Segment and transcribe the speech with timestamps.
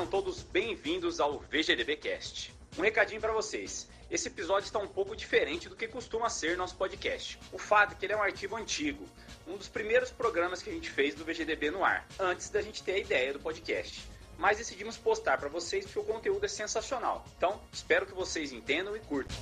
[0.00, 2.54] Sejam todos bem-vindos ao VGDB Cast.
[2.78, 3.86] Um recadinho para vocês.
[4.10, 7.38] Esse episódio está um pouco diferente do que costuma ser nosso podcast.
[7.52, 9.04] O fato é que ele é um arquivo antigo,
[9.46, 12.82] um dos primeiros programas que a gente fez do VGDB no ar, antes da gente
[12.82, 14.02] ter a ideia do podcast.
[14.38, 17.22] Mas decidimos postar para vocês porque o conteúdo é sensacional.
[17.36, 19.36] Então, espero que vocês entendam e curtam.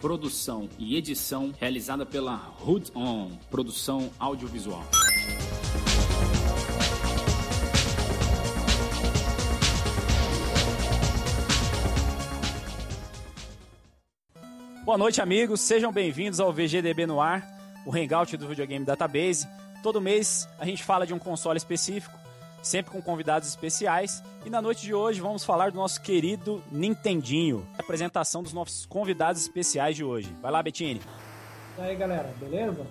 [0.00, 4.82] Produção e edição realizada pela Hood On, produção audiovisual.
[14.82, 15.60] Boa noite, amigos.
[15.60, 17.46] Sejam bem-vindos ao VGDB no ar,
[17.84, 19.46] o hangout do Videogame Database.
[19.82, 22.18] Todo mês a gente fala de um console específico,
[22.62, 24.22] sempre com convidados especiais.
[24.44, 27.66] E na noite de hoje vamos falar do nosso querido Nintendinho.
[27.78, 30.34] A apresentação dos nossos convidados especiais de hoje.
[30.40, 31.00] Vai lá, Bettini.
[31.78, 32.86] E aí, galera, beleza?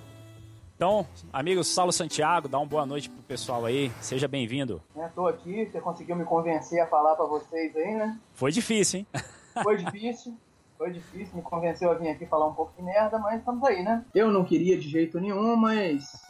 [0.75, 3.91] Então, amigo Saulo Santiago, dá uma boa noite pro pessoal aí.
[3.99, 4.81] Seja bem-vindo.
[4.95, 8.17] É, tô aqui, você conseguiu me convencer a falar para vocês aí, né?
[8.33, 9.07] Foi difícil, hein?
[9.61, 10.37] Foi difícil.
[10.77, 13.83] Foi difícil, me convenceu a vir aqui falar um pouco de merda, mas estamos aí,
[13.83, 14.05] né?
[14.15, 16.25] Eu não queria de jeito nenhum, mas.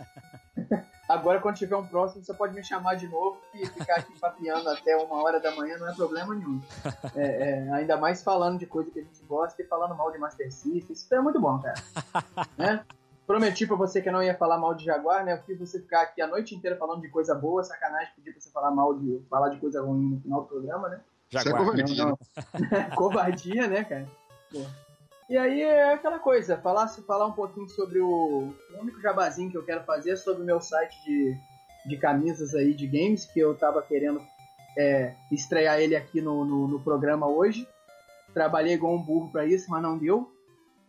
[1.10, 4.70] Agora, quando tiver um próximo, você pode me chamar de novo e ficar aqui papiando
[4.70, 6.62] até uma hora da manhã não é problema nenhum.
[7.16, 10.20] É, é, ainda mais falando de coisa que a gente gosta e falando mal de
[10.20, 10.94] Master System.
[10.94, 11.74] Isso é muito bom, cara.
[12.56, 12.86] né?
[13.26, 15.34] Prometi pra você que eu não ia falar mal de Jaguar, né?
[15.34, 18.42] Eu fiz você ficar aqui a noite inteira falando de coisa boa, sacanagem pedir pra
[18.42, 19.20] você falar mal de.
[19.28, 21.02] falar de coisa ruim no final do programa, né?
[21.28, 21.76] Jaguar.
[21.76, 22.90] Isso é Não, não.
[22.96, 24.08] Covardia, né, cara?
[24.52, 24.60] Pô.
[25.30, 29.58] E aí é aquela coisa, falar, falar um pouquinho sobre o, o único jabazinho que
[29.58, 31.38] eu quero fazer é sobre o meu site de,
[31.86, 34.20] de camisas aí de games, que eu tava querendo
[34.76, 37.68] é, estrear ele aqui no, no, no programa hoje.
[38.34, 40.32] Trabalhei igual um burro pra isso, mas não deu.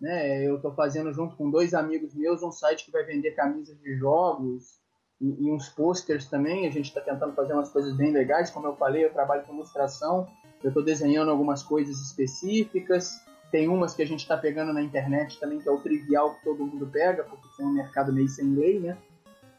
[0.00, 0.42] Né?
[0.42, 3.94] Eu tô fazendo junto com dois amigos meus um site que vai vender camisas de
[3.96, 4.80] jogos
[5.20, 6.66] e, e uns posters também.
[6.66, 9.52] A gente tá tentando fazer umas coisas bem legais, como eu falei, eu trabalho com
[9.52, 10.26] ilustração.
[10.64, 13.20] Eu tô desenhando algumas coisas específicas.
[13.50, 16.44] Tem umas que a gente tá pegando na internet também, que é o trivial que
[16.44, 18.96] todo mundo pega, porque tem um mercado meio sem lei, né?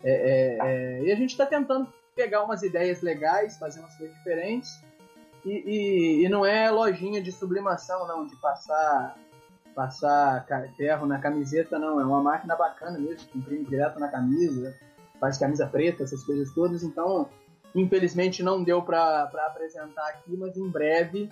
[0.04, 4.16] É, é, é, e a gente tá tentando pegar umas ideias legais, fazer umas coisas
[4.18, 4.82] diferentes.
[5.46, 9.18] E, e, e não é lojinha de sublimação, não, de passar
[9.74, 12.00] passar ferro na camiseta, não.
[12.00, 14.78] É uma máquina bacana mesmo, que imprime direto na camisa,
[15.20, 16.84] faz camisa preta, essas coisas todas.
[16.84, 17.30] Então,
[17.74, 21.30] infelizmente não deu pra apresentar aqui, mas em breve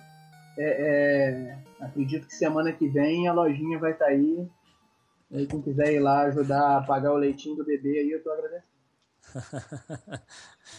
[0.62, 4.46] é, é, acredito que semana que vem a lojinha vai estar aí.
[5.30, 8.22] E aí, quem quiser ir lá ajudar a pagar o leitinho do bebê aí, eu
[8.22, 8.70] tô agradecendo.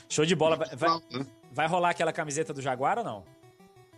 [0.09, 0.57] Show de bola.
[0.57, 1.25] Vai, vai, né?
[1.51, 3.23] vai rolar aquela camiseta do Jaguar ou não?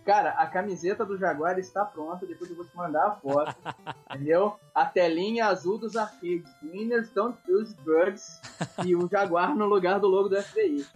[0.04, 3.56] Cara, a camiseta do Jaguar está pronta, depois eu vou te mandar a foto.
[4.12, 4.56] entendeu?
[4.74, 6.50] A telinha azul dos arcades.
[6.62, 8.40] Winners don't use bugs.
[8.84, 10.86] E o Jaguar no lugar do logo do FBI.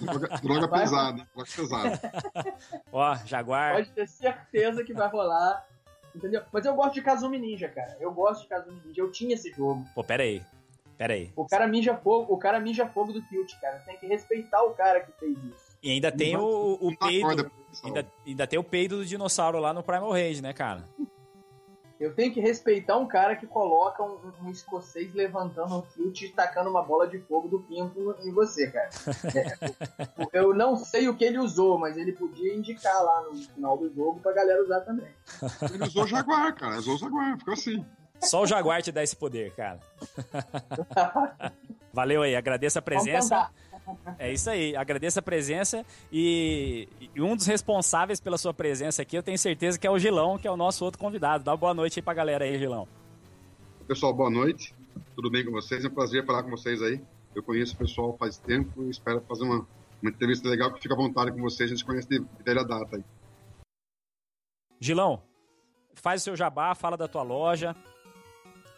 [0.00, 0.80] Droga, droga Vai.
[0.80, 2.00] pesada, droga pesada.
[2.90, 3.74] Ó, Jaguar.
[3.74, 5.66] Pode ter certeza que vai rolar.
[6.14, 6.42] Entendeu?
[6.50, 7.96] Mas eu gosto de Kazumi Ninja, cara.
[8.00, 9.02] Eu gosto de Kazumi Ninja.
[9.02, 9.84] Eu tinha esse jogo.
[9.94, 10.42] Pô, pera aí.
[10.96, 11.32] Pera aí.
[11.36, 13.80] O cara mija fogo, o cara mija fogo do Tilt, cara.
[13.80, 15.63] Tem que respeitar o cara que fez isso.
[15.84, 17.50] E ainda tem o, o peido.
[17.84, 20.88] Ainda, ainda tem o peido do dinossauro lá no Primal Rage, né, cara?
[22.00, 26.28] Eu tenho que respeitar um cara que coloca um, um escocês levantando o tilt e
[26.30, 28.88] tacando uma bola de fogo do pinto em você, cara.
[30.32, 33.76] É, eu não sei o que ele usou, mas ele podia indicar lá no final
[33.76, 35.08] do jogo pra galera usar também.
[35.72, 36.78] Ele usou o Jaguar, cara.
[36.78, 37.84] Usou o Jaguar, ficou assim.
[38.20, 39.80] Só o Jaguar te dá esse poder, cara.
[41.92, 43.50] Valeu aí, agradeço a presença.
[44.18, 49.16] É isso aí, agradeço a presença e, e um dos responsáveis pela sua presença aqui,
[49.16, 51.44] eu tenho certeza que é o Gilão, que é o nosso outro convidado.
[51.44, 52.88] Dá uma boa noite aí pra galera aí, Gilão.
[53.86, 54.74] Pessoal, boa noite.
[55.14, 55.84] Tudo bem com vocês?
[55.84, 57.00] É um prazer falar com vocês aí.
[57.34, 59.66] Eu conheço o pessoal faz tempo e espero fazer uma,
[60.00, 61.70] uma entrevista legal que fica à vontade com vocês.
[61.70, 63.04] A gente conhece de de velha data aí.
[64.80, 65.22] Gilão,
[65.94, 67.74] faz o seu jabá, fala da tua loja,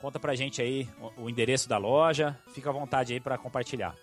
[0.00, 3.94] conta pra gente aí o, o endereço da loja, fica à vontade aí pra compartilhar.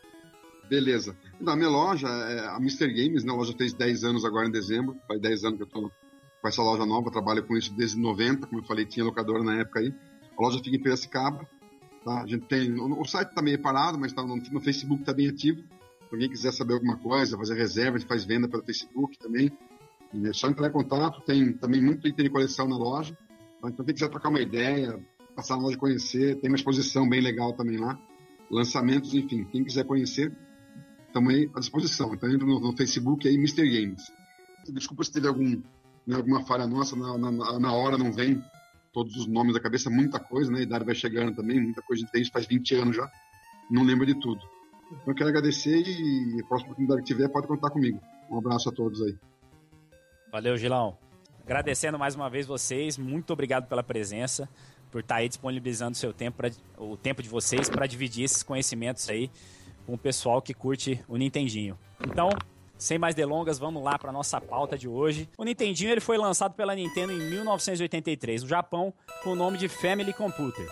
[0.74, 1.16] Beleza.
[1.40, 2.92] Na minha loja, é a Mr.
[2.92, 3.32] Games, né?
[3.32, 4.98] A loja fez 10 anos agora em dezembro.
[5.08, 5.92] Faz 10 anos que eu tô
[6.42, 9.60] com essa loja nova, trabalho com isso desde 90, como eu falei, tinha locadora na
[9.60, 9.94] época aí.
[10.36, 11.48] A loja fica em Piracicaba.
[12.04, 12.24] Tá?
[12.24, 12.74] A gente tem.
[12.74, 15.60] O, site tá meio parado, mas tá no, no Facebook tá bem ativo.
[15.60, 19.56] Se alguém quiser saber alguma coisa, fazer reserva, a gente faz venda pelo Facebook também.
[20.26, 23.16] É só entrar em contato, tem também muito item de coleção na loja.
[23.64, 25.00] Então, quem quiser trocar uma ideia,
[25.36, 27.96] passar na loja conhecer, tem uma exposição bem legal também lá.
[28.50, 30.36] Lançamentos, enfim, quem quiser conhecer,
[31.30, 32.14] aí à disposição.
[32.14, 33.64] Então entra no, no Facebook aí, Mr.
[33.68, 34.12] Games.
[34.70, 35.62] Desculpa se teve algum,
[36.08, 38.42] né, alguma falha nossa, na, na, na hora não vem
[38.94, 40.60] todos os nomes da cabeça, muita coisa, né?
[40.60, 42.08] A idade vai chegando também, muita coisa.
[42.12, 43.12] Tem isso faz 20 anos já,
[43.70, 44.42] não lembro de tudo.
[44.88, 48.00] Então eu quero agradecer e a próxima oportunidade que tiver pode contar comigo.
[48.30, 49.16] Um abraço a todos aí.
[50.32, 50.98] Valeu, Gilão.
[51.44, 54.48] Agradecendo mais uma vez vocês, muito obrigado pela presença,
[54.90, 59.10] por estar aí disponibilizando seu tempo pra, o tempo de vocês para dividir esses conhecimentos
[59.10, 59.30] aí
[59.86, 61.78] com o pessoal que curte o Nintendinho.
[62.06, 62.30] Então,
[62.78, 65.30] sem mais delongas, vamos lá para nossa pauta de hoje.
[65.38, 68.94] O Nintendinho ele foi lançado pela Nintendo em 1983 no Japão
[69.24, 70.68] com o nome de Family Computer,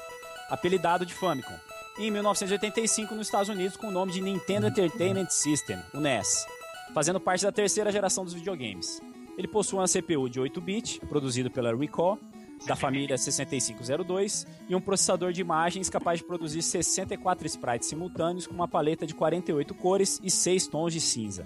[0.50, 1.58] apelidado de Famicom.
[1.98, 6.46] E em 1985 nos Estados Unidos com o nome de Nintendo Entertainment System, o NES,
[6.94, 9.02] fazendo parte da terceira geração dos videogames.
[9.38, 12.19] Ele possui uma CPU de 8-bit, produzido pela Recall,
[12.66, 18.54] da família 6502, e um processador de imagens capaz de produzir 64 sprites simultâneos com
[18.54, 21.46] uma paleta de 48 cores e 6 tons de cinza.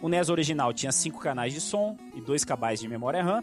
[0.00, 3.42] O NES original tinha 5 canais de som e 2 KB de memória RAM,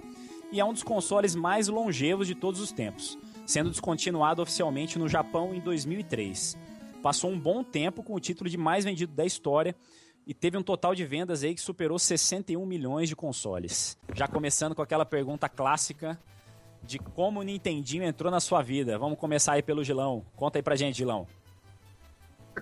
[0.52, 5.08] e é um dos consoles mais longevos de todos os tempos, sendo descontinuado oficialmente no
[5.08, 6.56] Japão em 2003.
[7.02, 9.76] Passou um bom tempo com o título de mais vendido da história
[10.26, 13.98] e teve um total de vendas aí que superou 61 milhões de consoles.
[14.16, 16.20] Já começando com aquela pergunta clássica
[16.84, 18.98] de como o Nintendinho entrou na sua vida.
[18.98, 20.26] Vamos começar aí pelo Gilão.
[20.36, 21.28] Conta aí pra gente, Gilão.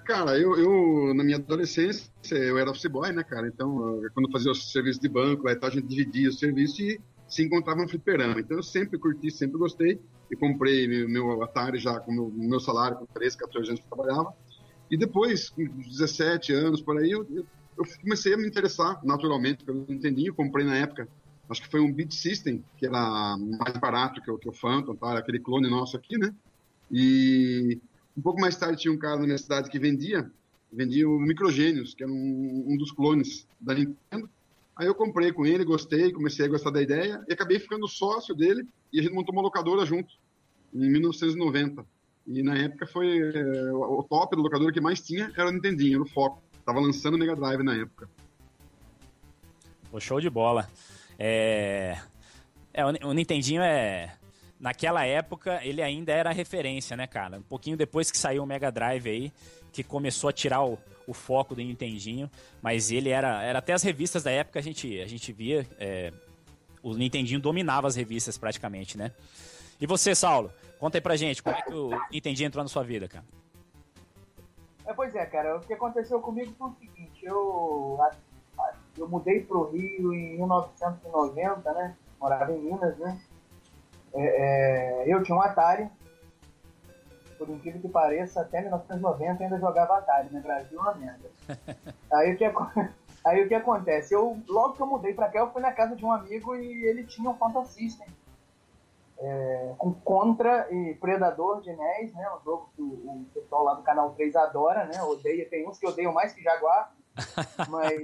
[0.05, 3.47] Cara, eu, eu na minha adolescência, eu era office boy, né, cara?
[3.47, 6.99] Então, quando eu fazia o serviço de banco, lá, a gente dividia o serviço e
[7.27, 8.39] se encontrava no fliperama.
[8.39, 9.99] Então, eu sempre curti, sempre gostei.
[10.29, 13.85] E comprei meu, meu Atari já com meu, meu salário, com 13, 14 anos que
[13.85, 14.33] eu trabalhava.
[14.89, 17.27] E depois, com 17 anos por aí, eu,
[17.77, 20.33] eu comecei a me interessar naturalmente pelo Nintendinho.
[20.33, 21.07] Comprei na época,
[21.51, 24.95] acho que foi um Beat System, que era mais barato que o, que o Phantom,
[24.95, 25.17] tá?
[25.17, 26.33] aquele clone nosso aqui, né?
[26.91, 27.79] E
[28.17, 30.31] um pouco mais tarde tinha um cara na minha cidade que vendia,
[30.71, 34.29] vendia o Microgênios, que era um, um dos clones da Nintendo.
[34.75, 38.33] Aí eu comprei com ele, gostei, comecei a gostar da ideia e acabei ficando sócio
[38.33, 40.13] dele e a gente montou uma locadora junto,
[40.73, 41.85] em 1990.
[42.27, 45.95] E na época foi é, o top da locadora que mais tinha era o Nintendinho,
[45.95, 46.41] era o foco.
[46.65, 48.09] Tava lançando o Mega Drive na época.
[49.91, 50.69] O show de bola.
[51.23, 51.97] É...
[52.73, 54.13] é o Nintendinho é
[54.59, 57.37] naquela época ele ainda era referência, né, cara?
[57.37, 59.33] Um pouquinho depois que saiu o Mega Drive aí,
[59.71, 62.29] que começou a tirar o, o foco do Nintendinho,
[62.59, 66.11] mas ele era, era até as revistas da época a gente, a gente via, é,
[66.81, 69.11] o Nintendinho dominava as revistas praticamente, né?
[69.79, 72.83] E você, Saulo, conta aí pra gente, como é que o Nintendinho entrou na sua
[72.83, 73.25] vida, cara?
[74.87, 77.99] É, pois é, cara, o que aconteceu comigo foi o seguinte, eu,
[78.97, 81.95] eu mudei pro Rio em 1990, né?
[82.19, 83.19] Morava em Minas, né?
[84.13, 85.89] É, é, eu tinha um Atari,
[87.37, 90.41] por incrível que pareça, até 1990 ainda jogava Atari, né?
[90.41, 91.29] Brasil é uma merda.
[92.13, 92.45] Aí o que,
[93.25, 94.13] aí o que acontece?
[94.13, 96.85] Eu, logo que eu mudei pra cá, eu fui na casa de um amigo e
[96.85, 98.07] ele tinha um Phantom System.
[99.17, 102.27] É, com Contra e Predador de NES, né?
[102.35, 105.01] Um jogo que o, o, pessoal lá do canal 3 adora, né?
[105.03, 106.91] Odeia, tem uns que odeiam mais que Jaguar.
[107.69, 108.03] Mas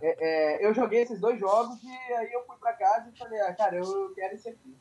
[0.00, 0.16] é,
[0.60, 3.54] é, eu joguei esses dois jogos e aí eu fui pra casa e falei, ah,
[3.54, 4.76] cara, eu quero esse aqui.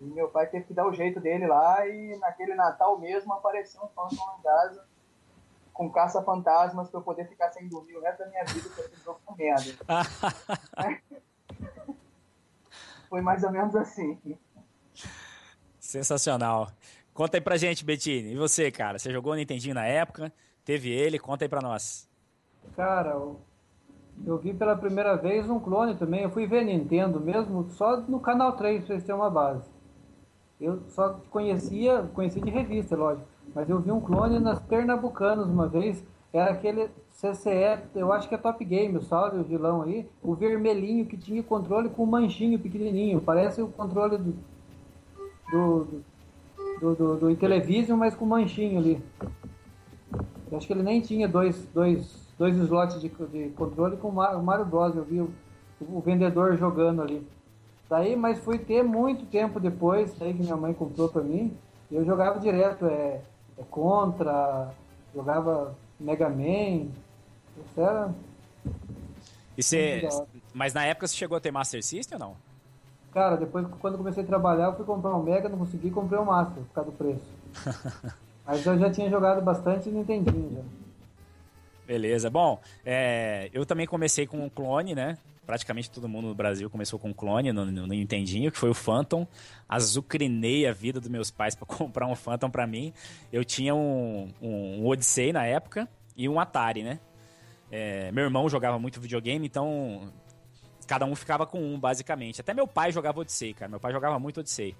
[0.00, 3.82] E meu pai teve que dar o jeito dele lá e naquele Natal mesmo apareceu
[3.82, 4.84] um Phantom em casa
[5.72, 9.02] com caça-fantasmas pra eu poder ficar sem dormir o resto da minha vida com esse
[9.02, 9.74] jogo com merda.
[13.08, 14.20] Foi mais ou menos assim.
[15.78, 16.70] Sensacional.
[17.14, 18.32] Conta aí pra gente, Bettini.
[18.32, 18.98] E você, cara?
[18.98, 20.32] Você jogou o Nintendinho na época?
[20.64, 21.18] Teve ele?
[21.18, 22.09] Conta aí pra nós.
[22.76, 23.10] Cara,
[24.26, 26.22] eu vi pela primeira vez um clone também.
[26.22, 29.68] Eu fui ver Nintendo mesmo, só no Canal 3, pra vocês terem uma base.
[30.60, 35.66] Eu só conhecia, conhecia de revista, lógico, mas eu vi um clone nas Pernambucanas uma
[35.66, 40.34] vez, era aquele CCE, eu acho que é Top Game, Saulo o vilão aí, o
[40.34, 44.34] vermelhinho que tinha controle com um manchinho pequenininho, parece o controle do
[45.50, 46.02] do,
[46.80, 49.02] do, do, do Intellivision, mas com manchinho ali.
[50.50, 54.42] Eu acho que ele nem tinha dois, dois, dois slots de, de controle com o
[54.42, 54.96] Mario Bros.
[54.96, 55.30] Eu vi o,
[55.78, 57.26] o vendedor jogando ali.
[57.88, 61.54] Daí, mas fui ter muito tempo depois, daí que minha mãe comprou para mim,
[61.90, 63.20] e eu jogava direto, é,
[63.58, 64.70] é Contra,
[65.14, 66.86] jogava Mega Man,
[67.58, 68.14] isso era...
[69.58, 70.08] E você,
[70.54, 72.36] mas na época você chegou a ter Master System ou não?
[73.12, 76.22] Cara, depois quando comecei a trabalhar, eu fui comprar um Mega, não consegui, comprei o
[76.22, 77.26] um Master, por causa do preço.
[78.46, 80.79] mas eu já tinha jogado bastante e Nintendinho já.
[81.90, 82.30] Beleza.
[82.30, 85.18] Bom, é, eu também comecei com um clone, né?
[85.44, 88.74] praticamente todo mundo no Brasil começou com um clone no, no, Nintendinho, que foi o
[88.74, 89.26] Phantom.
[89.68, 92.92] Azucrinei a vida dos meus pais para comprar um Phantom para mim.
[93.32, 97.00] Eu tinha um, um, um, Odyssey na época e um Atari, né?
[97.72, 100.12] É, meu irmão jogava muito videogame, então
[100.86, 102.40] cada um ficava com um, basicamente.
[102.40, 103.68] Até meu pai jogava Odyssey, cara.
[103.68, 104.76] Meu pai jogava muito Odyssey.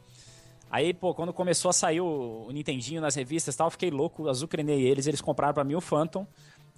[0.71, 3.91] Aí, pô, quando começou a sair o, o Nintendinho nas revistas e tal, eu fiquei
[3.91, 6.25] louco, azucrinei eles, eles compraram para mim o Phantom,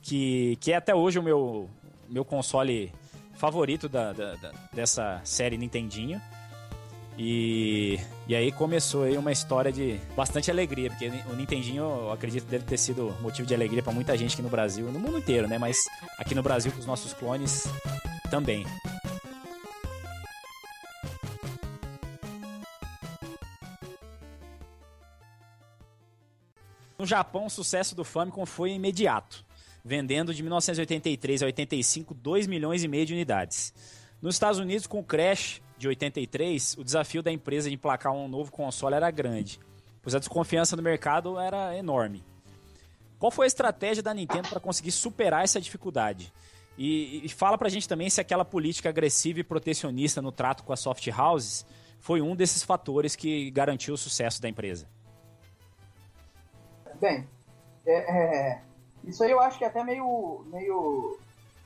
[0.02, 1.70] que, que é até hoje o meu,
[2.08, 2.92] meu console
[3.34, 6.20] favorito da, da, da dessa série Nintendinho.
[7.16, 12.44] E, e aí começou aí uma história de bastante alegria, porque o Nintendinho, eu acredito,
[12.46, 15.46] deve ter sido motivo de alegria para muita gente aqui no Brasil, no mundo inteiro,
[15.46, 15.58] né?
[15.58, 15.76] Mas
[16.18, 17.66] aqui no Brasil, com os nossos clones,
[18.30, 18.64] também.
[26.98, 29.44] No Japão, o sucesso do Famicom foi imediato,
[29.84, 33.72] vendendo de 1983 a 85 2 milhões e meio de unidades.
[34.20, 38.28] Nos Estados Unidos, com o Crash de 83, o desafio da empresa de emplacar um
[38.28, 39.58] novo console era grande,
[40.00, 42.24] pois a desconfiança no mercado era enorme.
[43.18, 46.32] Qual foi a estratégia da Nintendo para conseguir superar essa dificuldade?
[46.76, 50.72] E, e fala pra gente também se aquela política agressiva e protecionista no trato com
[50.72, 51.66] as soft houses
[52.00, 54.88] foi um desses fatores que garantiu o sucesso da empresa.
[57.00, 57.28] Bem,
[57.86, 58.62] é, é,
[59.04, 61.18] isso aí eu acho que é até meio, meio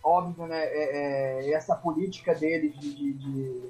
[0.03, 0.65] óbvio, né?
[0.65, 3.63] É, é essa política deles de, de, de,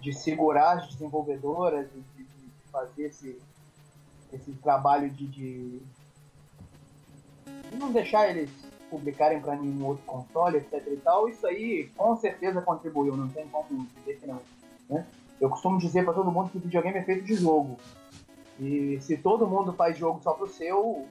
[0.00, 2.26] de, segurar as desenvolvedoras, de, de
[2.70, 3.38] fazer esse,
[4.32, 5.82] esse trabalho de, de,
[7.74, 8.50] não deixar eles
[8.90, 13.46] publicarem para nenhum outro console, etc e tal, isso aí com certeza contribuiu, não tem
[13.48, 14.40] como dizer que não.
[14.88, 15.06] Né?
[15.40, 17.78] Eu costumo dizer para todo mundo que videogame é feito de jogo.
[18.58, 21.06] E se todo mundo faz jogo só pro seu,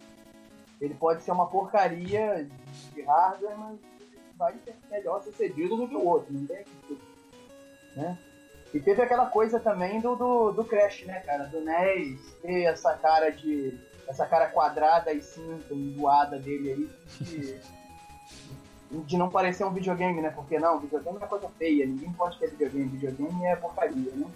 [0.79, 2.47] ele pode ser uma porcaria
[2.93, 3.79] de hardware, mas
[4.37, 6.63] vai ser melhor sucedido do que o outro, não tem
[7.95, 8.17] né?
[8.73, 11.45] E teve aquela coisa também do, do, do Crash, né, cara?
[11.45, 13.77] Do NES ter essa cara de.
[14.07, 17.59] essa cara quadrada e cinza, enjoada dele aí, de,
[18.91, 20.29] de não parecer um videogame, né?
[20.29, 24.27] Porque não, videogame é coisa feia, ninguém pode ter videogame, videogame é porcaria, né?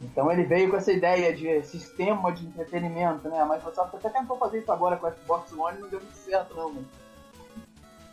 [0.00, 3.40] Então ele veio com essa ideia de sistema de entretenimento, né?
[3.40, 6.16] A Microsoft até tentou fazer isso agora com o Xbox One e não deu muito
[6.16, 6.84] certo não, mas...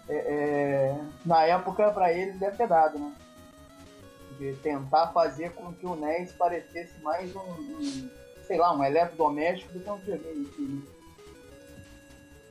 [0.07, 1.01] É, é...
[1.25, 3.13] na época para eles deve ter dado, né?
[4.39, 8.09] De tentar fazer com que o NES parecesse mais um, um
[8.43, 10.81] sei lá, um eletrodoméstico do que um videogame né?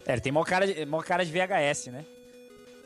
[0.07, 2.05] É, ele tem mó cara, de, mó cara de VHS, né?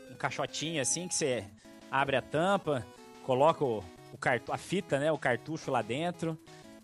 [0.09, 1.43] Um caixotinho assim que você
[1.91, 2.85] abre a tampa,
[3.25, 5.11] coloca o, o cartu a fita, né?
[5.11, 6.37] O cartucho lá dentro.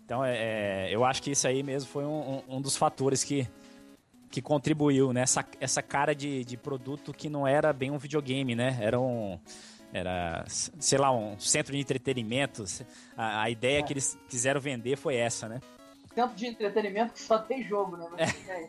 [0.04, 3.24] Então, é, é, eu acho que isso aí mesmo foi um, um, um dos fatores
[3.24, 3.48] que,
[4.30, 5.22] que contribuiu, né?
[5.22, 8.78] Essa, essa cara de, de produto que não era bem um videogame, né?
[8.80, 9.38] Era um...
[9.92, 12.64] Era, sei lá, um centro de entretenimento.
[13.16, 13.82] A, a ideia é.
[13.82, 15.60] que eles quiseram vender foi essa, né?
[16.14, 18.08] Centro de entretenimento que só tem jogo, né?
[18.48, 18.68] É.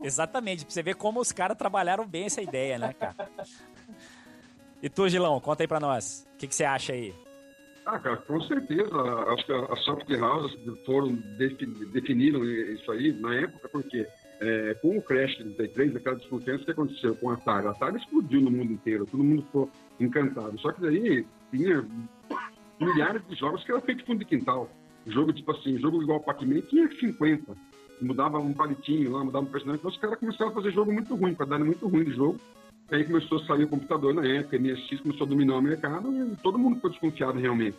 [0.02, 3.28] Exatamente, pra você ver como os caras trabalharam bem essa ideia, né, cara?
[4.82, 6.26] E tu, Gilão, conta aí pra nós.
[6.34, 7.14] O que, que você acha aí?
[7.90, 8.94] Ah, cara, com certeza.
[9.32, 11.14] Acho que as soft houses foram
[11.90, 14.06] definiram isso aí na época, porque
[14.40, 17.96] é, com o crash de 33, aquela desconfiança que aconteceu com a Atari, a Atari
[17.96, 20.60] explodiu no mundo inteiro, todo mundo ficou encantado.
[20.60, 21.82] Só que daí tinha
[22.78, 24.68] milhares de jogos que era feito fundo de quintal.
[25.06, 27.56] Jogo tipo assim, jogo igual Pac-Man tinha 50.
[28.02, 29.78] Mudava um palitinho lá, mudava um personagem.
[29.78, 32.38] Então os caras começaram a fazer jogo muito ruim, qualidade muito ruim de jogo.
[32.90, 36.36] Aí começou a sair o computador na época, MSX começou a dominar o mercado e
[36.36, 37.76] todo mundo ficou desconfiado realmente.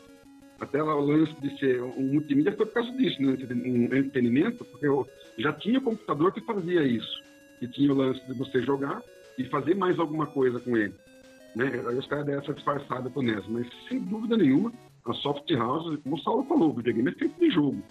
[0.60, 3.38] Até o lance de ser um multimídia foi por causa disso, né?
[3.50, 7.24] Um entretenimento, porque eu já tinha computador que fazia isso.
[7.60, 9.02] Que tinha o lance de você jogar
[9.38, 10.94] e fazer mais alguma coisa com ele.
[11.56, 11.82] Né?
[11.88, 13.48] Aí os caras deram essa disfarçada pro NES.
[13.48, 14.72] Mas, sem dúvida nenhuma,
[15.06, 17.82] a Soft House, como o Saulo falou, o videogame é feito de jogo.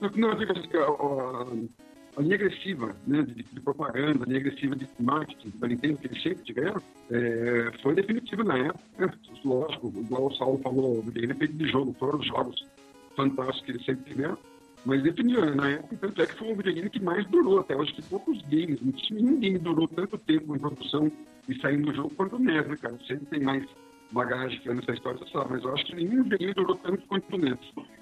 [0.00, 1.68] Não, assim,
[2.16, 6.06] a linha agressiva né, de, de, propaganda, a linha agressiva de marketing da Nintendo que
[6.06, 9.18] eles sempre tiveram, é, foi definitiva na época.
[9.44, 12.66] Lógico, igual o Saulo falou, o videogame é feito de jogo, foram os jogos
[13.14, 14.38] fantásticos que eles sempre tiveram,
[14.84, 17.76] mas definiu né, na época, tanto é que foi um videogame que mais durou até
[17.76, 18.80] hoje, que poucos games,
[19.10, 21.10] nenhum game durou tanto tempo em produção
[21.48, 22.98] e saindo do jogo quanto o NES, né, cara?
[23.06, 23.64] Sempre tem mais
[24.10, 27.34] bagagem que nessa história, você sabe, mas eu acho que nenhum videogame durou tanto quanto
[27.34, 27.58] o NES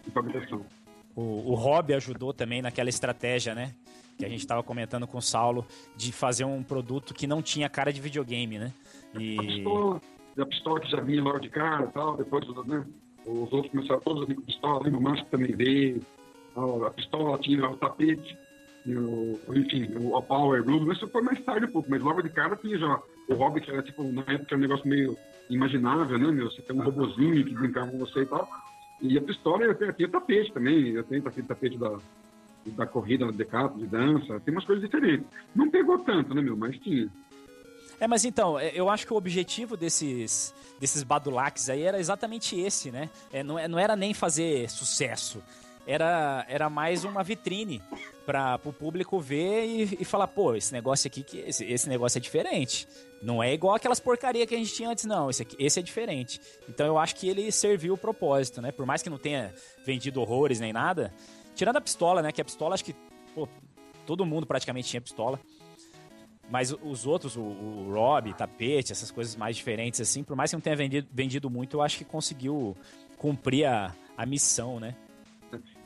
[0.07, 0.65] em fabricação.
[1.17, 3.73] O, o Hobby ajudou também naquela estratégia, né?
[4.17, 5.67] Que a gente estava comentando com o Saulo,
[5.97, 8.73] de fazer um produto que não tinha cara de videogame, né?
[9.19, 9.39] E...
[9.39, 10.01] A pistola,
[10.39, 12.85] a pistola que já vinha logo de cara e tal, depois né,
[13.27, 16.01] os outros começaram todos a pistola, o Master também veio,
[16.87, 18.37] a, pistola tinha o tapete,
[18.87, 22.29] o, enfim, o, a Power Blue, isso foi mais tarde um pouco, mas logo de
[22.29, 25.17] cara tinha já o Hobby, que era tipo, na época era um negócio meio
[25.49, 26.51] imaginável, né, meu?
[26.51, 28.49] Você tem um robozinho que brincava com você e tal.
[29.01, 31.99] E a pistola, eu tenho, tapete também, eu tenho aquele tapete da,
[32.73, 35.27] da corrida, de capo, de dança, tem umas coisas diferentes.
[35.55, 37.09] Não pegou tanto, né, meu, mas tinha.
[38.01, 42.59] É, mas então, é, eu acho que o objetivo desses, desses badulaques aí era exatamente
[42.59, 43.09] esse, né?
[43.33, 45.43] É, não, é, não era nem fazer sucesso,
[45.87, 47.83] era, era mais uma vitrine
[48.25, 52.19] para o público ver e, e, falar, pô, esse negócio aqui, que esse, esse negócio
[52.19, 52.89] é diferente.
[53.23, 55.31] Não é igual aquelas porcaria que a gente tinha antes, não.
[55.31, 56.41] Esse, aqui, esse é diferente.
[56.69, 58.73] Então eu acho que ele serviu o propósito, né?
[58.73, 59.55] Por mais que não tenha
[59.85, 61.13] vendido horrores nem nada.
[61.55, 62.33] Tirando a pistola, né?
[62.33, 62.95] Que a pistola, acho que
[63.35, 63.49] pô,
[64.07, 65.39] todo mundo praticamente tinha pistola.
[66.51, 70.57] Mas os outros, o, o Rob, tapete, essas coisas mais diferentes, assim, por mais que
[70.57, 72.77] não tenha vendido, vendido muito, eu acho que conseguiu
[73.17, 74.95] cumprir a, a missão, né?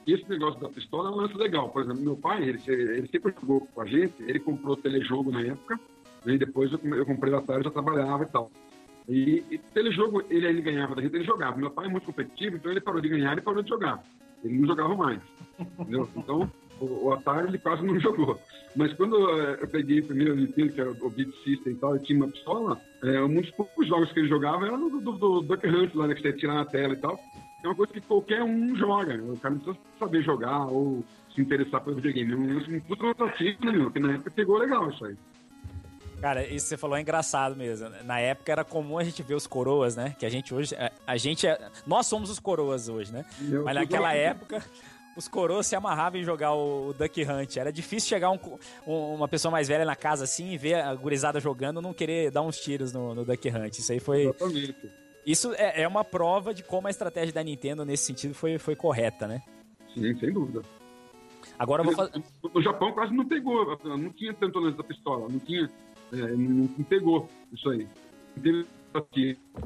[0.06, 1.68] Esse negócio da pistola é um lance legal.
[1.68, 5.42] Por exemplo, meu pai, ele, ele sempre jogou com a gente, ele comprou telejogo na
[5.42, 5.78] época,
[6.26, 8.50] e depois eu, eu comprei da tarde, já trabalhava e tal.
[9.08, 11.56] E, e telejogo, ele, ele ganhava da gente, ele jogava.
[11.56, 14.02] Meu pai é muito competitivo, então ele parou de ganhar e parou de jogar.
[14.44, 15.20] Ele não jogava mais.
[15.78, 16.08] Entendeu?
[16.16, 18.38] Então, o, o Atari ele quase não jogou.
[18.76, 21.96] Mas quando eh, eu peguei o primeiro Nintendo, que era o Beat System e tal,
[21.96, 25.12] e tinha uma pistola, é, um dos poucos jogos que ele jogava era do, do,
[25.12, 27.18] do Duck Hunt lá, né, que você tirar na tela e tal.
[27.62, 29.16] É uma coisa que qualquer um joga.
[29.16, 29.32] Né?
[29.32, 31.04] O cara não precisa saber jogar ou
[31.34, 32.32] se interessar pelo videogame.
[32.32, 32.36] É
[32.76, 33.84] um puta atrativo, né, meu?
[33.84, 35.16] Porque na época pegou legal isso aí.
[36.20, 37.88] Cara, isso que você falou é engraçado mesmo.
[38.04, 40.16] Na época era comum a gente ver os coroas, né?
[40.18, 40.74] Que a gente hoje.
[40.74, 41.70] A, a gente é.
[41.86, 43.24] Nós somos os coroas hoje, né?
[43.50, 44.64] Eu Mas naquela época
[45.16, 47.56] os coroas se amarravam em jogar o, o Duck Hunt.
[47.56, 48.38] Era difícil chegar um,
[48.86, 52.30] um, uma pessoa mais velha na casa assim e ver a gurizada jogando não querer
[52.30, 53.78] dar uns tiros no, no Duck Hunt.
[53.78, 54.22] Isso aí foi.
[54.22, 54.90] Exatamente.
[55.26, 58.74] Isso é, é, uma prova de como a estratégia da Nintendo nesse sentido foi, foi
[58.74, 59.42] correta, né?
[59.92, 60.62] Sim, sem dúvida.
[61.58, 62.22] Agora eu vou fazer.
[62.54, 65.68] No Japão quase não pegou, não tinha tanto lance da pistola, não tinha.
[66.12, 67.86] É, não, não, pegou isso aí.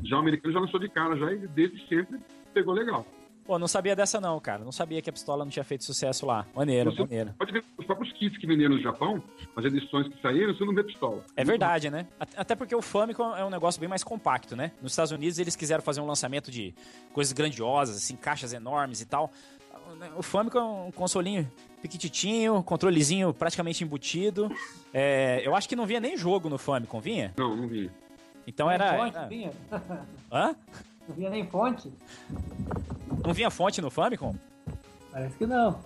[0.04, 2.18] Já o americano já lançou de cara, já desde sempre
[2.52, 3.06] pegou legal.
[3.44, 4.64] Pô, não sabia dessa não, cara.
[4.64, 6.46] Não sabia que a pistola não tinha feito sucesso lá.
[6.54, 7.34] Maneiro, você maneiro.
[7.37, 9.22] Pode ver os próprios kits que venderam no Japão,
[9.56, 11.25] as edições que saíram, você não vê pistola.
[11.37, 12.06] É verdade, né?
[12.37, 14.70] Até porque o Famicom é um negócio bem mais compacto, né?
[14.81, 16.72] Nos Estados Unidos eles quiseram fazer um lançamento de
[17.12, 19.33] coisas grandiosas, assim, caixas enormes e tal.
[20.16, 21.50] O Famicom é um consolinho
[21.81, 24.50] piquititinho, controlezinho praticamente embutido.
[24.92, 27.33] É, eu acho que não vinha nem jogo no Famicom, vinha?
[27.37, 27.90] Não, não vinha.
[28.46, 28.96] Então era...
[28.96, 29.26] Fonte, era...
[29.26, 29.52] vinha.
[30.31, 30.57] Hã?
[31.09, 31.92] Não vinha nem fonte.
[33.24, 34.35] Não vinha fonte no Famicom?
[35.11, 35.78] Parece que não.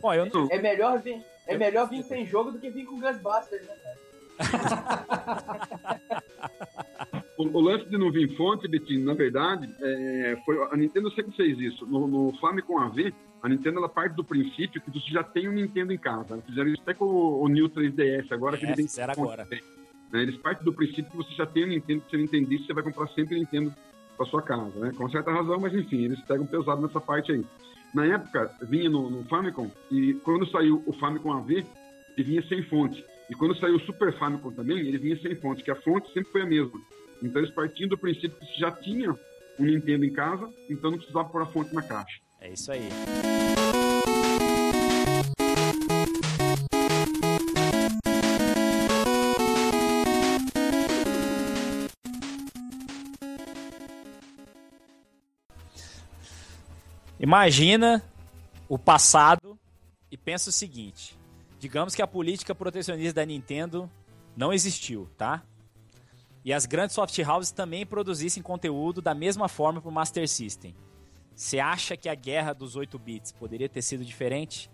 [0.00, 0.48] Bom, eu não...
[0.50, 3.98] É melhor vir, é melhor vir sem jogo do que vir com Ghostbusters, né, cara?
[7.38, 11.32] O, o, lance de não vir fonte, Betinho, na verdade, é, foi, a Nintendo sempre
[11.36, 11.86] fez isso.
[11.86, 15.52] No, no Famicom AV, a Nintendo ela parte do princípio que você já tem um
[15.52, 16.34] Nintendo em casa.
[16.34, 18.56] Eles fizeram isso até com o, o New 3DS agora.
[18.56, 19.46] que é, ele agora.
[20.12, 20.22] Né?
[20.22, 22.74] Eles partem do princípio que você já tem um Nintendo, que você não entendisse, você
[22.74, 23.74] vai comprar sempre Nintendo
[24.16, 24.92] para sua casa, né?
[24.96, 27.44] Com certa razão, mas enfim, eles pegam pesado nessa parte aí.
[27.94, 31.66] Na época, vinha no, no Famicom, e quando saiu o Famicom AV, ele
[32.16, 33.04] vinha sem fonte.
[33.32, 36.30] E quando saiu o Super Famicom também, ele vinha sem fonte, que a fonte sempre
[36.30, 36.78] foi a mesma.
[37.22, 39.10] Então eles partiam do princípio que já tinha
[39.58, 42.20] um Nintendo em casa, então não precisava pôr a fonte na caixa.
[42.38, 42.90] É isso aí.
[57.18, 58.04] Imagina
[58.68, 59.58] o passado
[60.10, 61.21] e pensa o seguinte:
[61.62, 63.88] digamos que a política protecionista da Nintendo
[64.36, 65.44] não existiu, tá?
[66.44, 70.74] E as grandes soft houses também produzissem conteúdo da mesma forma para o Master System.
[71.36, 74.68] Você acha que a guerra dos 8 bits poderia ter sido diferente?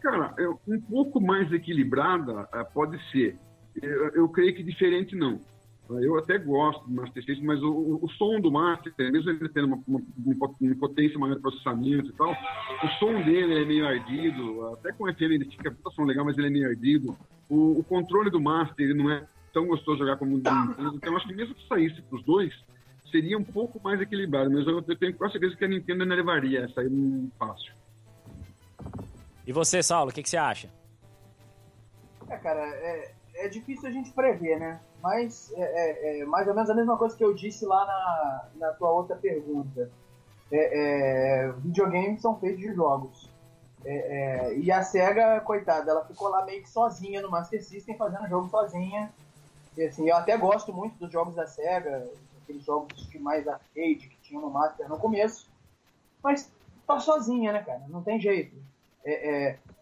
[0.00, 0.32] Cara,
[0.68, 3.36] um pouco mais equilibrada eh, pode ser.
[3.82, 5.40] Eu, eu creio que diferente não.
[5.90, 9.68] Eu até gosto do Master System, mas o, o som do Master, mesmo ele tendo
[9.68, 14.66] uma, uma, uma, potência maior de processamento e tal, o som dele é meio ardido,
[14.74, 17.16] até com o FM ele fica puta som legal, mas ele é meio ardido.
[17.48, 20.50] O, o controle do Master ele não é tão gostoso de jogar como o do
[20.50, 22.52] Nintendo, então eu acho que mesmo que saísse para os dois,
[23.10, 26.14] seria um pouco mais equilibrado, mas eu, eu tenho quase certeza que a Nintendo não
[26.14, 27.72] levaria essa aí fácil.
[29.46, 30.68] E você, Saulo, o que, que você acha?
[32.28, 34.80] É, cara, é, é difícil a gente prever, né?
[35.02, 38.48] Mas é, é, é, mais ou menos a mesma coisa que eu disse lá na,
[38.66, 39.90] na tua outra pergunta.
[40.50, 43.28] É, é videogames são feitos de jogos.
[43.84, 48.28] É, e a SEGA, coitada, ela ficou lá meio que sozinha no Master System, fazendo
[48.28, 49.12] jogo sozinha.
[49.76, 52.08] E, assim, eu até gosto muito dos jogos da SEGA,
[52.42, 55.48] aqueles jogos de mais arcade que tinham no Master no começo.
[56.22, 56.50] Mas
[56.86, 57.82] tá sozinha, né, cara?
[57.88, 58.56] Não tem jeito.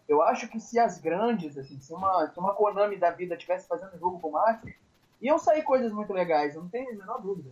[0.07, 3.67] Eu acho que se as grandes, assim, se uma, se uma Konami da vida tivesse
[3.67, 4.75] fazendo jogo com Master,
[5.21, 7.49] Iam sair coisas muito legais, eu não tenho a menor dúvida.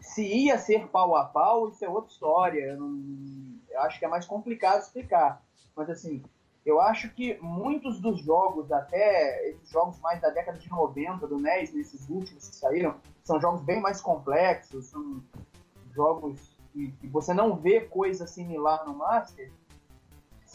[0.00, 2.60] Se ia ser pau a pau, isso é outra história.
[2.60, 5.42] Eu, não, eu acho que é mais complicado explicar.
[5.76, 6.22] Mas assim,
[6.66, 11.38] eu acho que muitos dos jogos, até esses jogos mais da década de 90 do
[11.38, 15.22] NES, nesses últimos que saíram, são jogos bem mais complexos, são
[15.92, 19.50] jogos e, e você não vê coisa similar no Master,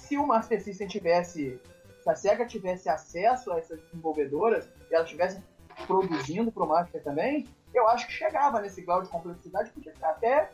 [0.09, 1.61] se o Master System tivesse,
[2.01, 5.43] se a SEGA tivesse acesso a essas desenvolvedoras, e elas estivessem
[5.85, 10.09] produzindo para o Master também, eu acho que chegava nesse grau de complexidade, podia ficar
[10.09, 10.49] até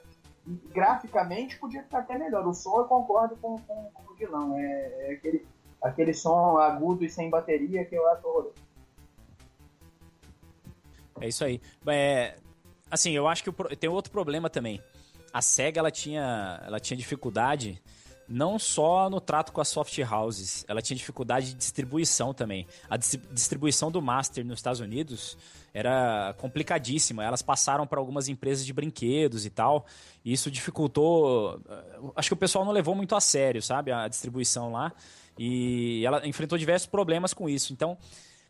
[0.72, 2.46] graficamente podia ficar até melhor.
[2.46, 4.64] O som eu concordo com, com, com o Guilão, é,
[5.08, 5.48] é, aquele,
[5.82, 8.54] aquele som agudo e sem bateria que eu acho horroroso.
[11.22, 11.62] É isso aí.
[11.88, 12.36] É,
[12.92, 14.84] assim, eu acho que tem outro problema também.
[15.34, 17.82] A SEGA ela tinha, ela tinha dificuldade
[18.28, 22.68] não só no trato com as soft houses, ela tinha dificuldade de distribuição também.
[22.90, 25.38] A distribuição do Master nos Estados Unidos
[25.74, 27.24] era complicadíssima.
[27.24, 29.86] Elas passaram para algumas empresas de brinquedos e tal,
[30.24, 31.60] e isso dificultou.
[31.70, 34.92] Eh, acho que o pessoal não levou muito a sério, sabe, a distribuição lá,
[35.38, 37.74] e ela enfrentou diversos problemas com isso.
[37.74, 37.98] Então,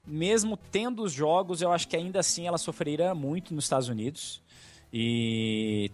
[0.06, 4.42] mesmo tendo os jogos, eu acho que ainda assim ela sofreria muito nos Estados Unidos.
[4.94, 5.92] E,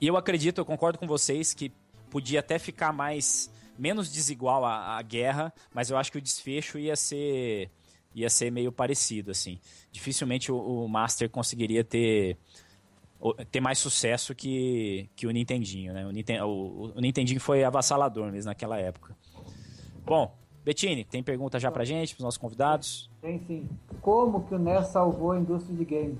[0.00, 1.72] e eu acredito, eu concordo com vocês que
[2.10, 6.78] podia até ficar mais menos desigual a, a guerra, mas eu acho que o desfecho
[6.78, 7.70] ia ser
[8.14, 9.58] ia ser meio parecido assim.
[9.92, 12.38] Dificilmente o, o Master conseguiria ter
[13.50, 16.06] ter mais sucesso que, que o Nintendinho, né?
[16.06, 19.16] O, Ninten, o, o Nintendinho foi avassalador mesmo naquela época.
[20.04, 23.10] Bom, Bettini, tem pergunta já pra gente, pros nossos convidados?
[23.20, 23.68] Tem sim.
[24.00, 26.18] Como que o NES salvou a indústria de games?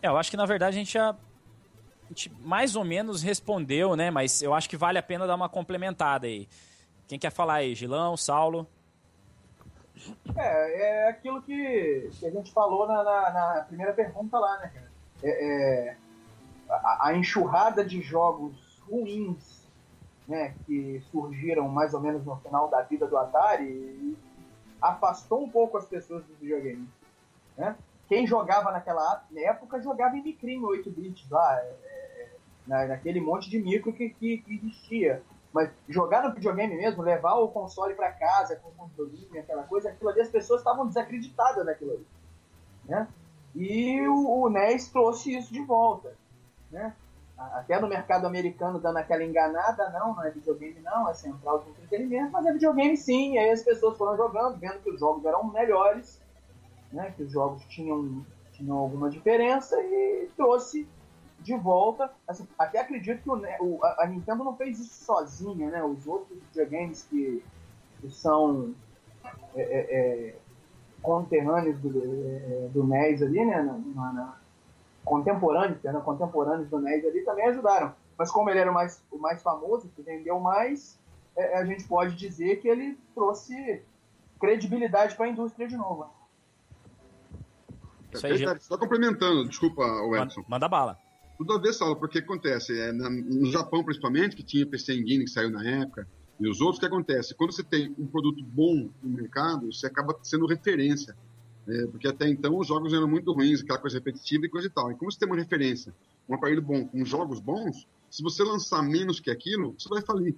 [0.00, 1.16] É, eu acho que na verdade a gente já
[2.04, 4.10] a gente mais ou menos respondeu, né?
[4.10, 6.48] Mas eu acho que vale a pena dar uma complementada aí.
[7.06, 7.74] Quem quer falar aí?
[7.74, 8.66] Gilão, Saulo?
[10.36, 14.70] É, é aquilo que, que a gente falou na, na, na primeira pergunta lá, né,
[14.74, 14.92] cara?
[15.22, 15.96] É, é,
[16.68, 18.54] a, a, enxurrada de jogos
[18.88, 19.66] ruins,
[20.26, 24.16] né, que surgiram mais ou menos no final da vida do Atari,
[24.80, 26.88] afastou um pouco as pessoas dos videogames,
[27.56, 27.76] né?
[28.06, 31.76] Quem jogava naquela época jogava em micrinho 8 bits lá, é,
[32.66, 35.22] na, naquele monte de micro que, que, que, existia.
[35.52, 39.90] Mas jogar no videogame mesmo, levar o console para casa com o controlinho, aquela coisa,
[39.90, 42.06] aquilo ali, as pessoas estavam desacreditadas naquilo ali.
[42.86, 43.08] Né?
[43.54, 46.16] E o, o NES trouxe isso de volta.
[46.72, 46.92] Né?
[47.38, 51.70] Até no mercado americano dando aquela enganada, não, não é videogame não, é central de
[51.70, 53.34] entretenimento, mas é videogame sim.
[53.34, 56.20] E aí as pessoas foram jogando, vendo que os jogos eram melhores
[56.94, 60.88] né, que os jogos tinham, tinham alguma diferença e trouxe
[61.44, 62.10] de volta.
[62.26, 65.84] Assim, até acredito que o, o, a Nintendo não fez isso sozinha, né?
[65.84, 67.44] Os outros videogames que,
[68.00, 68.74] que são
[69.54, 69.96] é, é,
[70.30, 70.36] é
[71.02, 73.62] conterrâneos do, é, do NES ali, né?
[73.62, 74.36] Na, na, na,
[75.04, 75.92] contemporâneos, né?
[76.02, 77.94] contemporâneos do NES ali também ajudaram.
[78.16, 80.98] Mas como ele era o mais, o mais famoso, que vendeu mais,
[81.36, 83.82] é, a gente pode dizer que ele trouxe
[84.40, 86.04] credibilidade para a indústria de novo.
[86.04, 86.10] Né?
[88.14, 88.58] Isso aí, já...
[88.58, 90.40] Só complementando, desculpa, Edson.
[90.40, 91.03] Manda, manda bala.
[91.36, 95.30] Tudo a ver, Saulo, porque acontece, é, no Japão principalmente, que tinha PC Engine que
[95.30, 96.06] saiu na época,
[96.38, 97.34] e os outros, o que acontece?
[97.34, 101.16] Quando você tem um produto bom no mercado, você acaba sendo referência.
[101.66, 104.70] É, porque até então os jogos eram muito ruins, aquela coisa repetitiva e coisa e
[104.70, 104.90] tal.
[104.90, 105.94] E como você tem uma referência,
[106.28, 110.34] um aparelho bom com jogos bons, se você lançar menos que aquilo, você vai falir.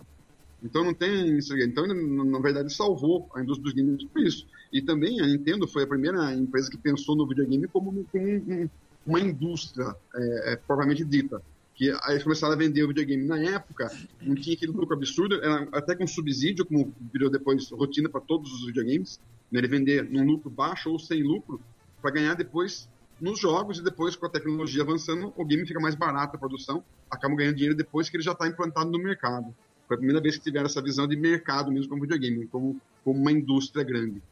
[0.62, 1.38] Então não tem.
[1.62, 4.46] Então, na verdade, salvou a indústria dos games por isso.
[4.72, 8.70] E também a Nintendo foi a primeira empresa que pensou no videogame como, como
[9.06, 11.40] uma indústria é, é, propriamente dita.
[11.74, 13.90] Que aí eles começaram a vender o videogame na época,
[14.22, 18.50] não tinha aquele lucro absurdo, era até com subsídio, como virou depois rotina para todos
[18.50, 19.20] os videogames,
[19.52, 21.60] né, ele vender num lucro baixo ou sem lucro,
[22.00, 22.88] para ganhar depois
[23.20, 26.82] nos jogos e depois com a tecnologia avançando, o game fica mais barato a produção,
[27.10, 29.54] acabam ganhando dinheiro depois que ele já está implantado no mercado.
[29.86, 33.20] Foi a primeira vez que tiveram essa visão de mercado mesmo como videogame, como, como
[33.20, 34.22] uma indústria grande.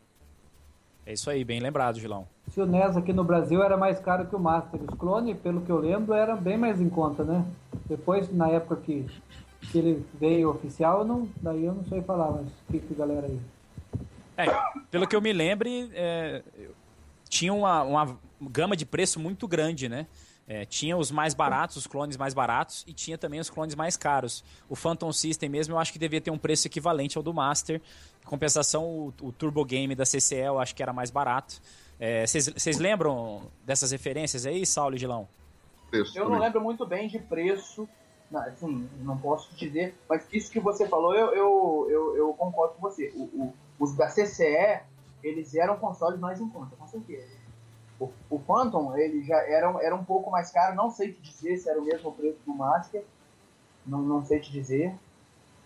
[1.07, 2.27] É isso aí, bem lembrado, Gilão.
[2.51, 5.61] Se o NES aqui no Brasil era mais caro que o Master, os clones, pelo
[5.61, 7.45] que eu lembro, eram bem mais em conta, né?
[7.87, 9.05] Depois, na época que,
[9.71, 13.27] que ele veio oficial, não, daí eu não sei falar, mas o que, que galera
[13.27, 13.39] aí?
[14.37, 14.47] É,
[14.91, 16.43] pelo que eu me lembre, é,
[17.29, 20.07] tinha uma, uma gama de preço muito grande, né?
[20.47, 23.97] É, tinha os mais baratos, os clones mais baratos, e tinha também os clones mais
[23.97, 24.45] caros.
[24.69, 27.81] O Phantom System mesmo, eu acho que devia ter um preço equivalente ao do Master.
[28.25, 31.61] Em compensação, o, o Turbo Game da CCE eu acho que era mais barato.
[32.27, 35.29] Vocês é, lembram dessas referências aí, Saulo e Gilão?
[36.15, 37.89] Eu não lembro muito bem de preço,
[38.35, 42.81] assim, não posso dizer, mas isso que você falou, eu, eu, eu, eu concordo com
[42.81, 43.13] você.
[43.15, 44.81] O, o, os da CCE,
[45.23, 47.45] eles eram consoles mais em conta, com certeza
[47.99, 51.57] o, o Phantom, ele já era, era um pouco mais caro, não sei te dizer
[51.57, 53.05] se era o mesmo preço do Master,
[53.87, 54.95] não, não sei te dizer,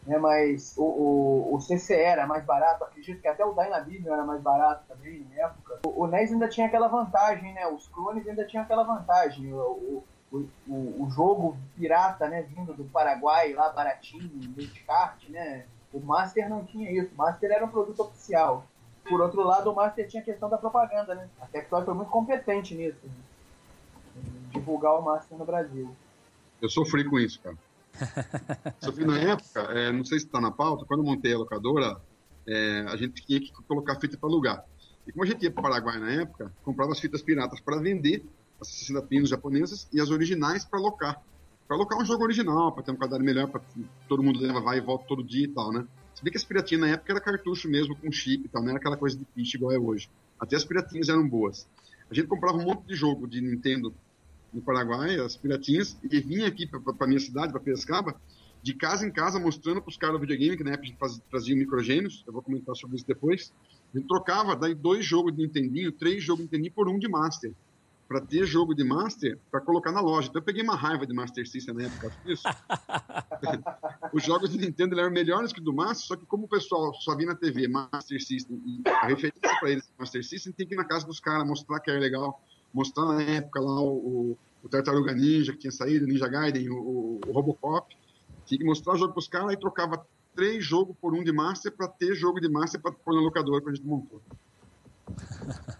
[0.08, 4.24] né, mas o, o, o CC era mais barato, acredito que até o Dynavision era
[4.24, 5.80] mais barato também na época.
[5.86, 10.02] O, o NES ainda tinha aquela vantagem, né, os clones ainda tinham aquela vantagem, o,
[10.32, 15.66] o, o, o, jogo pirata, né, vindo do Paraguai, lá baratinho, de descarte, né?
[15.92, 17.14] O Master não tinha isso.
[17.14, 18.66] O Master era um produto oficial.
[19.08, 21.28] Por outro lado, o Master tinha a questão da propaganda, né?
[21.40, 22.98] A Tectoy foi muito competente nisso.
[23.04, 24.22] Né?
[24.50, 25.94] Divulgar o Master no Brasil.
[26.60, 27.56] Eu sofri com isso, cara.
[28.80, 32.00] sofri na época, é, não sei se está na pauta, quando eu montei a locadora,
[32.46, 34.64] é, a gente tinha que colocar fita para alugar.
[35.06, 37.80] E como a gente ia para o Paraguai na época, comprava as fitas piratas para
[37.80, 38.24] vender,
[38.60, 41.22] as 60 pinos japonesas, e as originais para alocar.
[41.66, 43.60] Para alocar um jogo original, para ter um cadáver melhor, para
[44.08, 45.86] todo mundo leva, vai e volta todo dia e tal, né?
[46.14, 48.70] Se bem que as piratinhas na época era cartucho mesmo, com chip e tal, não
[48.70, 50.10] era aquela coisa de pitch igual é hoje.
[50.40, 51.68] Até as piratinhas eram boas.
[52.10, 53.94] A gente comprava um monte de jogo de Nintendo
[54.52, 58.18] no Paraguai, as piratinhas, e vinha aqui para minha cidade, para Piracicaba,
[58.62, 60.98] de casa em casa mostrando para os caras do videogame, que na época a gente
[60.98, 63.52] fazia, trazia microgênios, eu vou comentar sobre isso depois.
[63.94, 67.08] A gente trocava daí dois jogos de Nintendinho, três jogos de Nintendinho por um de
[67.08, 67.52] Master.
[68.06, 70.28] Para ter jogo de Master, para colocar na loja.
[70.28, 72.42] Então eu peguei uma raiva de Master System na época disso.
[74.14, 77.14] Os jogos de Nintendo eram melhores que do Master, só que como o pessoal só
[77.14, 80.76] via na TV Master System e a referência para eles Master System, tem que ir
[80.78, 82.42] na casa dos caras mostrar que era legal.
[82.72, 87.32] Mostrar na época lá o, o, Tartaruga Ninja que tinha saído, Ninja Gaiden, o, o
[87.32, 87.96] Robocop.
[88.46, 91.32] Tinha que mostrar o jogo para os caras e trocava três jogos por um de
[91.32, 94.22] Master para ter jogo de Master para pôr na locadora que a gente montou.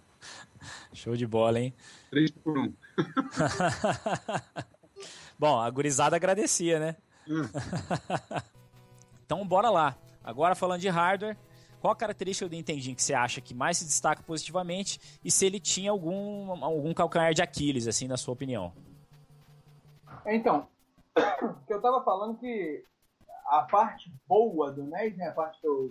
[0.93, 1.73] Show de bola, hein?
[2.11, 2.73] Três por um.
[5.39, 6.97] Bom, a gurizada agradecia, né?
[7.29, 8.43] É.
[9.25, 9.97] então, bora lá.
[10.25, 11.37] Agora falando de hardware,
[11.81, 15.47] qual a característica do Nintendinho que você acha que mais se destaca positivamente e se
[15.47, 18.73] ele tinha algum, algum calcanhar de Aquiles, assim, na sua opinião?
[20.27, 20.67] Então,
[21.67, 22.85] que eu tava falando que
[23.47, 25.91] a parte boa do NES, né, a parte que eu,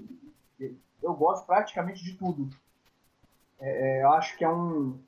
[1.01, 2.49] eu gosto praticamente de tudo.
[3.59, 4.99] É, é, eu acho que é um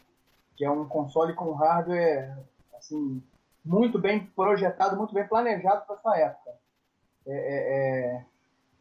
[0.56, 2.38] que é um console com hardware
[2.78, 3.24] assim
[3.64, 6.52] muito bem projetado, muito bem planejado para sua época.
[7.26, 8.26] É, é, é,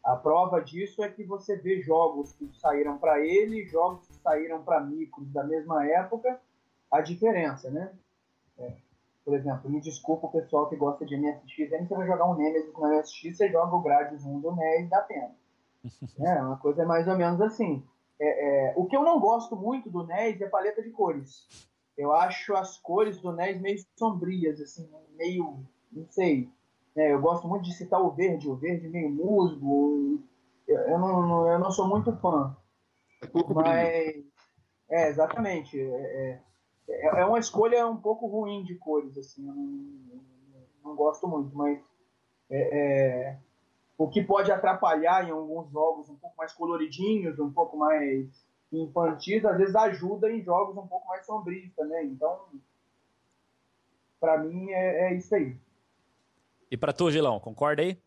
[0.08, 4.62] a prova disso é que você vê jogos que saíram para ele, jogos que saíram
[4.62, 6.40] para micros da mesma época,
[6.90, 7.92] a diferença, né?
[8.58, 8.72] É,
[9.22, 12.34] por exemplo, me desculpa o pessoal que gosta de MSX, aí você vai jogar um
[12.34, 15.30] Nemesis no MSX, você joga o Gradius 1 do NES dá pena.
[16.20, 17.84] é, uma coisa mais ou menos assim.
[18.18, 21.46] É, é, o que eu não gosto muito do NES é a paleta de cores.
[21.98, 25.62] Eu acho as cores do NES meio sombrias, assim, meio.
[25.92, 26.50] não sei.
[26.98, 30.20] É, eu gosto muito de citar o verde, o verde meio musgo.
[30.66, 32.56] Eu, não, eu não sou muito fã.
[33.22, 33.88] É pouco mas.
[34.90, 35.80] É, exatamente.
[35.80, 36.40] É,
[36.88, 39.46] é, é, uma escolha um pouco ruim de cores, assim.
[39.46, 40.22] Eu não, não,
[40.84, 41.78] não gosto muito, mas.
[42.50, 43.38] É, é
[43.96, 48.28] o que pode atrapalhar em alguns jogos um pouco mais coloridinhos, um pouco mais
[48.72, 52.06] infantis, às vezes ajuda em jogos um pouco mais sombrios também.
[52.06, 52.48] Então,
[54.18, 55.56] para mim é, é, isso aí.
[56.70, 57.98] E para tu, Gilão, concorda aí?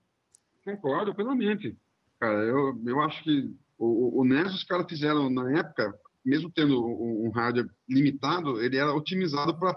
[0.63, 1.78] Concordo plenamente.
[2.19, 5.93] Cara, eu, eu acho que o, o NES os caras fizeram na época,
[6.24, 9.76] mesmo tendo um, um hardware limitado, ele era otimizado para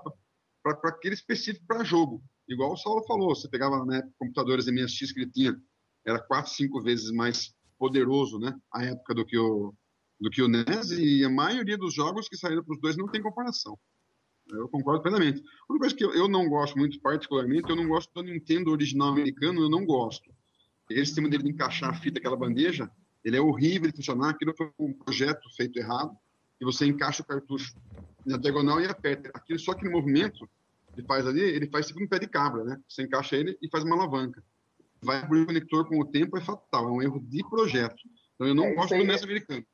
[0.85, 2.23] aquele específico para jogo.
[2.47, 5.59] Igual o Saulo falou, você pegava né, computadores MSX que ele tinha
[6.07, 8.55] era quatro, cinco vezes mais poderoso, né?
[8.73, 9.75] A época do que o
[10.21, 13.09] do que o NES e a maioria dos jogos que saíram para os dois não
[13.09, 13.77] tem comparação.
[14.49, 15.43] Eu concordo plenamente.
[15.69, 19.09] Uma coisa que eu, eu não gosto muito particularmente, eu não gosto do Nintendo original
[19.09, 20.31] americano, eu não gosto.
[20.91, 22.91] Esse sistema dele de encaixar a fita, aquela bandeja,
[23.25, 24.31] ele é horrível de funcionar.
[24.31, 26.15] Aquilo foi um projeto feito errado.
[26.61, 27.75] E você encaixa o cartucho
[28.25, 29.31] na diagonal e aperta.
[29.35, 30.49] Aquilo, só que no movimento
[30.97, 32.81] ele faz ali, ele faz tipo um pé de cabra, né?
[32.89, 34.43] Você encaixa ele e faz uma alavanca
[35.05, 38.03] vai abrir o conector com o tempo é fatal, é um erro de projeto.
[38.35, 39.65] Então eu não é, gosto do NES americano.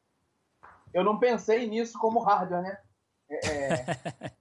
[0.93, 2.79] Eu não pensei nisso como hardware, né?
[3.31, 4.33] É, é...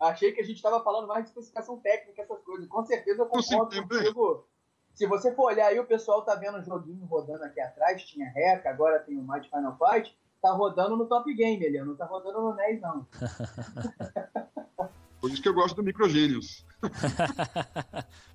[0.00, 2.68] Achei que a gente estava falando mais de especificação técnica, essas coisas.
[2.68, 4.46] Com certeza eu concordo contigo.
[4.94, 8.30] Se você for olhar aí, o pessoal tá vendo o joguinho rodando aqui atrás, tinha
[8.30, 12.06] Reca, agora tem o Might Final Fight, tá rodando no Top Game ali, não tá
[12.06, 13.06] rodando no NES, não.
[15.20, 16.64] Por isso que eu gosto do Microgênios.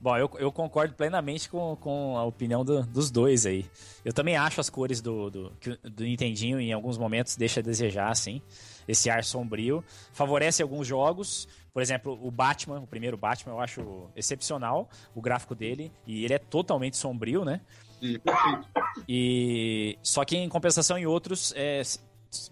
[0.00, 3.66] Bom, eu, eu concordo plenamente com, com a opinião do, dos dois aí.
[4.04, 8.08] Eu também acho as cores do, do, do Nintendinho em alguns momentos deixa a desejar,
[8.10, 8.40] assim.
[8.88, 9.84] Esse ar sombrio.
[10.12, 11.46] Favorece alguns jogos.
[11.72, 15.92] Por exemplo, o Batman, o primeiro Batman, eu acho excepcional o gráfico dele.
[16.06, 17.60] E ele é totalmente sombrio, né?
[18.00, 18.68] Sim, perfeito.
[19.08, 21.82] E só que em compensação em outros, é,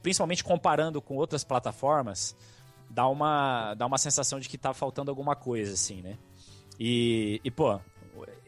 [0.02, 2.36] principalmente comparando com outras plataformas,
[2.90, 6.18] dá uma, dá uma sensação de que tá faltando alguma coisa, assim, né?
[6.78, 7.80] E, e pô,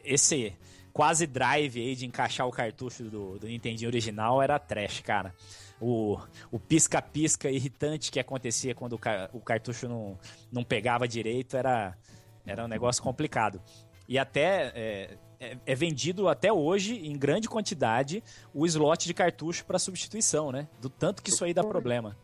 [0.03, 0.53] esse
[0.93, 5.33] quase drive aí de encaixar o cartucho do, do Nintendinho original era trash, cara.
[5.81, 6.19] O,
[6.51, 8.99] o pisca-pisca irritante que acontecia quando o,
[9.33, 10.19] o cartucho não,
[10.51, 11.97] não pegava direito era,
[12.45, 13.61] era um negócio complicado.
[14.07, 19.63] E até é, é, é vendido até hoje, em grande quantidade, o slot de cartucho
[19.65, 20.67] para substituição, né?
[20.81, 22.17] Do tanto que isso aí dá problema.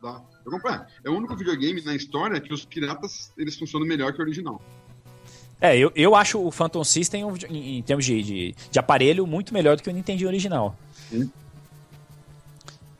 [0.00, 0.22] Dá.
[0.44, 0.52] Eu
[1.04, 4.60] É o único videogame na história que os piratas eles funcionam melhor que o original.
[5.60, 9.54] É, eu, eu acho o Phantom System, em, em termos de, de, de, aparelho, muito
[9.54, 10.76] melhor do que o Nintendo original.
[11.08, 11.30] Sim.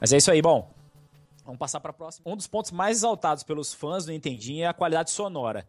[0.02, 0.68] Mas é isso aí, bom.
[1.44, 2.28] Vamos passar para a próxima.
[2.28, 5.64] Um dos pontos mais exaltados pelos fãs do Nintendinho é a qualidade sonora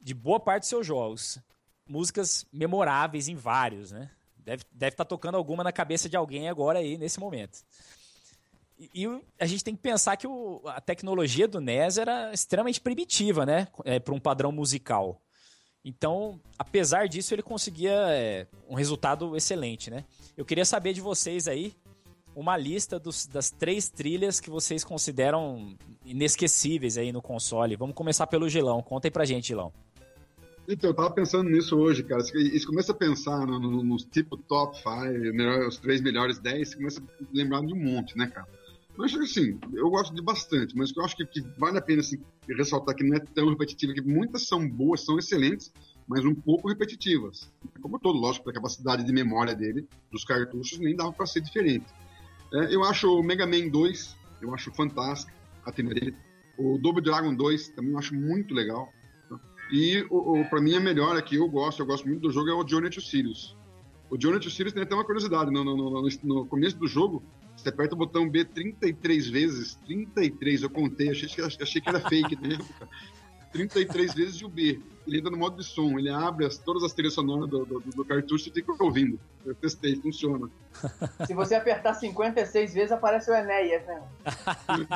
[0.00, 1.36] de boa parte dos seus jogos.
[1.84, 4.08] Músicas memoráveis em vários, né?
[4.36, 7.58] Deve estar deve tá tocando alguma na cabeça de alguém agora aí, nesse momento.
[8.78, 12.80] E, e a gente tem que pensar que o, a tecnologia do NES era extremamente
[12.80, 13.66] primitiva, né?
[13.84, 15.20] É, para um padrão musical.
[15.84, 20.04] Então, apesar disso, ele conseguia é, um resultado excelente, né?
[20.36, 21.74] Eu queria saber de vocês aí
[22.38, 25.74] uma lista dos, das três trilhas que vocês consideram
[26.04, 27.74] inesquecíveis aí no console.
[27.74, 28.80] Vamos começar pelo Gilão.
[28.80, 29.72] Conta aí pra gente, Gilão.
[30.68, 32.22] Então, eu tava pensando nisso hoje, cara.
[32.22, 36.76] Você começa a pensar nos no, no, tipo top 5, os três melhores 10, você
[36.76, 38.46] começa a lembrar de um monte, né, cara?
[38.96, 42.20] Mas assim, eu gosto de bastante, mas eu acho que, que vale a pena assim,
[42.48, 45.72] ressaltar que não é tão repetitivo, que muitas são boas, são excelentes,
[46.06, 47.50] mas um pouco repetitivas.
[47.80, 51.86] Como todo, lógico, pela capacidade de memória dele, dos cartuchos, nem dava para ser diferente.
[52.52, 55.32] É, eu acho o Mega Man 2, eu acho fantástico
[55.64, 56.16] a tema dele.
[56.56, 58.92] O Double Dragon 2 também eu acho muito legal.
[59.70, 62.48] E o, o para mim a melhor aqui, eu gosto, eu gosto muito do jogo,
[62.48, 63.56] é o Journey to Sirius.
[64.10, 67.22] O Journey to Sirius tem até uma curiosidade, no, no, no, no começo do jogo,
[67.54, 72.00] você aperta o botão B 33 vezes, 33, eu contei, achei que, achei que era
[72.00, 72.88] fake na época.
[73.52, 74.80] 33 vezes o B.
[75.06, 77.80] Ele entra no modo de som, ele abre as, todas as trilhas sonoras do, do,
[77.80, 79.18] do cartucho e fica ouvindo.
[79.44, 80.50] Eu testei, funciona.
[81.26, 84.02] Se você apertar 56 vezes, aparece o Enéas, né?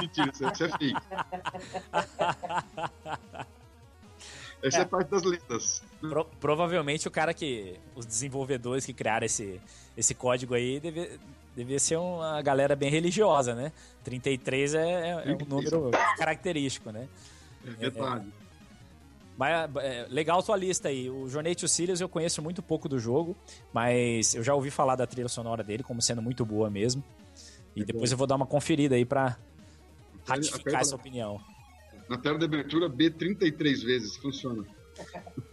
[0.00, 0.94] Mentira, isso é fake.
[4.62, 5.82] Essa é, é parte das letras.
[6.00, 7.74] Pro, provavelmente o cara que.
[7.96, 9.60] Os desenvolvedores que criaram esse,
[9.96, 11.18] esse código aí deve,
[11.56, 13.72] devia ser uma galera bem religiosa, né?
[14.04, 17.08] 33 é, é, é um número característico, né?
[17.66, 18.32] É verdade.
[19.40, 21.08] É, mas é, legal sua lista aí.
[21.10, 23.36] O Journey to Sirius eu conheço muito pouco do jogo,
[23.72, 27.02] mas eu já ouvi falar da trilha sonora dele como sendo muito boa mesmo.
[27.74, 29.36] E depois eu vou dar uma conferida aí pra
[30.26, 31.40] ratificar essa opinião.
[32.08, 34.64] Na tela de abertura, B 33 vezes, funciona.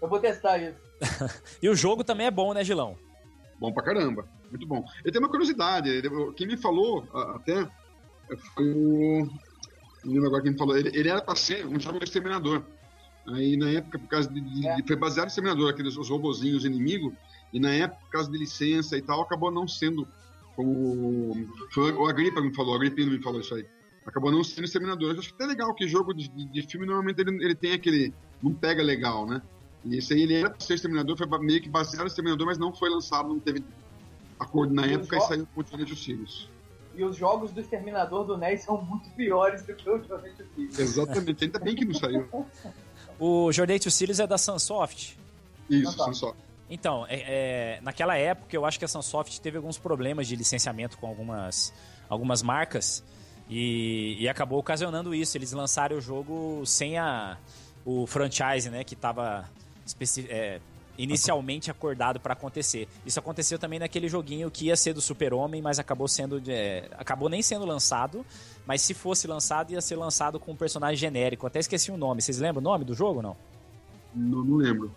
[0.01, 0.77] Eu vou testar isso.
[1.61, 2.97] e o jogo também é bom, né, Gilão?
[3.59, 4.27] Bom pra caramba.
[4.49, 4.83] Muito bom.
[5.03, 6.01] Eu tenho uma curiosidade.
[6.35, 7.67] Quem me falou até
[8.53, 9.29] foi o.
[10.03, 10.77] Não lembro agora quem me falou.
[10.77, 12.63] Ele, ele era pra ser um jogo exterminador.
[13.33, 14.41] Aí na época, por causa de.
[14.41, 14.77] de é.
[14.85, 17.13] Foi baseado no exterminador, aqueles os robozinhos inimigos.
[17.51, 20.07] E na época, por causa de licença e tal, acabou não sendo
[20.55, 21.47] como.
[21.71, 23.65] Foi o Agripa me falou, o Agripino me falou isso aí.
[24.05, 25.13] Acabou não sendo exterminador.
[25.13, 28.13] Eu acho até legal que jogo de, de, filme normalmente ele, ele tem aquele.
[28.41, 29.41] Não pega legal, né?
[29.85, 32.57] E esse aí ele era pra ser exterminador, foi meio que baseado no exterminador, mas
[32.57, 33.63] não foi lançado, não teve
[34.39, 36.49] acordo na e época e saiu com o de Sirius.
[36.95, 40.43] E os jogos do Exterminador do NES são muito piores do que o Journey to
[40.53, 40.79] Sirius.
[40.79, 42.27] Exatamente, ainda bem que não saiu.
[43.19, 45.17] o Journey to Sirius é da Sunsoft.
[45.69, 46.37] Isso, Sunsoft.
[46.69, 50.97] Então, é, é, naquela época eu acho que a Sunsoft teve alguns problemas de licenciamento
[50.97, 51.73] com algumas,
[52.07, 53.03] algumas marcas
[53.49, 55.35] e, e acabou ocasionando isso.
[55.35, 57.37] Eles lançaram o jogo sem a,
[57.83, 59.49] o franchise, né, que estava
[60.27, 60.61] é,
[60.99, 62.87] inicialmente acordado para acontecer.
[63.05, 67.29] Isso aconteceu também naquele joguinho que ia ser do Super-Homem, mas acabou sendo é, acabou
[67.29, 68.25] nem sendo lançado,
[68.67, 71.47] mas se fosse lançado ia ser lançado com um personagem genérico.
[71.47, 72.21] Até esqueci o nome.
[72.21, 73.35] Vocês lembram o nome do jogo não?
[74.13, 74.93] Não, não lembro.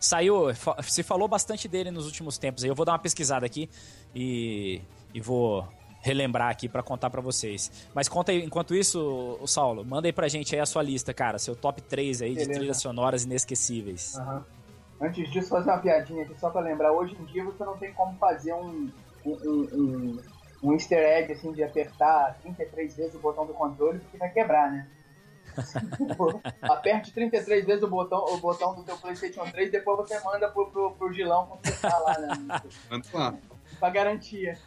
[0.00, 0.46] Saiu,
[0.82, 2.64] se falou bastante dele nos últimos tempos.
[2.64, 3.68] Eu vou dar uma pesquisada aqui
[4.14, 4.80] e,
[5.12, 5.68] e vou
[6.00, 7.70] relembrar aqui para contar para vocês.
[7.92, 11.12] Mas conta aí, enquanto isso, o Saulo, manda aí pra gente aí a sua lista,
[11.12, 12.48] cara, seu top 3 aí Beleza.
[12.48, 14.14] de trilhas sonoras inesquecíveis.
[14.14, 14.55] Uhum.
[15.00, 16.92] Antes disso, fazer uma piadinha aqui só pra lembrar.
[16.92, 18.90] Hoje em dia você não tem como fazer um,
[19.24, 20.22] um, um,
[20.62, 24.70] um easter egg assim de apertar 33 vezes o botão do controle porque vai quebrar,
[24.70, 24.88] né?
[26.62, 30.70] Aperte 33 vezes o botão, o botão do teu Playstation 3 depois você manda pro,
[30.70, 32.62] pro, pro Gilão consertar lá, né?
[33.12, 33.34] lá.
[33.78, 34.58] Pra garantia.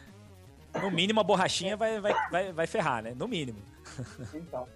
[0.80, 3.12] No mínimo a borrachinha vai, vai, vai, vai ferrar, né?
[3.14, 3.58] No mínimo.
[4.34, 4.66] Então.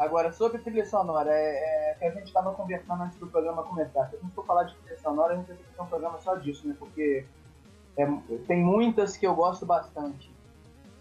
[0.00, 4.08] Agora, sobre trilha sonora, é, é que a gente estava conversando antes do programa começar.
[4.08, 5.86] Se a gente for falar de trilha sonora, a gente vai ter que ter um
[5.86, 6.74] programa só disso, né?
[6.78, 7.24] Porque
[7.96, 8.06] é,
[8.48, 10.34] tem muitas que eu gosto bastante.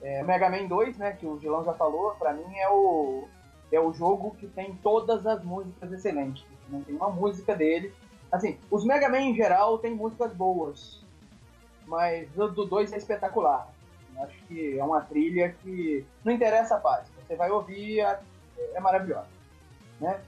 [0.02, 3.28] É, Mega Man 2, né, que o Gilão já falou, pra mim é o,
[3.72, 6.46] é o jogo que tem todas as músicas excelentes.
[6.70, 7.94] Não tem uma música dele
[8.32, 11.04] Assim, os Mega Man em geral tem músicas boas,
[11.88, 13.68] mas o do 2 é espetacular.
[14.20, 17.10] Acho que é uma trilha que não interessa a parte.
[17.26, 18.20] Você vai ouvir, é,
[18.74, 19.28] é maravilhosa.
[20.00, 20.22] Né?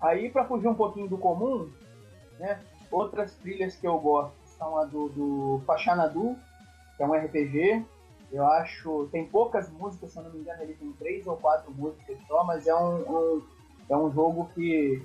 [0.00, 1.70] Aí, para fugir um pouquinho do comum,
[2.38, 2.60] né,
[2.90, 6.36] outras trilhas que eu gosto são a do, do Pachanadu,
[6.96, 7.84] que é um RPG.
[8.32, 9.08] Eu acho.
[9.10, 12.44] Tem poucas músicas, se eu não me engano, ele tem três ou quatro músicas só,
[12.44, 13.42] mas é um, um
[13.88, 15.02] é um jogo que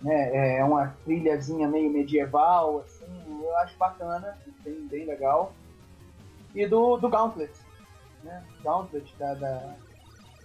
[0.00, 3.06] né, é uma trilhazinha meio medieval, assim,
[3.44, 5.52] eu acho bacana, bem, bem legal.
[6.54, 7.52] E do, do Gauntlet,
[8.24, 8.42] né?
[8.62, 9.74] Gauntlet da, da,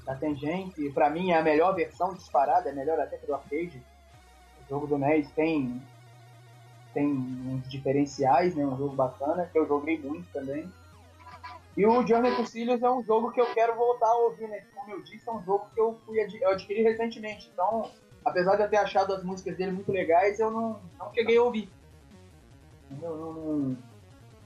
[0.08, 3.84] da Tangente, pra mim é a melhor versão disparada, é melhor até que do arcade.
[4.66, 5.82] O jogo do NES tem,
[6.94, 8.66] tem uns diferenciais, né?
[8.66, 10.72] Um jogo bacana, que eu joguei muito também.
[11.76, 14.64] E o Journey to Silius é um jogo que eu quero voltar a ouvir, né?
[14.74, 17.52] Como eu disse, é um jogo que eu, fui ad eu adquiri recentemente.
[17.54, 17.92] Então,
[18.24, 21.44] apesar de eu ter achado as músicas dele muito legais, eu não, não cheguei a
[21.44, 21.70] ouvir.
[23.02, 23.78] Eu, não,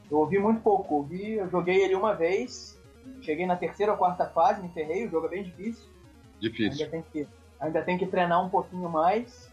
[0.10, 0.96] eu ouvi muito pouco.
[0.96, 2.81] Ouvi, eu joguei ele uma vez,
[3.22, 5.88] cheguei na terceira ou quarta fase, me ferrei, o jogo é bem difícil.
[6.40, 6.86] Difícil.
[6.86, 7.28] Ainda tem que,
[7.60, 9.52] ainda tem que treinar um pouquinho mais,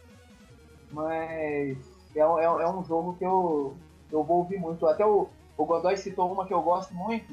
[0.91, 1.79] mas
[2.15, 3.77] é, é, é um jogo que eu,
[4.11, 4.87] eu vou ouvir muito.
[4.87, 7.33] Até o, o Godoy citou uma que eu gosto muito,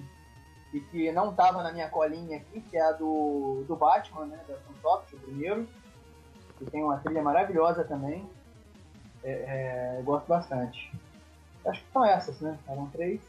[0.76, 4.40] e que não estava na minha colinha aqui, que é a do, do Batman, né,
[4.46, 5.66] da Sunsoft, o primeiro,
[6.58, 8.28] que tem uma trilha maravilhosa também.
[9.24, 10.92] É, é, gosto bastante.
[11.66, 12.60] Acho que são essas, né?
[12.68, 13.22] Eram três,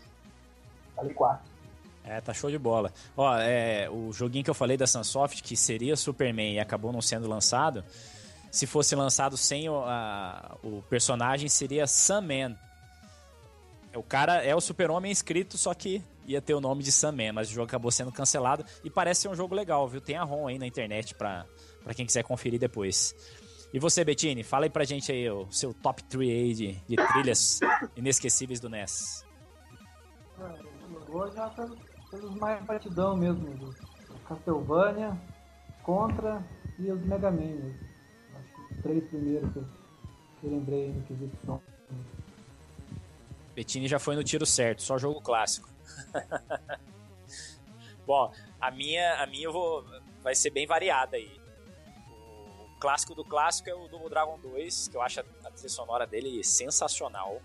[0.97, 1.49] falei quatro.
[2.07, 2.92] É, tá show de bola.
[3.16, 7.02] Ó, é, o joguinho que eu falei da Sunsoft, que seria Superman e acabou não
[7.02, 7.84] sendo lançado,
[8.50, 12.57] se fosse lançado sem o, a, o personagem, seria Sunman.
[13.94, 17.48] O cara é o super-homem escrito, só que ia ter o nome de Sunman, mas
[17.48, 20.00] o jogo acabou sendo cancelado e parece ser um jogo legal, viu?
[20.00, 21.44] Tem a ROM aí na internet pra,
[21.82, 23.14] pra quem quiser conferir depois.
[23.72, 26.96] E você, Bettini, fala aí pra gente aí o seu top 3 aí de, de
[26.96, 27.61] trilhas
[27.96, 29.24] inesquecíveis do NES.
[30.38, 31.50] eu vou já
[32.17, 33.75] pelos mais batidão mesmo, do
[34.27, 35.17] Castlevania,
[35.83, 36.43] Contra
[36.79, 37.79] e os Mega Man mesmo.
[38.35, 39.64] Acho que os três primeiros que eu,
[40.41, 41.61] que eu lembrei no quesito som.
[43.55, 45.69] Bettini já foi no tiro certo, só jogo clássico.
[48.07, 49.85] Bom, a minha, a minha vou,
[50.23, 51.41] vai ser bem variada aí.
[52.77, 55.69] O clássico do clássico é o Double Dragon 2, que eu acho a, a trilha
[55.69, 57.41] sonora dele sensacional.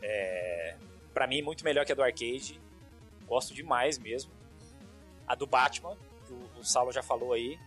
[0.00, 0.76] É,
[1.12, 2.60] para mim, muito melhor que a do arcade.
[3.26, 4.30] Gosto demais mesmo.
[5.26, 5.96] A do Batman,
[6.26, 7.58] que o, o Saulo já falou aí,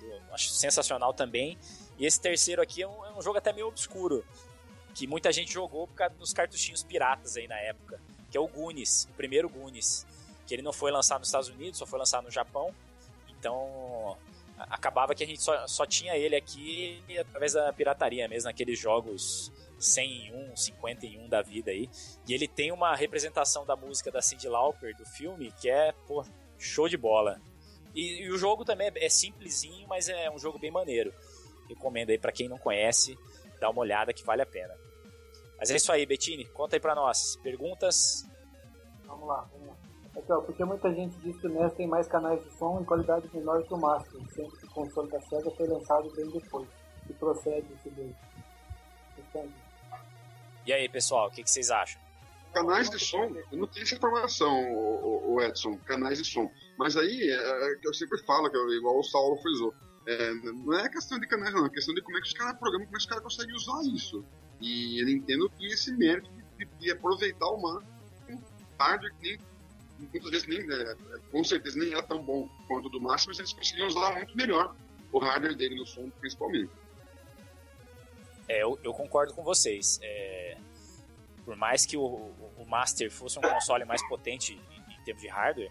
[0.00, 1.58] eu acho sensacional também.
[1.98, 4.24] E esse terceiro aqui é um, é um jogo até meio obscuro,
[4.94, 8.00] que muita gente jogou por causa dos cartuchinhos piratas aí na época
[8.32, 10.06] que é o Goonies, o primeiro Goonies,
[10.46, 12.74] que ele não foi lançado nos Estados Unidos, só foi lançado no Japão.
[13.28, 14.16] Então
[14.70, 19.52] acabava que a gente só, só tinha ele aqui através da pirataria mesmo, naqueles jogos
[19.78, 21.88] 101, 51 da vida aí.
[22.26, 26.24] E ele tem uma representação da música da Cyndi Lauper do filme que é, pô,
[26.58, 27.40] show de bola.
[27.94, 31.12] E, e o jogo também é, é simplesinho, mas é um jogo bem maneiro.
[31.68, 33.18] Recomendo aí para quem não conhece,
[33.60, 34.74] dá uma olhada que vale a pena.
[35.58, 37.36] Mas é isso aí, Bettini, conta aí pra nós.
[37.42, 38.26] Perguntas?
[39.06, 39.48] Vamos lá.
[40.16, 42.84] Aqui, ó, porque muita gente diz que o NES tem mais canais de som em
[42.84, 46.68] qualidade menor que o Master, sendo que o console da SEGA foi lançado bem depois.
[47.06, 48.14] Que procede esse daí.
[50.66, 52.00] E aí, pessoal, o que, que, vocês acham?
[52.52, 56.50] Canais de som, eu não tenho essa informação, o, o Edson, canais de som.
[56.78, 59.74] Mas aí, é, é, eu sempre falo, que eu, igual o Saulo frisou,
[60.06, 62.58] é, não é questão de canais, não, é questão de como é que os caras
[62.58, 64.24] programam, como é que os caras conseguem usar isso.
[64.60, 67.92] E a Nintendo tinha esse mérito de, de aproveitar o máximo
[68.78, 69.38] hardware que nem,
[70.10, 70.96] muitas vezes nem, é,
[71.30, 74.36] com certeza nem era tão bom quanto o do máximo, mas eles conseguiam usar muito
[74.36, 74.74] melhor
[75.12, 76.70] o hardware dele no som, principalmente.
[78.48, 79.98] É, eu, eu concordo com vocês.
[80.02, 80.56] É,
[81.44, 85.28] por mais que o, o, Master fosse um console mais potente em, em termos de
[85.28, 85.70] hardware,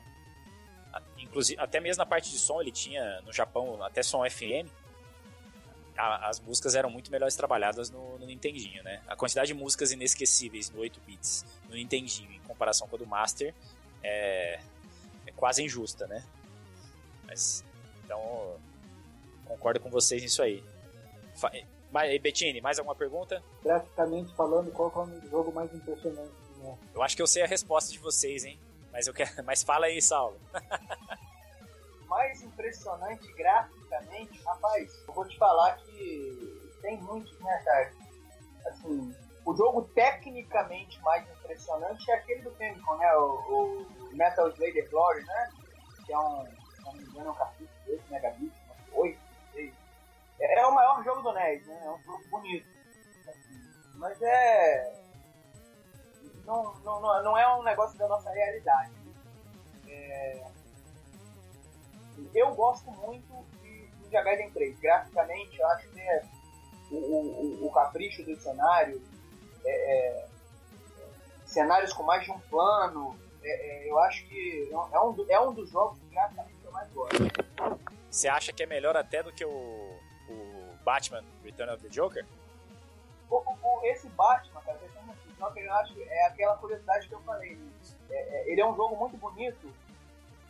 [1.17, 4.69] inclusive até mesmo na parte de som ele tinha no Japão até som FM
[5.97, 9.01] a, as músicas eram muito melhores trabalhadas no, no, Nintendinho, né?
[9.07, 13.07] A quantidade de músicas inesquecíveis no 8 bits no Nintendinho em comparação com a do
[13.07, 13.53] Master
[14.03, 14.59] é,
[15.25, 16.23] é quase injusta, né?
[17.25, 17.63] Mas
[18.03, 18.55] então
[19.45, 20.63] concordo com vocês nisso aí.
[21.91, 23.43] Mas, Bettini, mais alguma pergunta?
[23.63, 26.31] Graficamente falando, qual é o jogo mais impressionante?
[26.57, 26.77] Né?
[26.93, 28.59] Eu acho que eu sei a resposta de vocês, hein?
[28.91, 30.39] Mas eu quero, mas fala aí, Saulo.
[32.07, 37.93] mais impressionante graficamente, rapaz, eu vou te falar que tem muitos, né, cara?
[38.65, 39.15] Assim,
[39.45, 43.13] o jogo tecnicamente mais impressionante é aquele do Famicom, né?
[43.15, 45.49] O, o Metal Slug Glory, né?
[46.05, 48.61] Que é um, se não me engano, é um de 8 megabits,
[48.93, 49.19] 8,
[49.53, 49.73] 6.
[50.39, 51.81] É, o maior jogo do NES, né?
[51.83, 52.67] É um jogo bonito.
[53.95, 54.93] Mas é.
[56.45, 58.91] Não, não, não é um negócio da nossa realidade.
[59.87, 60.43] É...
[62.33, 64.79] Eu gosto muito de, de Gaiden 3.
[64.79, 66.23] Graficamente, eu acho que é
[66.91, 69.01] o, o, o capricho do cenário,
[69.65, 70.27] é, é,
[71.45, 75.53] cenários com mais de um plano, é, é eu acho que é um, é um
[75.53, 77.17] dos jogos que graficamente eu mais gosto.
[78.09, 79.99] Você acha que é melhor até do que o,
[80.29, 82.25] o Batman Return of the Joker?
[83.29, 87.13] O, o, esse Batman, cara, Return of the Joker, eu acho é aquela curiosidade que
[87.13, 87.57] eu falei.
[88.09, 89.73] É, é, ele é um jogo muito bonito,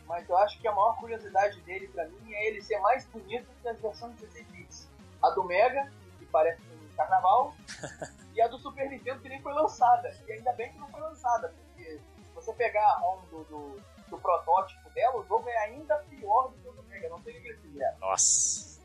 [0.06, 3.46] mas eu acho que a maior curiosidade dele pra mim é ele ser mais bonito
[3.62, 4.88] que as versões 16 bits.
[5.22, 6.60] A do Mega, que parece
[6.96, 7.54] carnaval,
[8.34, 10.08] e a do Super Nintendo que nem foi lançada.
[10.26, 14.18] E ainda bem que não foi lançada, porque se você pegar um do, do, do
[14.18, 17.50] protótipo dela, o jogo é ainda pior do que o do Mega, não tem nem
[17.50, 17.68] esse
[18.00, 18.80] Nossa.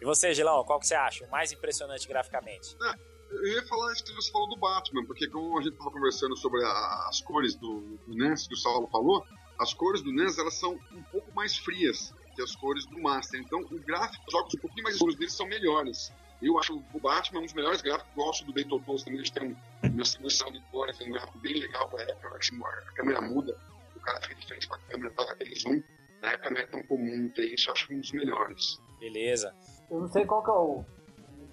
[0.00, 2.76] e você, Gilão, qual que você acha o mais impressionante graficamente?
[2.82, 5.90] É eu ia falar isso que você falou do Batman, porque como a gente estava
[5.90, 9.24] conversando sobre a, as cores do, do NES, que o Saulo falou,
[9.58, 13.40] as cores do NES elas são um pouco mais frias que as cores do Master.
[13.40, 16.12] Então, o gráfico, os jogos um pouquinho mais escuros deles são melhores.
[16.40, 18.14] Eu acho o Batman um dos melhores gráficos.
[18.14, 19.18] Gosto do Battletoads também.
[19.18, 22.28] Eles têm uma distribuição de cores, tem um gráfico bem legal pra época.
[22.28, 23.58] Eu acho que a câmera muda,
[23.96, 25.82] o cara fica diferente com a câmera, tá aquele zoom.
[26.22, 27.68] Na época não é tão comum ter isso.
[27.68, 28.80] Eu acho um dos melhores.
[29.00, 29.52] Beleza.
[29.90, 30.84] Eu não sei qual que é o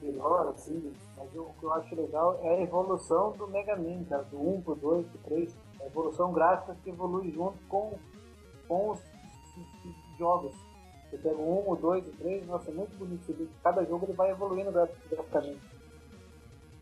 [0.03, 4.23] melhor, assim, mas o que eu acho legal é a evolução do Mega Man, cara,
[4.23, 5.57] do 1 pro 2 pro 3.
[5.81, 7.97] A evolução gráfica que evolui junto com,
[8.67, 10.64] com os, os jogos.
[11.09, 13.49] Você pega 1, o 2, o 3, nossa, é muito bonito.
[13.63, 15.61] Cada jogo ele vai evoluindo graficamente.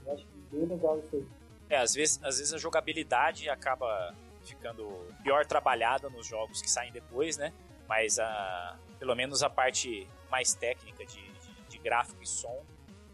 [0.06, 1.28] Eu acho bem legal isso aí.
[1.70, 4.14] É, às vezes, às vezes a jogabilidade acaba
[4.44, 7.54] ficando pior trabalhada nos jogos que saem depois, né?
[7.88, 12.62] Mas a, pelo menos a parte mais técnica de, de, de gráfico e som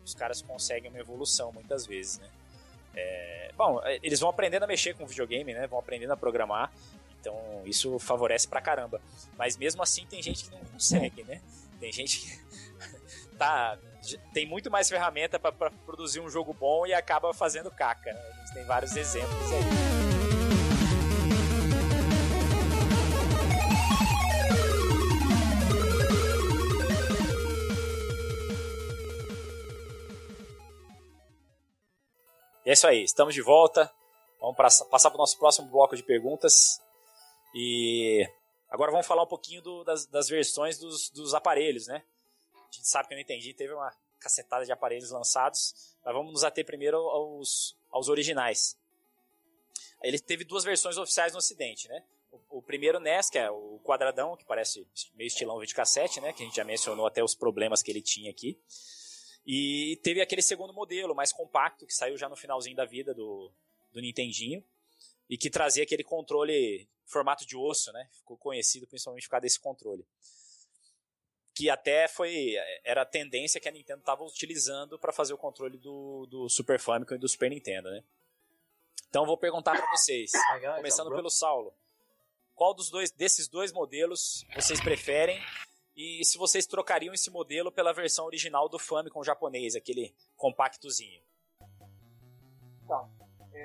[0.10, 2.30] os caras conseguem uma evolução muitas vezes, né?
[2.96, 5.68] É, bom, é, eles vão aprendendo a mexer com o videogame, né?
[5.68, 6.72] Vão aprendendo a programar,
[7.20, 9.02] então isso favorece pra caramba.
[9.38, 11.42] Mas mesmo assim tem gente que não consegue, né?
[11.80, 12.40] Tem gente que
[13.38, 13.78] tá
[14.34, 15.52] tem muito mais ferramenta para
[15.86, 18.12] produzir um jogo bom e acaba fazendo caca.
[18.12, 20.00] A gente tem vários exemplos aí.
[32.66, 33.92] E é isso aí, estamos de volta.
[34.40, 36.80] Vamos passar para o nosso próximo bloco de perguntas.
[37.54, 38.28] E
[38.70, 42.04] agora vamos falar um pouquinho do, das, das, versões dos, dos, aparelhos, né?
[42.54, 46.32] A gente sabe que eu não entendi, teve uma cacetada de aparelhos lançados, mas vamos
[46.32, 48.78] nos ater primeiro aos, aos originais.
[50.02, 52.04] Ele teve duas versões oficiais no ocidente, né?
[52.32, 56.32] O, o, primeiro NES, que é o quadradão, que parece meio estilão videocassete, né?
[56.32, 58.58] Que a gente já mencionou até os problemas que ele tinha aqui.
[59.46, 63.52] E teve aquele segundo modelo, mais compacto, que saiu já no finalzinho da vida do,
[63.92, 64.64] do Nintendinho.
[65.30, 68.10] E que trazia aquele controle formato de osso, né?
[68.14, 70.06] Ficou conhecido principalmente por causa desse controle.
[71.54, 72.56] Que até foi.
[72.84, 76.80] Era a tendência que a Nintendo estava utilizando para fazer o controle do, do Super
[76.80, 78.04] Famicom e do Super Nintendo, né?
[79.10, 80.32] Então vou perguntar para vocês,
[80.76, 81.74] começando pelo Saulo.
[82.54, 85.42] Qual dos dois desses dois modelos vocês preferem
[85.96, 91.22] e se vocês trocariam esse modelo pela versão original do Famicom japonês, aquele compactozinho.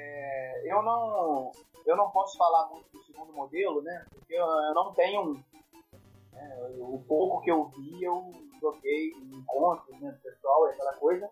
[0.05, 1.53] É, eu não
[1.87, 4.05] eu não posso falar muito do segundo modelo, né?
[4.11, 5.43] Porque eu, eu não tenho
[6.33, 11.29] é, o pouco que eu vi eu joguei em encontros, né, pessoal, aquela coisa.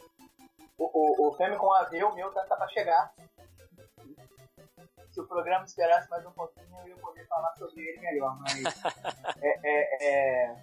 [0.79, 3.13] O, o, o Famicom AV, o meu, tá, tá pra chegar.
[5.11, 8.65] Se o programa esperasse mais um pouquinho, eu ia poder falar sobre ele melhor, mas
[9.43, 10.57] é, é, é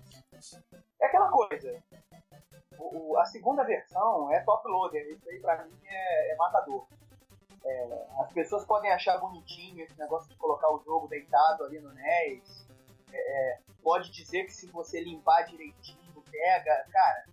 [0.99, 1.82] é aquela coisa.
[2.78, 5.05] O, o, a segunda versão é top loader.
[5.10, 6.88] Isso aí pra mim é, é matador.
[7.66, 11.93] É, as pessoas podem achar bonitinho esse negócio de colocar o jogo deitado ali no
[11.93, 12.68] NES.
[13.12, 13.18] É,
[13.51, 16.86] é, pode dizer que se você limpar direitinho, pega.
[16.91, 17.26] Cara,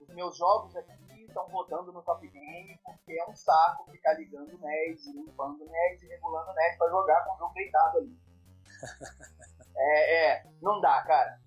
[0.00, 4.54] os meus jogos aqui estão rodando no Top Game porque é um saco ficar ligando
[4.54, 7.98] o NES, limpando o NES e regulando o NES pra jogar com o jogo deitado
[7.98, 8.18] ali.
[9.76, 11.40] é, é, não dá, cara.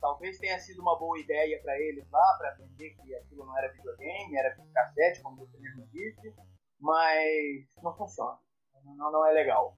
[0.00, 3.72] Talvez tenha sido uma boa ideia para eles lá, para aprender que aquilo não era
[3.72, 6.32] videogame, era cassete, como você mesmo disse,
[6.80, 8.38] mas não funciona.
[8.84, 9.76] Não, não é legal.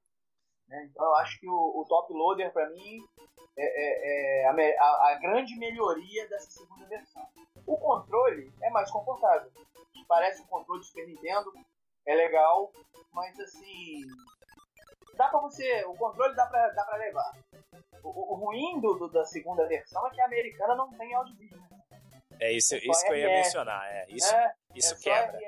[0.68, 0.88] Né?
[0.90, 2.98] Então eu acho que o, o top loader para mim
[3.58, 7.26] é, é, é a, a, a, grande melhoria dessa segunda versão.
[7.66, 9.50] O controle é mais confortável.
[10.06, 11.52] Parece um controle de Super Nintendo,
[12.06, 12.72] é legal,
[13.12, 14.02] mas assim.
[15.14, 15.84] Dá pra você.
[15.84, 17.32] O controle dá pra, dá pra levar.
[18.02, 21.36] O, o ruim do, do, da segunda versão é que a americana não tem áudio
[21.36, 21.60] vídeo.
[21.70, 21.80] Né?
[22.40, 23.84] É isso, isso que eu ia mencionar.
[23.92, 25.38] É, isso é, isso é quebra.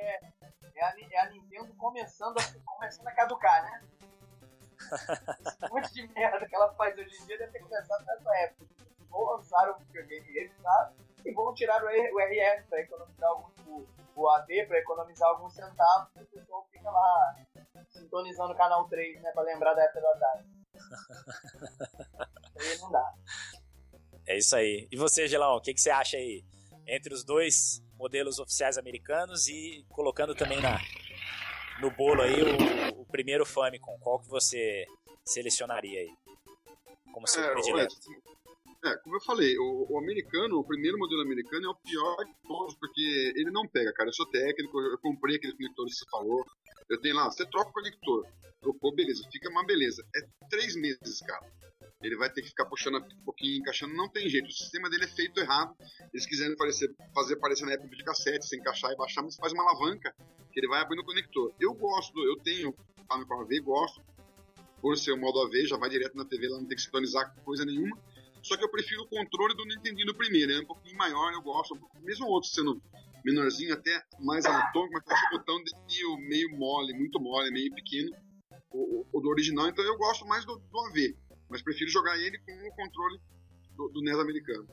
[0.75, 3.83] É, a, é a Nintendo começando a, começando a caducar, né?
[5.47, 8.67] Esse monte de merda que ela faz hoje em dia deve ter começado nessa época.
[9.11, 10.95] Ou lançaram o videogame revisado
[11.25, 13.53] e vão tirar o, RS para economizar alguns,
[14.17, 17.37] o, AD para economizar alguns centavos e o pessoal fica lá
[17.91, 20.49] sintonizando o canal 3, né, para lembrar da época da tarde.
[22.59, 23.15] aí não dá.
[24.27, 24.89] É isso aí.
[24.91, 26.45] E você, Gelão, o que, que você acha aí?
[26.87, 30.77] Entre os dois modelos oficiais americanos e colocando também na,
[31.81, 34.85] no bolo aí o, o primeiro Famicom, qual que você
[35.25, 36.11] selecionaria aí?
[37.13, 37.95] Como seu É, predileto?
[38.85, 42.35] É, como eu falei, o, o americano, o primeiro modelo americano é o pior de
[42.43, 44.09] todos, porque ele não pega, cara.
[44.09, 46.45] Eu sou técnico, eu comprei aquele conector que você falou.
[46.89, 48.27] Eu tenho lá, você troca o conector.
[48.61, 50.05] Trocou, beleza, fica uma beleza.
[50.17, 51.47] É três meses, cara.
[52.03, 54.49] Ele vai ter que ficar puxando um pouquinho, encaixando, não tem jeito.
[54.49, 55.75] O sistema dele é feito errado.
[56.13, 59.53] Eles quiserem parecer, fazer parecer na época de cassete, sem encaixar e baixar, mas faz
[59.53, 60.15] uma alavanca
[60.53, 61.53] que ele vai abrindo o conector.
[61.61, 62.75] Eu gosto, eu tenho
[63.09, 64.03] Famicom AV, gosto.
[64.81, 67.35] Por ser o modo AV, já vai direto na TV, lá não tem que sintonizar
[67.45, 67.97] coisa nenhuma.
[68.43, 71.79] Só que eu prefiro o controle do Nintendo primeiro, é um pouquinho maior, eu gosto.
[72.01, 72.83] Mesmo o outro sendo
[73.25, 78.11] menorzinho, até mais anatômico, mas o botão meio, meio mole, muito mole, meio pequeno.
[78.71, 81.17] O, o, o do original, então eu gosto mais do, do AV.
[81.53, 83.21] Mas prefiro jogar ele com o controle
[83.77, 84.67] do, do NES americano.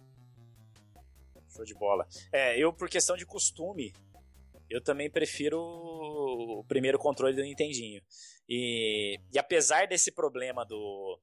[1.54, 2.08] Show de bola.
[2.32, 3.94] É, eu, por questão de costume,
[4.70, 8.02] eu também prefiro o primeiro controle do Nintendinho.
[8.48, 11.20] E, e apesar desse problema do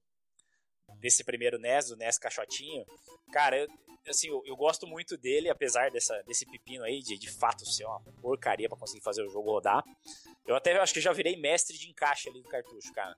[0.98, 2.84] desse primeiro NES, do NES caixotinho,
[3.32, 3.68] cara, eu,
[4.08, 7.84] assim, eu, eu gosto muito dele, apesar dessa, desse pepino aí, de, de fato ser
[7.84, 9.82] uma porcaria para conseguir fazer o jogo rodar.
[10.46, 13.16] Eu até acho que já virei mestre de encaixe ali do cartucho, cara.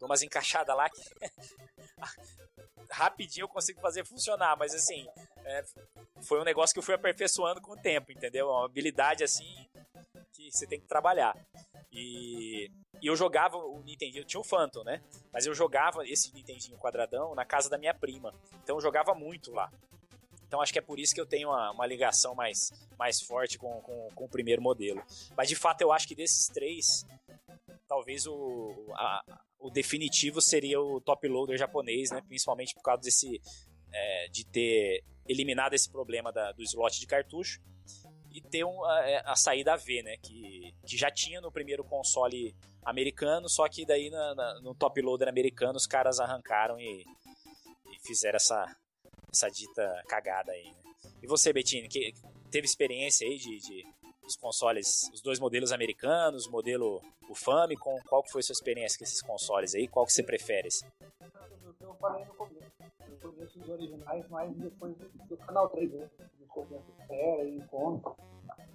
[0.00, 1.00] Dou umas encaixadas lá que
[2.90, 5.06] rapidinho eu consigo fazer funcionar, mas assim,
[5.44, 5.62] é,
[6.26, 8.48] foi um negócio que eu fui aperfeiçoando com o tempo, entendeu?
[8.48, 9.68] Uma habilidade assim
[10.32, 11.36] que você tem que trabalhar.
[11.92, 12.70] E,
[13.02, 15.02] e eu jogava o Nintendinho, tinha o Phantom, né?
[15.32, 18.34] Mas eu jogava esse Nintendinho quadradão na casa da minha prima.
[18.62, 19.70] Então eu jogava muito lá.
[20.46, 23.56] Então acho que é por isso que eu tenho uma, uma ligação mais, mais forte
[23.56, 25.00] com, com, com, o primeiro modelo.
[25.36, 27.06] Mas de fato eu acho que desses três,
[27.90, 29.20] talvez o, a,
[29.58, 32.22] o definitivo seria o top loader japonês, né?
[32.28, 33.42] Principalmente por causa desse.
[33.92, 37.60] É, de ter eliminado esse problema da, do slot de cartucho
[38.30, 40.16] e ter um, a, a, saída V, né?
[40.18, 45.02] Que, que já tinha no primeiro console americano, só que daí na, na, no top
[45.02, 48.64] loader americano os caras arrancaram e, e fizeram essa,
[49.32, 50.64] essa dita cagada aí.
[50.64, 51.12] Né?
[51.20, 52.14] E você, Bettini, que
[52.48, 53.84] teve experiência aí de, de
[54.30, 58.52] os consoles, os dois modelos americanos, o modelo o Famicom, qual que foi a sua
[58.52, 59.88] experiência com esses consoles aí?
[59.88, 60.68] Qual que você prefere?
[61.80, 62.60] Eu falei no começo.
[63.22, 66.10] Eu conheço os originais, mas depois do, Canal 3, né?
[66.38, 68.16] No começo era e encontro.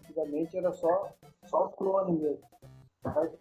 [0.04, 1.10] Antigamente era só,
[1.46, 2.44] só os clones mesmo.
[3.04, 3.32] Mas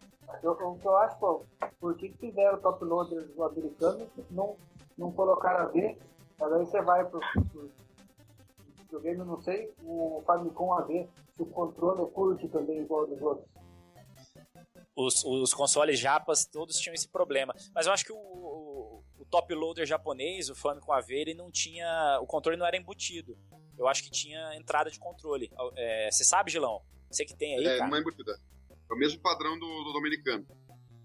[0.42, 1.44] eu, o que eu acho, pô,
[1.80, 4.56] por que fizeram o top loader do americano não,
[4.96, 5.98] não colocaram a ver?
[6.38, 7.20] Mas aí você vai pro,
[8.88, 11.08] pro eu não sei, o Famicom AV,
[11.38, 13.48] o controle é curto também igual dos outros.
[14.96, 17.54] Os, os consoles japas todos tinham esse problema.
[17.74, 21.50] Mas eu acho que o, o, o top loader japonês, o Famicom AV, ele não
[21.50, 22.18] tinha.
[22.22, 23.36] O controle não era embutido.
[23.76, 25.50] Eu acho que tinha entrada de controle.
[25.76, 26.80] É, você sabe, Gilão?
[27.10, 27.66] Você que tem aí.
[27.66, 27.90] É, cara?
[27.90, 28.38] não é embutida.
[28.88, 30.46] É o mesmo padrão do, do, do americano.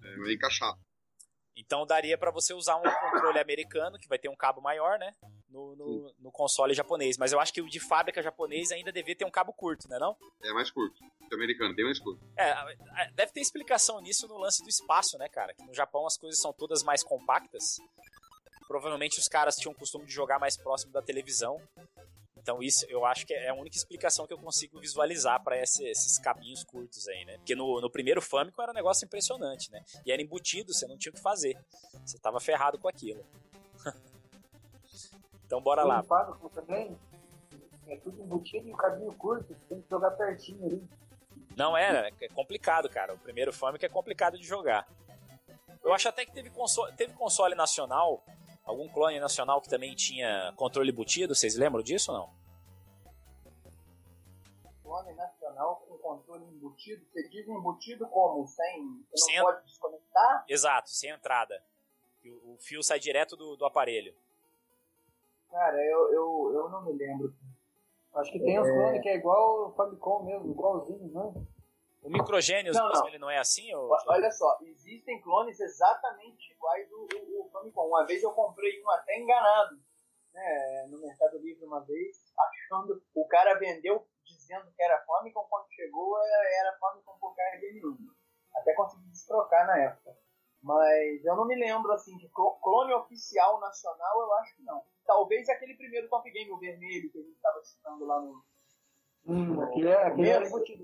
[0.04, 0.78] É, é encaixado.
[1.60, 5.14] Então daria para você usar um controle americano, que vai ter um cabo maior, né?
[5.49, 7.18] No, no, no, console japonês.
[7.18, 9.99] Mas eu acho que o de fábrica japonês ainda devia ter um cabo curto, né
[9.99, 10.16] não?
[10.41, 10.97] É mais curto.
[11.30, 12.24] O americano, bem mais curto.
[12.38, 15.53] É, deve ter explicação nisso no lance do espaço, né, cara?
[15.53, 17.78] Que no Japão as coisas são todas mais compactas.
[18.68, 21.60] Provavelmente os caras tinham o costume de jogar mais próximo da televisão.
[22.50, 25.88] Então isso eu acho que é a única explicação que eu consigo visualizar para esse,
[25.88, 27.38] esses caminhos curtos aí, né?
[27.38, 29.84] Porque no, no primeiro Famicom era um negócio impressionante, né?
[30.04, 31.56] E era embutido, você não tinha o que fazer.
[32.04, 33.24] Você tava ferrado com aquilo.
[35.45, 36.02] então bora lá.
[36.02, 36.97] Famicom também
[37.86, 40.84] é tudo embutido e o caminho curto, você tem que jogar pertinho ali.
[41.56, 43.14] Não era, é complicado, cara.
[43.14, 44.88] O primeiro Famicom é complicado de jogar.
[45.84, 48.24] Eu acho até que teve console, teve console nacional
[48.70, 52.39] algum clone nacional que também tinha controle embutido, vocês lembram disso ou não?
[56.30, 57.04] Controle embutido?
[57.12, 58.46] Você diz embutido como?
[58.48, 59.06] Sem.
[59.12, 60.46] Você sem não pode desconectar?
[60.48, 61.64] Exato, sem entrada.
[62.24, 64.14] O, o fio sai direto do, do aparelho.
[65.50, 67.34] Cara, eu, eu, eu não me lembro.
[68.14, 68.62] Acho que tem é...
[68.62, 71.34] uns clones que é igual o Famicom mesmo, igualzinho, né?
[72.02, 73.08] O Microgênios, não, não.
[73.08, 73.74] ele não é assim?
[73.74, 73.90] Ou...
[74.08, 77.88] Olha só, existem clones exatamente iguais do, do, do Famicom.
[77.88, 79.78] Uma vez eu comprei um até enganado,
[80.34, 85.46] né, no Mercado Livre uma vez, acho quando o cara vendeu dizendo que era Famicom,
[85.50, 88.16] quando chegou era Famicom por carga nenhuma.
[88.56, 90.18] Até consegui destrocar na época.
[90.62, 94.84] Mas eu não me lembro assim de clone oficial nacional, eu acho que não.
[95.06, 98.44] Talvez aquele primeiro Top Game, o vermelho, que a gente estava citando lá no.
[99.26, 100.84] Hum, aquele, é, aquele era embutido.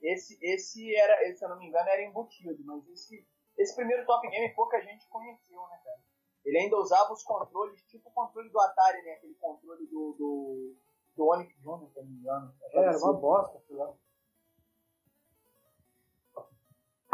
[0.00, 3.24] Esse, esse era, se eu não me engano, era embutido, mas esse,
[3.56, 6.00] esse primeiro Top Game pouca gente conheceu, né, cara?
[6.44, 9.12] Ele ainda usava os controles, tipo o controle do Atari, né?
[9.12, 10.76] Aquele controle do, do,
[11.16, 12.54] do Onyx Jr., se não me engano.
[12.72, 13.94] É, era uma bosta, sei lá.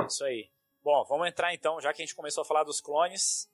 [0.06, 0.50] Isso aí.
[0.82, 3.50] Bom, vamos entrar então, já que a gente começou a falar dos clones,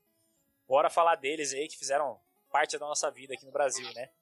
[0.69, 2.21] bora falar deles aí que fizeram
[2.51, 4.13] parte da nossa vida aqui no Brasil, né?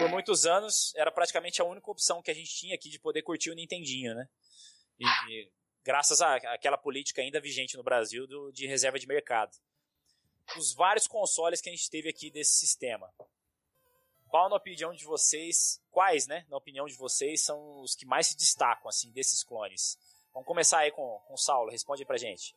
[0.00, 3.22] Por muitos anos era praticamente a única opção que a gente tinha aqui de poder
[3.22, 4.28] curtir o Nintendinho, né?
[4.98, 5.52] E
[5.84, 9.56] graças àquela política ainda vigente no Brasil do, de reserva de mercado.
[10.56, 13.12] Os vários consoles que a gente teve aqui desse sistema.
[14.28, 18.28] Qual, na opinião de vocês, quais, né, na opinião de vocês, são os que mais
[18.28, 19.98] se destacam, assim, desses clones?
[20.32, 22.54] Vamos começar aí com, com o Saulo, responde aí pra gente.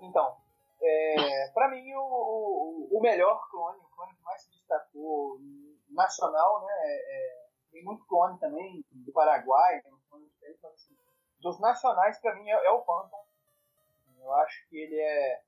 [0.00, 0.36] Então,
[0.80, 5.38] é, para mim o, o, o, melhor clone, o clone que mais se destacou
[5.90, 10.30] nacional, né, é, é tem muito clone também do Paraguai, tem clone
[10.74, 10.96] assim,
[11.40, 13.24] dos nacionais para mim é, é, o Phantom.
[14.18, 15.42] Eu acho que ele é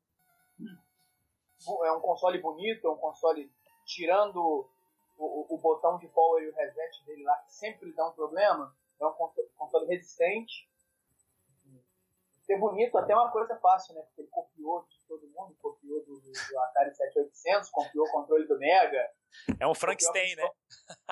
[1.85, 3.51] é um console bonito, é um console
[3.87, 4.69] tirando
[5.17, 8.75] o, o, botão de power e o reset dele lá que sempre dá um problema,
[9.01, 9.13] é um
[9.57, 10.69] console resistente
[12.45, 14.03] ser bonito até é uma coisa fácil, né?
[14.03, 18.59] Porque ele copiou de todo mundo, copiou do, do Atari 7800, copiou o controle do
[18.59, 19.11] Mega.
[19.59, 20.49] É um Frankenstein, né?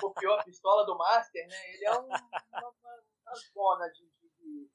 [0.01, 1.75] Copiou a pistola do Master, né?
[1.75, 2.75] Ele é um, uma,
[3.25, 4.71] uma zona de, de,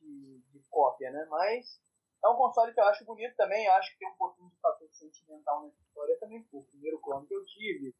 [0.00, 1.24] de, de, cópia, né?
[1.30, 1.80] Mas
[2.24, 4.88] é um console que eu acho bonito também, acho que tem um pouquinho de fator
[4.90, 7.94] sentimental nessa história também, o primeiro clone que eu tive.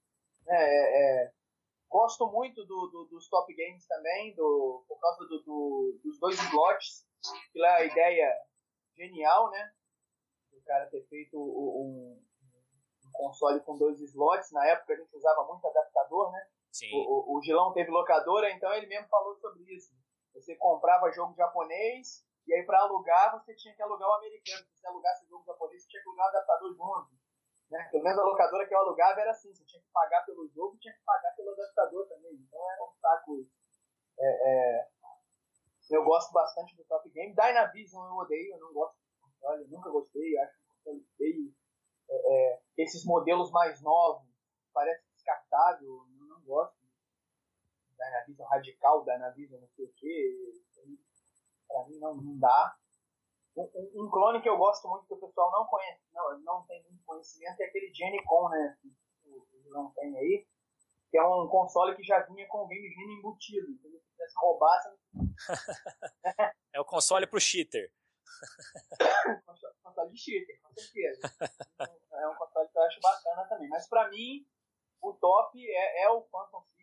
[0.47, 0.57] Né?
[0.57, 1.33] É, é,
[1.89, 6.39] gosto muito do, do, dos top games também, do, por causa do, do dos dois
[6.39, 8.39] slots Aquilo é a ideia
[8.97, 9.73] genial, né?
[10.53, 14.51] O cara ter feito um, um, console com dois slots.
[14.53, 16.49] Na época a gente usava muito adaptador, né?
[16.73, 16.91] Sim.
[16.95, 19.93] O, o, o Gilão teve locadora, então ele mesmo falou sobre isso.
[20.35, 24.67] Você comprava jogo japonês e aí para alugar você tinha que alugar o americano.
[24.67, 27.22] Se você alugasse jogo japonês, você tinha que alugar o adaptador junto.
[27.73, 27.89] Né?
[27.91, 30.77] Pelo menos a locadora que eu alugava era assim, você tinha que pagar pelo jogo
[30.79, 32.35] tinha que pagar pelo adaptador também.
[32.35, 33.49] Então era um saco
[34.19, 34.89] é, é,
[35.91, 37.35] eu gosto bastante do Top Game.
[37.35, 38.95] Dynavision eu odeio, eu não gosto
[39.43, 41.55] eu nunca gostei, acho que o console feio.
[42.11, 44.29] É, é, esses modelos mais novos,
[44.73, 46.77] parece descartável, eu não gosto.
[47.97, 50.53] Dynavision radical, Dynavision não sei o que,
[51.67, 52.77] pra mim não, não dá.
[53.55, 56.83] Um, um, clone que eu gosto muito que o pessoal não conhece, não, não tem
[56.85, 58.79] muito conhecimento, é aquele Genicon, né?
[58.81, 60.47] Que não tem aí,
[61.11, 63.69] que é um console que já vinha com o Game Genie embutido.
[63.71, 63.91] Então,
[64.29, 64.97] se roubar, você
[66.73, 67.93] é o console pro cheater.
[69.83, 71.21] console de cheater, com certeza.
[72.13, 73.69] É um console que eu acho bacana também.
[73.69, 74.47] Mas pra mim,
[75.03, 76.83] o top é, é o Phantom System.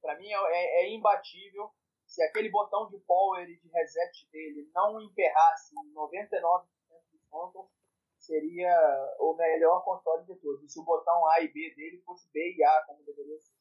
[0.00, 1.72] Pra mim é, é, é, imbatível.
[2.12, 6.66] Se aquele botão de power e de reset dele não emperrasse 99%
[7.10, 7.70] dos Phantom,
[8.18, 8.70] seria
[9.18, 10.62] o melhor console de todos.
[10.62, 13.54] E se o botão A e B dele fosse B e A, como deveria ser.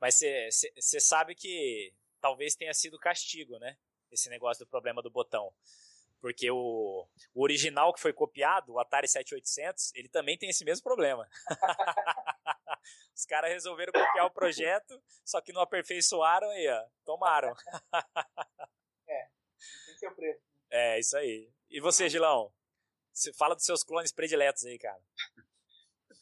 [0.00, 0.18] Mas
[0.74, 3.76] você sabe que talvez tenha sido castigo, né?
[4.10, 5.52] Esse negócio do problema do botão.
[6.18, 10.82] Porque o, o original que foi copiado, o Atari 7800, ele também tem esse mesmo
[10.82, 11.28] problema.
[13.14, 17.54] Os caras resolveram copiar o projeto, só que não aperfeiçoaram e ó, tomaram.
[19.08, 19.28] é,
[19.86, 20.40] tem seu preço.
[20.70, 21.50] É, isso aí.
[21.68, 22.52] E você, Gilão?
[23.36, 25.02] Fala dos seus clones prediletos aí, cara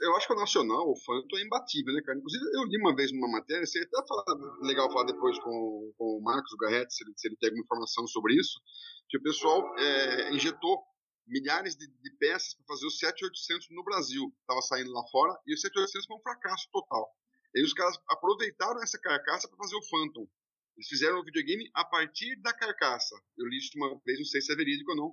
[0.00, 2.18] eu acho que o nacional, o Phantom, é imbatível, né, cara?
[2.18, 4.24] Inclusive, eu li uma vez numa matéria, seria até falar,
[4.62, 8.06] legal falar depois com, com o Marcos Garrett, se ele, se ele tem alguma informação
[8.06, 8.60] sobre isso,
[9.08, 10.82] que o pessoal é, injetou
[11.28, 14.34] milhares de, de peças para fazer o 7800 no Brasil.
[14.40, 17.08] Estava saindo lá fora, e o 7800 foi um fracasso total.
[17.54, 20.28] E os caras aproveitaram essa carcaça para fazer o Phantom.
[20.76, 23.16] Eles fizeram o videogame a partir da carcaça.
[23.36, 25.12] Eu li isso uma vez, não sei se é verídico ou não.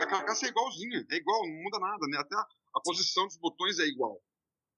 [0.00, 2.18] A carcaça é igualzinha, é igual, não muda nada, né?
[2.18, 2.46] Até a,
[2.76, 4.22] a posição dos botões é igual.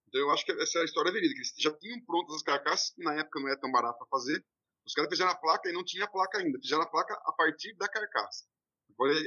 [0.09, 1.40] Então eu acho que essa é a história verídica.
[1.40, 4.43] Eles já tinham prontas as carcaças, que na época não era tão barato para fazer.
[4.86, 6.59] Os caras fizeram a placa e não tinha a placa ainda.
[6.59, 8.45] Fizeram a placa a partir da carcaça.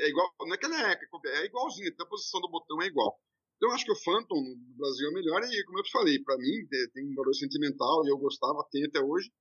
[0.02, 3.18] É igual, não é que ela é, é até a posição do botão é igual.
[3.58, 6.20] Então eu acho que o Phantom no Brasil é melhor e, como eu te falei,
[6.24, 9.32] para mim tem um valor sentimental e eu gostava, tem até hoje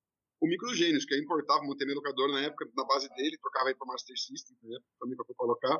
[0.40, 3.74] o Microgênios, que eu importava, montei meu locador na época, na base dele, trocava aí
[3.74, 5.78] para Master System, né, também para colocar.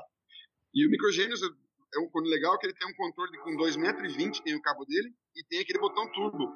[0.72, 4.42] E o Microgênios é um clone legal que ele tem um controle com 2,20 m
[4.42, 6.50] tem o cabo dele, e tem aquele botão turbo.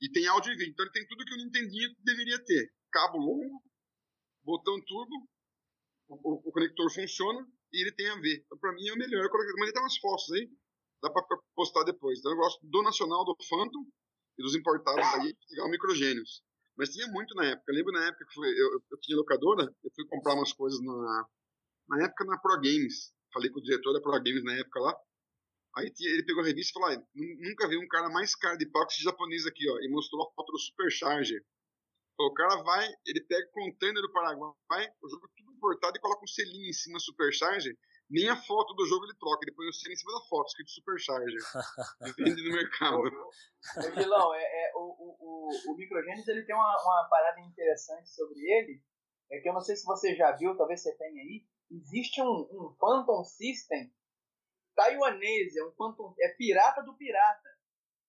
[0.00, 0.72] E tem áudio e vídeo.
[0.72, 2.72] Então ele tem tudo que o Nintendinho deveria ter.
[2.90, 3.62] Cabo longo,
[4.44, 5.28] botão turbo,
[6.22, 8.42] o, o conector funciona e ele tem a ver.
[8.44, 9.28] Então pra mim é o melhor.
[9.32, 10.50] Mas ele tem umas fotos aí,
[11.02, 11.22] dá pra
[11.54, 12.18] postar depois.
[12.18, 13.84] Então eu gosto do nacional, do Phantom,
[14.38, 16.42] e dos importados aí, legal, microgênios.
[16.76, 17.64] Mas tinha muito na época.
[17.70, 20.80] Eu lembro na época que eu, eu, eu tinha locadora, eu fui comprar umas coisas
[20.80, 21.26] na,
[21.88, 23.12] na época na Pro Games.
[23.32, 24.96] Falei com o diretor da Pro Games na época lá.
[25.76, 28.66] Aí ele pegou a revista e falou: ah, nunca vi um cara mais cara de
[28.66, 29.78] pau que esse japonês aqui, ó.
[29.80, 31.42] E mostrou a foto do Supercharger.
[32.18, 34.54] O cara vai, ele pega o container do Paraguai,
[35.02, 37.76] o jogo tudo importado e coloca um selinho em cima do Supercharger.
[38.10, 40.48] Nem a foto do jogo ele troca, ele põe o selo em cima da foto,
[40.48, 41.32] escrito Supercharger.
[42.06, 42.98] e vende no mercado.
[42.98, 48.38] Ô, Gilão, é, é, o, o, o Microgênesis ele tem uma, uma parada interessante sobre
[48.38, 48.82] ele.
[49.30, 51.46] É que eu não sei se você já viu, talvez você tenha aí.
[51.70, 53.90] Existe um, um Phantom System
[54.74, 57.48] taiwanês, é um Phantom, é pirata do pirata.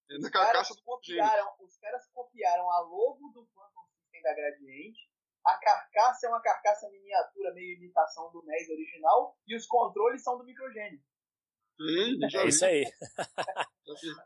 [0.10, 3.93] É os, caras copiaram, os caras copiaram a logo do Phantom System
[4.24, 5.14] da Gradiente
[5.46, 10.38] a carcaça é uma carcaça miniatura, meio imitação do NES original, e os controles são
[10.38, 11.02] do microgênio.
[11.76, 12.86] Sim, é isso aí.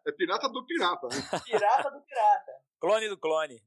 [0.05, 1.15] É pirata do pirata, né?
[1.43, 2.51] Pirata do pirata.
[2.79, 3.63] Clone do clone.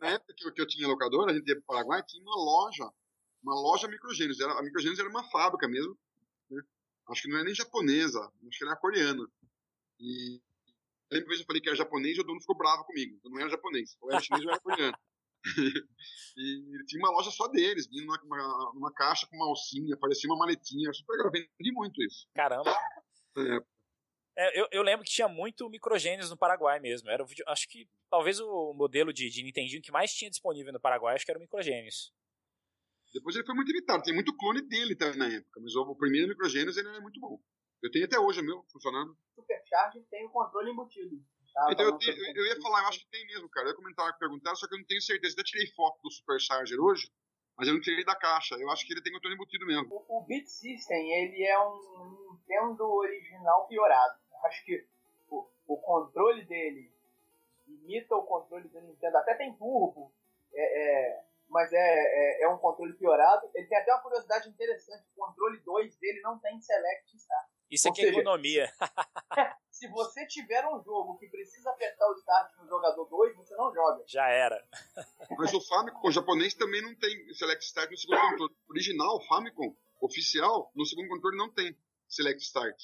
[0.00, 2.84] Na época que eu tinha locadora, a gente ia para o Paraguai, tinha uma loja,
[3.42, 4.38] uma loja microgênios.
[4.40, 5.96] Era, a microgênios era uma fábrica mesmo,
[6.50, 6.62] né?
[7.08, 9.26] Acho que não é nem japonesa, acho que era coreana.
[9.98, 10.42] E
[11.10, 13.18] lembro que eu falei que era japonês e o dono ficou bravo comigo.
[13.24, 14.98] Eu não era japonês, ou era chinês ou era coreano.
[16.36, 20.38] E tinha uma loja só deles, vindo numa, numa, caixa com uma alcinha, parecia uma
[20.38, 20.92] maletinha.
[20.92, 22.26] Super legal, vendi muito isso.
[22.34, 22.70] Caramba.
[23.38, 23.72] É.
[24.34, 27.10] É, eu, eu, lembro que tinha muito microgênios no Paraguai mesmo.
[27.10, 30.80] Era vídeo, acho que talvez o modelo de, de Nintendinho que mais tinha disponível no
[30.80, 32.12] Paraguai, acho que era o microgênios.
[33.12, 36.28] Depois ele foi muito limitado, tem muito clone dele também na época, mas o, primeiro
[36.28, 37.38] microgênios ele é muito bom.
[37.82, 39.14] Eu tenho até hoje o meu funcionando.
[39.34, 41.22] Supercharger tem o controle embutido.
[41.52, 43.66] Tá, então eu, te, eu, ia falar, eu acho que tem mesmo, cara.
[43.66, 45.34] Eu ia comentar, perguntar, só que eu não tenho certeza.
[45.36, 47.10] Eu tirei foto do Supercharger hoje,
[47.56, 48.54] mas eu não tirei da caixa.
[48.56, 49.86] Eu acho que ele tem controle embutido mesmo.
[49.90, 54.18] O, o Beat System, ele é um Nintendo original piorado.
[54.44, 54.86] Acho que
[55.28, 56.90] o, o controle dele
[57.66, 59.18] imita o controle do Nintendo.
[59.18, 60.12] Até tem turbo,
[60.54, 63.50] é, é, mas é, é, é, um controle piorado.
[63.54, 65.04] Ele tem até uma curiosidade interessante.
[65.14, 67.48] O controle 2 dele não tem Select Start.
[67.70, 68.72] Isso aqui é economia.
[69.82, 73.74] se você tiver um jogo que precisa apertar o start no jogador 2, você não
[73.74, 74.04] joga.
[74.06, 74.64] Já era.
[75.36, 78.54] Mas o Famicom o japonês também não tem Select Start no segundo controle.
[78.68, 81.76] O original, o Famicom, oficial, no segundo controle não tem
[82.08, 82.80] Select Start.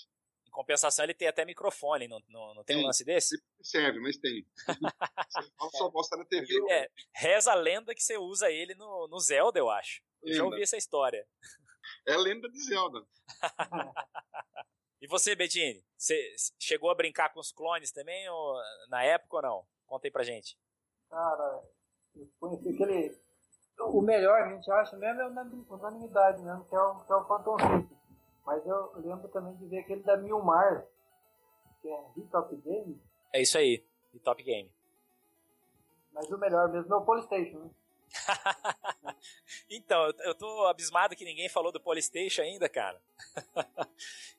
[0.48, 3.40] Em compensação, ele tem até microfone, não, não, não tem, tem um lance desse?
[3.62, 4.44] Serve, mas tem.
[5.76, 6.52] só posta na TV.
[6.68, 10.02] É, reza a lenda que você usa ele no, no Zelda, eu acho.
[10.20, 11.24] Eu já ouvi essa história.
[12.08, 13.06] É a lenda de Zelda.
[15.00, 15.84] E você, Bettini?
[15.96, 18.54] Você chegou a brincar com os clones também, ou
[18.88, 19.66] na época ou não?
[19.86, 20.58] Conta aí pra gente.
[21.08, 21.62] Cara,
[22.16, 23.16] eu conheci aquele.
[23.78, 25.26] O melhor a gente acha mesmo é
[25.70, 27.98] unanimidade mesmo, que é o, que é o Phantom System.
[28.44, 30.84] Mas eu lembro também de ver aquele da Milmar,
[31.80, 33.00] que é Hitop Game.
[33.32, 34.72] É isso aí, Hitop Game.
[36.12, 37.70] Mas o melhor mesmo é o Polystation, né?
[39.70, 43.00] então, eu tô abismado que ninguém falou do Polystation ainda, cara.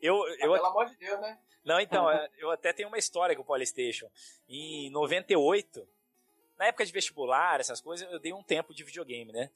[0.01, 1.37] eu, eu, pelo amor de Deus, né?
[1.63, 4.09] Não, então, é, eu até tenho uma história com o Polystation.
[4.47, 5.87] Em 98,
[6.57, 9.49] na época de vestibular, essas coisas, eu dei um tempo de videogame, né?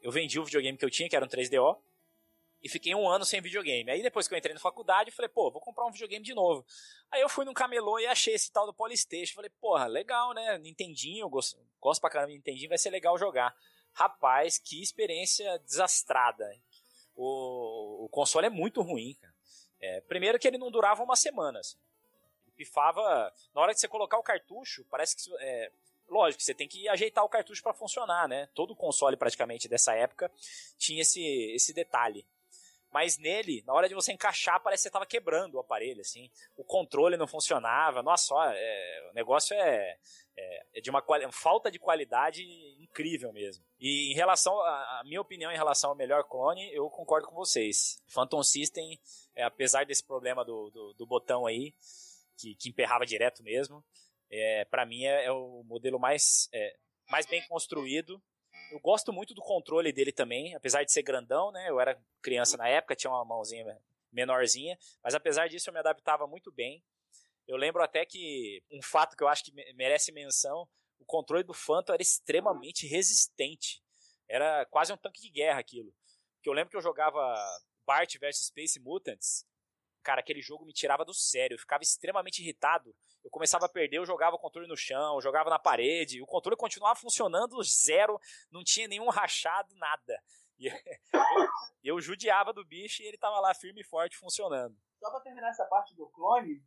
[0.00, 1.76] Eu vendi o videogame que eu tinha, que era um 3DO,
[2.62, 3.90] e fiquei um ano sem videogame.
[3.90, 6.34] Aí depois que eu entrei na faculdade, eu falei, pô, vou comprar um videogame de
[6.34, 6.66] novo.
[7.10, 9.34] Aí eu fui num camelô e achei esse tal do Polystation.
[9.34, 10.58] Falei, porra, legal, né?
[10.58, 13.54] Nintendinho, gosto, gosto pra caramba de Nintendinho, vai ser legal jogar.
[13.92, 16.48] Rapaz, que experiência desastrada.
[17.14, 19.34] O, o console é muito ruim, cara.
[19.80, 21.60] É, primeiro que ele não durava uma semana.
[21.60, 21.76] Assim.
[22.56, 23.32] Pifava.
[23.54, 25.32] Na hora de você colocar o cartucho, parece que.
[25.40, 25.70] É,
[26.08, 28.48] lógico, você tem que ajeitar o cartucho para funcionar, né?
[28.54, 30.30] Todo console praticamente dessa época
[30.76, 31.22] tinha esse,
[31.54, 32.26] esse detalhe
[32.90, 36.30] mas nele, na hora de você encaixar, parece que você estava quebrando o aparelho, assim.
[36.56, 38.02] O controle não funcionava.
[38.02, 39.98] Nossa, ó, é, o negócio é,
[40.36, 42.42] é, é de uma falta de qualidade
[42.80, 43.64] incrível mesmo.
[43.78, 47.34] E em relação, a, a, minha opinião em relação ao melhor clone, eu concordo com
[47.34, 48.02] vocês.
[48.08, 48.98] Phantom System,
[49.34, 51.74] é, apesar desse problema do, do, do botão aí,
[52.38, 53.84] que, que, emperrava direto mesmo,
[54.30, 56.76] é, para mim é, é, o modelo mais, é,
[57.10, 58.22] mais bem construído
[58.70, 61.68] eu gosto muito do controle dele também, apesar de ser grandão, né?
[61.68, 63.78] Eu era criança na época, tinha uma mãozinha
[64.12, 66.82] menorzinha, mas apesar disso eu me adaptava muito bem.
[67.46, 71.54] Eu lembro até que um fato que eu acho que merece menção, o controle do
[71.54, 73.82] Phantom era extremamente resistente.
[74.28, 75.92] Era quase um tanque de guerra aquilo.
[76.34, 77.20] Porque eu lembro que eu jogava
[77.86, 79.46] Bart vs Space Mutants
[80.02, 81.54] cara, aquele jogo me tirava do sério.
[81.54, 82.94] Eu ficava extremamente irritado.
[83.24, 86.22] Eu começava a perder, eu jogava o controle no chão, eu jogava na parede.
[86.22, 88.18] O controle continuava funcionando zero,
[88.50, 90.22] não tinha nenhum rachado, nada.
[90.58, 90.66] E
[91.82, 94.76] eu, eu judiava do bicho e ele tava lá firme e forte funcionando.
[94.98, 96.62] Só pra terminar essa parte do clone,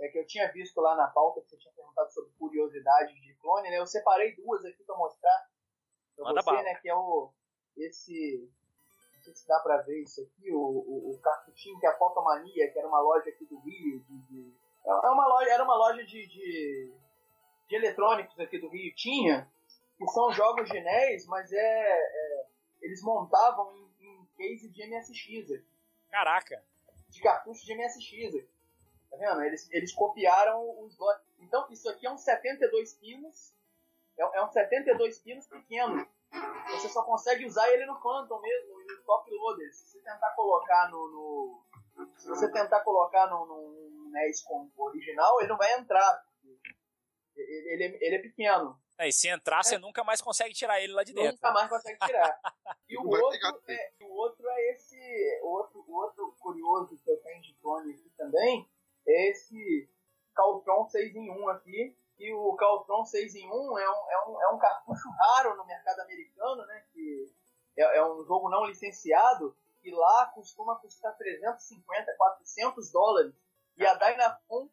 [0.00, 3.34] é que eu tinha visto lá na pauta que você tinha perguntado sobre curiosidades de
[3.36, 3.78] clone, né?
[3.78, 5.48] Eu separei duas aqui pra mostrar
[6.16, 6.62] pra Manda você, bala.
[6.62, 6.74] né?
[6.76, 7.32] Que é o.
[7.76, 8.50] Esse.
[9.26, 11.96] Não sei se dá pra ver isso aqui, o, o, o cartuchinho que é a
[11.96, 14.00] Fotomania, que era uma loja aqui do Rio.
[14.00, 14.54] De, de-
[14.86, 16.92] é uma loja, era uma loja de, de,
[17.68, 19.50] de eletrônicos aqui do Rio, tinha,
[19.96, 22.46] que são jogos de NES, mas é, é-
[22.82, 25.64] eles montavam em, em case de MSX, aqui,
[26.10, 26.62] Caraca.
[27.08, 28.34] de cartucho de MSX.
[28.34, 28.48] aqui.
[29.10, 29.42] Tá vendo?
[29.42, 30.98] Eles, eles copiaram os.
[31.38, 33.54] Então, isso aqui é um 72 pinos.
[34.18, 36.06] É, é um 72 pinos pequeno.
[36.70, 39.72] Você só consegue usar ele no Phantom mesmo, e no Top Loader.
[39.72, 41.08] Se você tentar colocar no.
[41.08, 41.64] no-
[42.16, 46.24] se você tentar colocar no, no NES com original, ele não vai entrar.
[47.36, 48.78] Ele, ele, é- ele é pequeno.
[48.98, 51.32] É, e se entrar, você nunca mais consegue tirar ele lá de dentro.
[51.32, 52.40] Nunca mais consegue tirar.
[52.88, 55.40] E o outro, é, o outro é esse.
[55.42, 58.70] O outro, o outro curioso que eu tenho de clone aqui também
[59.08, 59.88] é esse
[60.34, 61.96] Caltron 6 em 1 aqui.
[62.18, 65.66] E o Caltron 6 em 1 é um, é um, é um cartucho raro no
[65.66, 66.84] mercado americano, né?
[66.92, 67.34] Que
[67.76, 69.56] é, é um jogo não licenciado.
[69.82, 73.34] E lá costuma custar 350, 400 dólares.
[73.76, 74.70] E a Dynafon,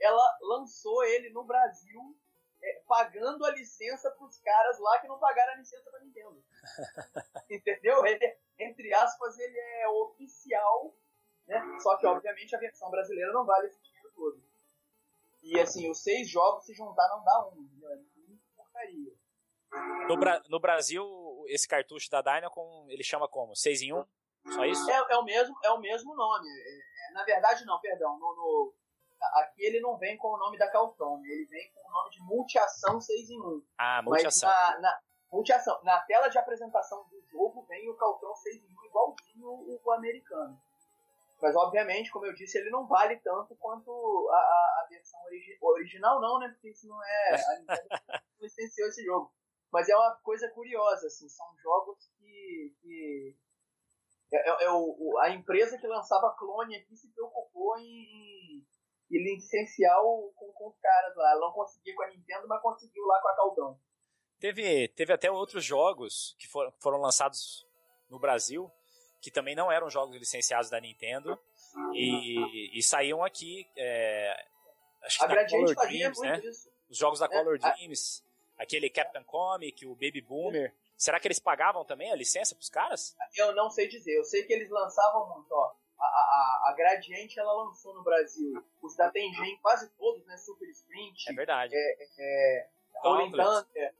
[0.00, 2.16] ela lançou ele no Brasil
[2.62, 6.42] é, pagando a licença pros caras lá que não pagaram a licença pra Nintendo.
[7.50, 8.06] Entendeu?
[8.06, 10.94] Ele, entre aspas, ele é oficial,
[11.46, 11.60] né?
[11.80, 14.53] Só que, obviamente, a versão brasileira não vale esse dinheiro todo.
[15.44, 17.90] E, assim, os seis jogos, se juntar, não dá um, entendeu?
[17.90, 19.12] É muito porcaria.
[20.08, 21.04] No, Bra- no Brasil,
[21.48, 23.54] esse cartucho da Dynacon, ele chama como?
[23.54, 24.04] 6 em 1?
[24.52, 24.90] Só isso?
[24.90, 26.46] É, é o, mesmo, é o mesmo nome.
[26.48, 28.18] É- é- na verdade, não, perdão.
[28.18, 28.74] No, no-
[29.40, 31.28] aqui ele não vem com o nome da Caltron, né?
[31.28, 33.62] ele vem com o nome de Multiação 6 em 1.
[33.78, 34.48] Ah, Mas multiação.
[34.48, 35.00] na, na,
[35.32, 35.80] multiação.
[35.82, 39.90] Na tela de apresentação do jogo vem o Caltron 6 em 1 igualzinho o, o
[39.92, 40.60] americano.
[41.44, 43.90] Mas obviamente, como eu disse, ele não vale tanto quanto
[44.32, 46.48] a, a, a versão origi- original, não, né?
[46.48, 47.34] Porque isso não é.
[47.34, 49.30] A Nintendo não licenciou esse jogo.
[49.70, 52.74] Mas é uma coisa curiosa, assim, são jogos que.
[52.80, 53.36] que
[54.32, 58.64] é, é- é o, a empresa que lançava clone aqui se preocupou em,
[59.10, 61.30] em, licenciar o, com, com os caras lá.
[61.32, 63.78] Ela não conseguia com a Nintendo, mas conseguiu lá com a Caltron.
[64.40, 67.66] Teve, teve até outros jogos que foram, foram lançados
[68.08, 68.72] no Brasil,
[69.24, 71.38] que também não eram jogos licenciados da Nintendo,
[71.94, 74.36] e, e saíam aqui, é,
[75.02, 76.50] acho que A da Gradiente Color Dreams, muito né?
[76.50, 76.68] isso.
[76.90, 78.22] Os jogos da É, Color a- Dreams,
[78.58, 80.74] aquele Captain Comic, o Baby Boomer.
[80.94, 83.16] Será que eles pagavam também a licença pros caras?
[83.34, 84.12] Eu não sei dizer.
[84.14, 85.74] Eu sei que eles lançavam muito, ó.
[85.98, 90.36] A, a, a Gradiente ela lançou no Brasil os da Tengen, quase todos, né?
[90.36, 91.74] Super Sprint, É verdade.
[91.74, 92.68] é,
[93.02, 93.66] Rolling Gauntlet.
[93.66, 93.94] Thunder,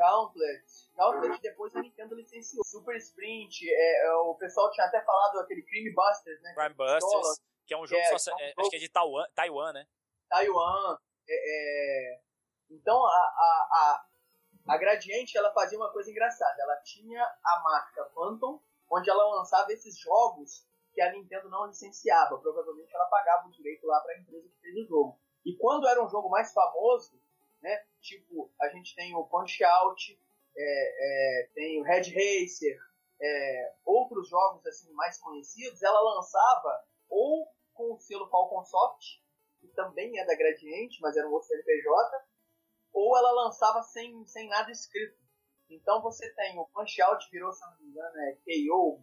[0.00, 0.64] Gauntlet.
[0.96, 2.64] Gauntlet depois a Nintendo licenciou.
[2.64, 6.54] Super Sprint, é, é, o pessoal tinha até falado aquele Cream Busters, né?
[6.54, 8.78] Crime Busters, que é um jogo É, só, é um é, jogo- acho que é
[8.80, 9.86] de Taiwan, Taiwan né?
[10.30, 10.96] Taiwan.
[11.28, 12.20] é, é,
[12.70, 13.68] Então a, a,
[14.68, 16.56] a, a Gradiente ela fazia uma coisa engraçada.
[16.62, 22.38] Ela tinha a marca Phantom, onde ela lançava esses jogos que a Nintendo não licenciava.
[22.38, 25.20] Provavelmente ela pagava o direito lá para a empresa que fez o jogo.
[25.44, 27.20] E quando era um jogo mais famoso,
[27.62, 27.84] né?
[28.00, 30.20] Tipo, a gente tem o Punch Out,
[30.56, 32.78] é, é, tem o Red Racer,
[33.20, 39.20] é, outros jogos assim mais conhecidos, ela lançava ou com o selo Falcon Soft,
[39.60, 42.24] que também é da Gradiente, mas era um outro CNPJ,
[42.92, 45.18] ou ela lançava sem, sem nada escrito.
[45.68, 49.02] Então você tem o Punch Out, virou, se não me engano, é KO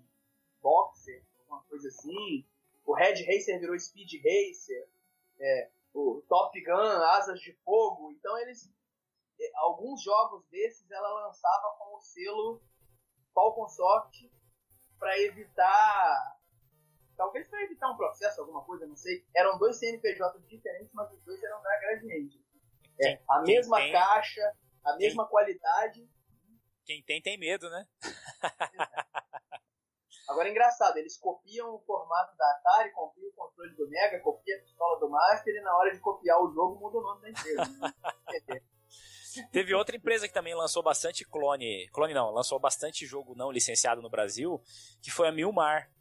[0.62, 2.46] Boxer, alguma coisa assim.
[2.86, 4.90] O Red Racer virou Speed Racer.
[5.40, 8.12] É, o Top Gun, Asas de Fogo.
[8.12, 8.72] Então eles.
[9.56, 12.62] Alguns jogos desses ela lançava com o selo
[13.34, 14.16] Falcon Soft
[15.00, 16.38] para evitar.
[17.16, 19.26] Talvez para evitar um processo, alguma coisa, não sei.
[19.36, 22.40] Eram dois CNPJs diferentes, mas os dois eram da Gradiente.
[23.00, 26.10] É, Quem- a quem mesma tem- caixa, a mesma qualidade.
[26.86, 27.88] Quem tem, tem medo, né?
[30.30, 34.60] Agora é engraçado, eles copiam o formato da Atari, copiam o controle do Mega, copiam
[34.60, 37.30] a pistola do Master e na hora de copiar o jogo muda o nome da
[37.30, 37.64] empresa.
[37.66, 37.94] né?
[39.52, 41.88] Teve outra empresa que também lançou bastante clone.
[41.90, 44.62] Clone não, lançou bastante jogo não licenciado no Brasil,
[45.02, 45.92] que foi a Milmar.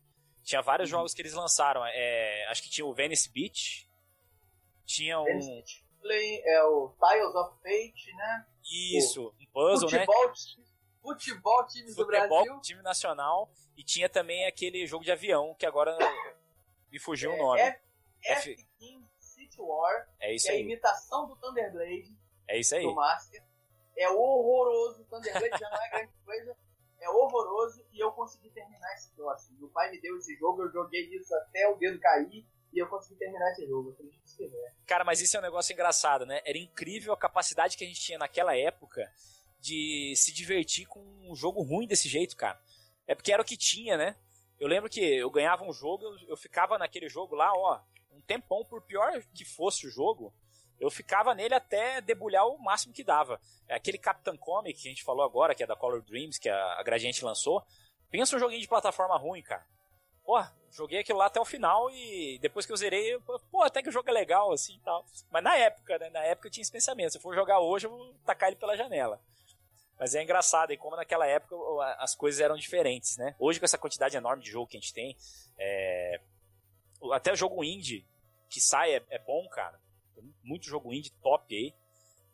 [0.42, 0.98] Tinha vários Uhum.
[0.98, 1.84] jogos que eles lançaram.
[1.86, 3.88] é, acho que tinha o Venice Beach.
[4.84, 5.24] Tinha um.
[5.24, 8.46] Venice Play, é o Tiles of Fate, né?
[8.96, 10.06] Isso, um puzzle, né?
[10.06, 10.32] futebol,
[11.02, 12.60] futebol times do Futebol, Brasil.
[12.60, 13.50] time nacional.
[13.76, 15.96] E tinha também aquele jogo de avião, que agora
[16.92, 17.60] me fugiu o É, nome.
[17.60, 17.80] F-
[18.22, 20.62] F King City War, É isso que é a aí.
[20.62, 22.16] imitação do Thunderblade
[22.48, 22.82] É isso aí.
[22.82, 23.42] do Master.
[23.96, 26.56] É horroroso, Thunderblade já não é grande coisa,
[27.00, 29.52] é horroroso e eu consegui terminar esse troço.
[29.58, 32.86] Meu pai me deu esse jogo, eu joguei isso até o dedo cair e eu
[32.88, 34.74] consegui terminar esse jogo, acredito se quiser.
[34.86, 36.42] Cara, mas isso é um negócio engraçado, né?
[36.44, 39.10] Era incrível a capacidade que a gente tinha naquela época
[39.58, 42.60] de se divertir com um jogo ruim desse jeito, cara.
[43.06, 44.16] É porque era o que tinha, né?
[44.58, 47.80] Eu lembro que eu ganhava um jogo, eu, eu ficava naquele jogo lá, ó,
[48.10, 50.34] um tempão, por pior que fosse o jogo,
[50.80, 53.40] eu ficava nele até debulhar o máximo que dava.
[53.68, 56.48] É aquele Captain Comic que a gente falou agora, que é da Color Dreams, que
[56.48, 57.64] a, Gradiente lançou.
[58.10, 59.66] Pensa um joguinho de plataforma ruim, cara.
[60.24, 63.18] Pô, joguei aquilo lá até o final e depois que eu zerei,
[63.50, 65.04] pô, até que o jogo é legal, assim e tal.
[65.30, 66.10] Mas na época, né?
[66.10, 67.12] Na época eu tinha esse pensamento.
[67.12, 69.20] Se eu for jogar hoje, eu vou tacar ele pela janela.
[69.98, 71.56] Mas é engraçado, e como naquela época
[71.98, 73.34] as coisas eram diferentes, né?
[73.38, 75.16] Hoje, com essa quantidade enorme de jogo que a gente tem,
[75.58, 76.20] é...
[77.12, 78.06] até o jogo indie
[78.48, 79.80] que sai é, é bom, cara.
[80.42, 81.74] Muito jogo indie top aí.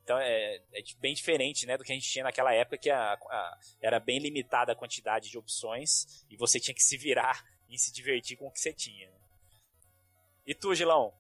[0.05, 3.13] Então é, é bem diferente né, do que a gente tinha naquela época, que a,
[3.15, 7.79] a, era bem limitada a quantidade de opções e você tinha que se virar e
[7.79, 9.09] se divertir com o que você tinha.
[9.09, 9.17] né?
[10.45, 11.15] E tu, Gilão?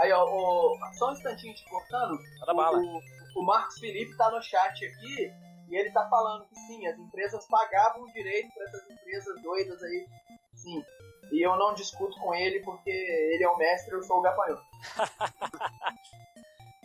[0.00, 2.18] Aí, ó, o- só um instantinho te cortando.
[2.40, 2.78] Manda bala.
[2.78, 3.00] O,
[3.36, 5.30] o Marcos Felipe tá no chat aqui
[5.68, 10.06] e ele tá falando que sim, as empresas pagavam direito para essas empresas doidas aí.
[10.54, 10.84] Sim.
[11.32, 14.62] E eu não discuto com ele porque ele é o mestre, eu sou o gafanhoto.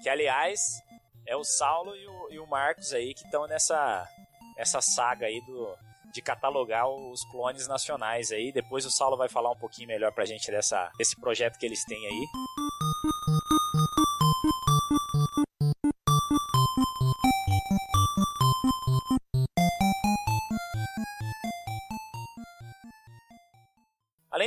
[0.03, 0.83] Que aliás
[1.25, 4.07] é o Saulo e o, e o Marcos aí que estão nessa
[4.55, 5.75] essa saga aí do
[6.13, 8.51] de catalogar os clones nacionais aí.
[8.51, 11.83] Depois o Saulo vai falar um pouquinho melhor pra gente dessa desse projeto que eles
[11.85, 12.25] têm aí.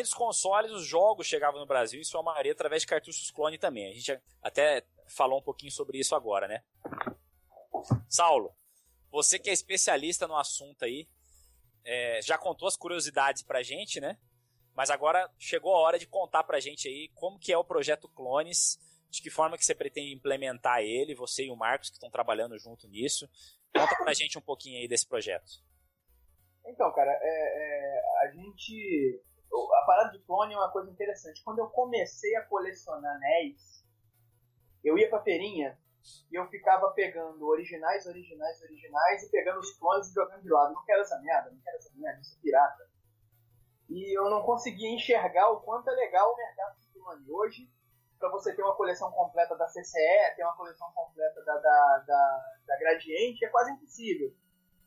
[0.08, 3.90] Dos consoles, os jogos chegavam no Brasil, em sua maioria através de cartuchos clone também.
[3.90, 6.62] A gente até falou um pouquinho sobre isso agora, né?
[8.08, 8.56] Saulo,
[9.10, 11.06] você que é especialista no assunto aí,
[11.84, 14.18] é, já contou as curiosidades pra gente, né?
[14.74, 18.08] Mas agora chegou a hora de contar pra gente aí como que é o projeto
[18.08, 18.78] Clones,
[19.10, 22.58] de que forma que você pretende implementar ele, você e o Marcos que estão trabalhando
[22.58, 23.28] junto nisso.
[23.74, 25.62] Conta pra gente um pouquinho aí desse projeto.
[26.64, 29.22] Então, cara, é, é, a gente.
[29.52, 31.42] A parada de clone é uma coisa interessante.
[31.42, 33.84] Quando eu comecei a colecionar anéis,
[34.84, 35.78] eu ia pra feirinha
[36.30, 40.74] e eu ficava pegando originais, originais, originais e pegando os clones e jogando de lado.
[40.74, 42.88] Não quero essa merda, não quero essa merda, isso é pirata.
[43.88, 47.30] E eu não conseguia enxergar o quanto é legal o mercado de clone.
[47.30, 47.70] Hoje,
[48.18, 52.54] pra você ter uma coleção completa da CCE, ter uma coleção completa da, da, da,
[52.66, 54.34] da Gradiente, é quase impossível.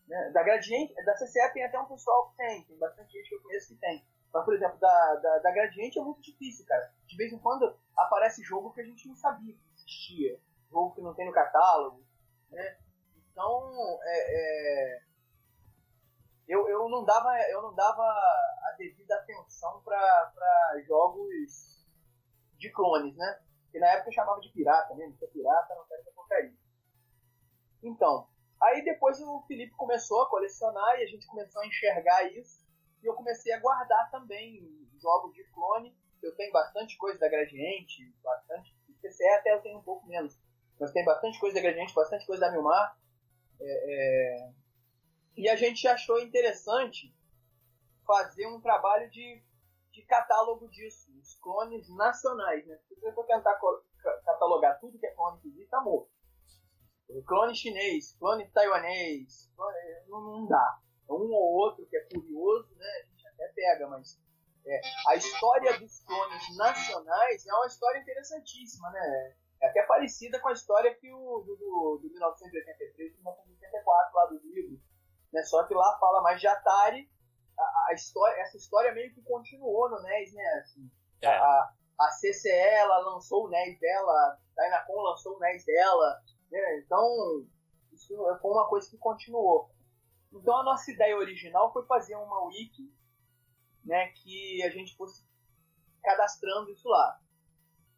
[0.07, 0.29] Né?
[0.31, 3.41] Da Gradiente, da CCE tem até um pessoal que tem, tem bastante gente que eu
[3.41, 4.05] conheço que tem.
[4.33, 6.93] Mas, por exemplo, da, da, da Gradiente é muito difícil, cara.
[7.05, 10.39] De vez em quando aparece jogo que a gente não sabia que existia.
[10.69, 12.01] Jogo que não tem no catálogo,
[12.49, 12.77] né?
[13.31, 15.03] Então, é, é,
[16.47, 21.85] eu, eu, não dava, eu não dava a devida atenção para jogos
[22.57, 23.41] de clones, né?
[23.71, 26.53] Que na época eu chamava de pirata mesmo, que é pirata, não quero essa porcaria.
[27.83, 28.27] Então,
[28.61, 32.60] aí depois o Felipe começou a colecionar e a gente começou a enxergar isso.
[33.01, 35.95] E eu comecei a guardar também jogos de clone.
[36.21, 38.75] Eu tenho bastante coisa da Gradiente, bastante.
[39.01, 40.39] PCE até eu tenho um pouco menos.
[40.79, 42.95] Mas tem bastante coisa da Gradiente, bastante coisa da Milmar.
[43.59, 44.53] É, é...
[45.35, 47.15] E a gente achou interessante
[48.05, 49.43] fazer um trabalho de,
[49.91, 52.65] de catálogo disso, os clones nacionais.
[52.67, 52.77] Né?
[52.87, 53.59] Se você for tentar
[54.25, 56.11] catalogar tudo que é clone que existe, tá morto.
[57.25, 59.77] Clone chinês, clone taiwanês, clone...
[60.07, 60.79] Não, não dá
[61.11, 62.85] um ou outro que é curioso, né?
[62.85, 64.19] A gente até pega, mas
[64.65, 69.35] é, a história dos clones nacionais é uma história interessantíssima, né?
[69.61, 74.25] É até parecida com a história que o do, do, do 1983 e 1984 lá
[74.25, 74.79] do livro,
[75.31, 75.43] né?
[75.43, 77.09] Só que lá fala mais de Atari.
[77.57, 80.63] A, a história, essa história meio que continuou no NES, né?
[80.63, 80.89] Assim,
[81.21, 81.27] É.
[81.27, 86.21] a, a CCE ela lançou o NES dela, a Dynacon lançou o NES dela,
[86.51, 86.79] né?
[86.79, 87.45] Então
[87.93, 89.69] isso foi uma coisa que continuou.
[90.31, 92.91] Então a nossa ideia original foi fazer uma wiki,
[93.83, 95.25] né, que a gente fosse
[96.01, 97.19] cadastrando isso lá.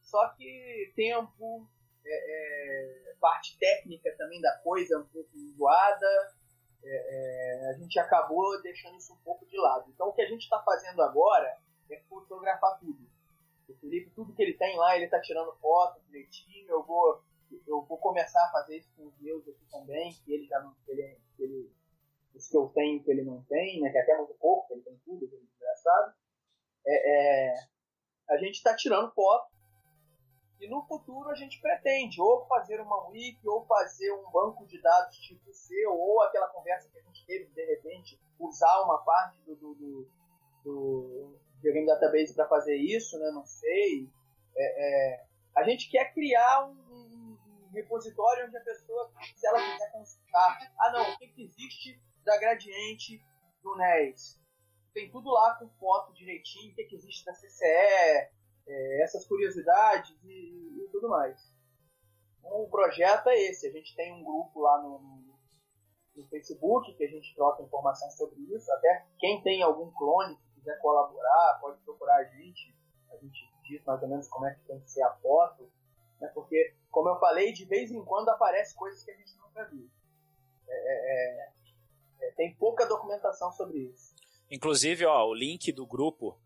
[0.01, 1.67] Só que tempo,
[2.05, 6.33] é, é, parte técnica também da coisa um pouco enjoada,
[6.83, 9.89] é, a gente acabou deixando isso um pouco de lado.
[9.89, 11.57] Então o que a gente está fazendo agora
[11.89, 13.07] é fotografar tudo.
[13.69, 16.69] O Felipe, tudo que ele tem lá, ele está tirando foto direitinho.
[16.69, 17.23] Eu vou,
[17.65, 20.75] eu vou começar a fazer isso com os meus aqui também, que ele já não,
[20.87, 21.71] ele, ele
[22.35, 23.89] os que eu tenho que ele não tem, né?
[23.91, 26.13] Que é até muito pouco, que ele tem tudo, que ele é desgraçado.
[26.85, 27.55] É, é...
[28.29, 29.53] a gente está tirando foto
[30.63, 34.81] e no futuro a gente pretende ou fazer uma wiki, ou fazer um banco de
[34.81, 39.37] dados tipo seu, ou aquela conversa que a gente teve, de repente, usar uma parte
[39.41, 40.07] do, do, do,
[40.63, 43.29] do Game Database para fazer isso, né?
[43.31, 44.09] Não sei.
[44.55, 45.25] É, é,
[45.57, 50.57] a gente quer criar um, um, um, repositório onde a pessoa, se ela quiser consultar,
[50.79, 53.23] ah não, o que, que existe da gradiente
[53.61, 54.41] do NES?
[54.93, 58.31] Tem tudo lá com foto direitinho, o que, que existe da CCE,
[58.67, 61.51] é, essas curiosidades e, e, tudo mais.
[62.39, 63.67] Então, o projeto é esse.
[63.67, 68.39] A gente tem um grupo lá no, no, Facebook que a gente troca informação sobre
[68.55, 68.71] isso.
[68.73, 72.75] Até quem tem algum clone que quiser colaborar, pode procurar a gente.
[73.11, 75.71] A gente diz mais ou menos como é que tem que ser a foto.
[76.21, 76.27] Né?
[76.33, 79.89] Porque, como eu falei, de vez em quando aparece coisas que a gente nunca viu.
[80.67, 81.62] É, é, é, é
[82.31, 84.13] tem pouca documentação sobre isso.
[84.49, 86.39] Inclusive, ó, o link do grupo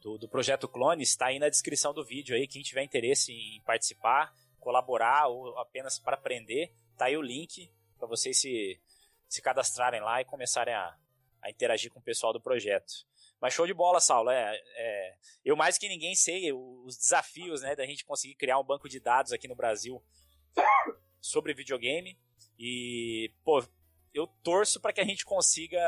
[0.00, 2.46] do, do projeto Clone está aí na descrição do vídeo aí.
[2.46, 8.06] Quem tiver interesse em participar, colaborar ou apenas para aprender, tá aí o link para
[8.06, 8.80] vocês se,
[9.28, 10.96] se cadastrarem lá e começarem a,
[11.42, 13.06] a interagir com o pessoal do projeto.
[13.40, 14.30] Mas show de bola, Saulo.
[14.30, 18.64] É, é, eu mais que ninguém sei os desafios né, da gente conseguir criar um
[18.64, 20.02] banco de dados aqui no Brasil
[21.20, 22.18] sobre videogame.
[22.58, 23.64] E, pô,
[24.14, 25.80] eu torço para que a gente consiga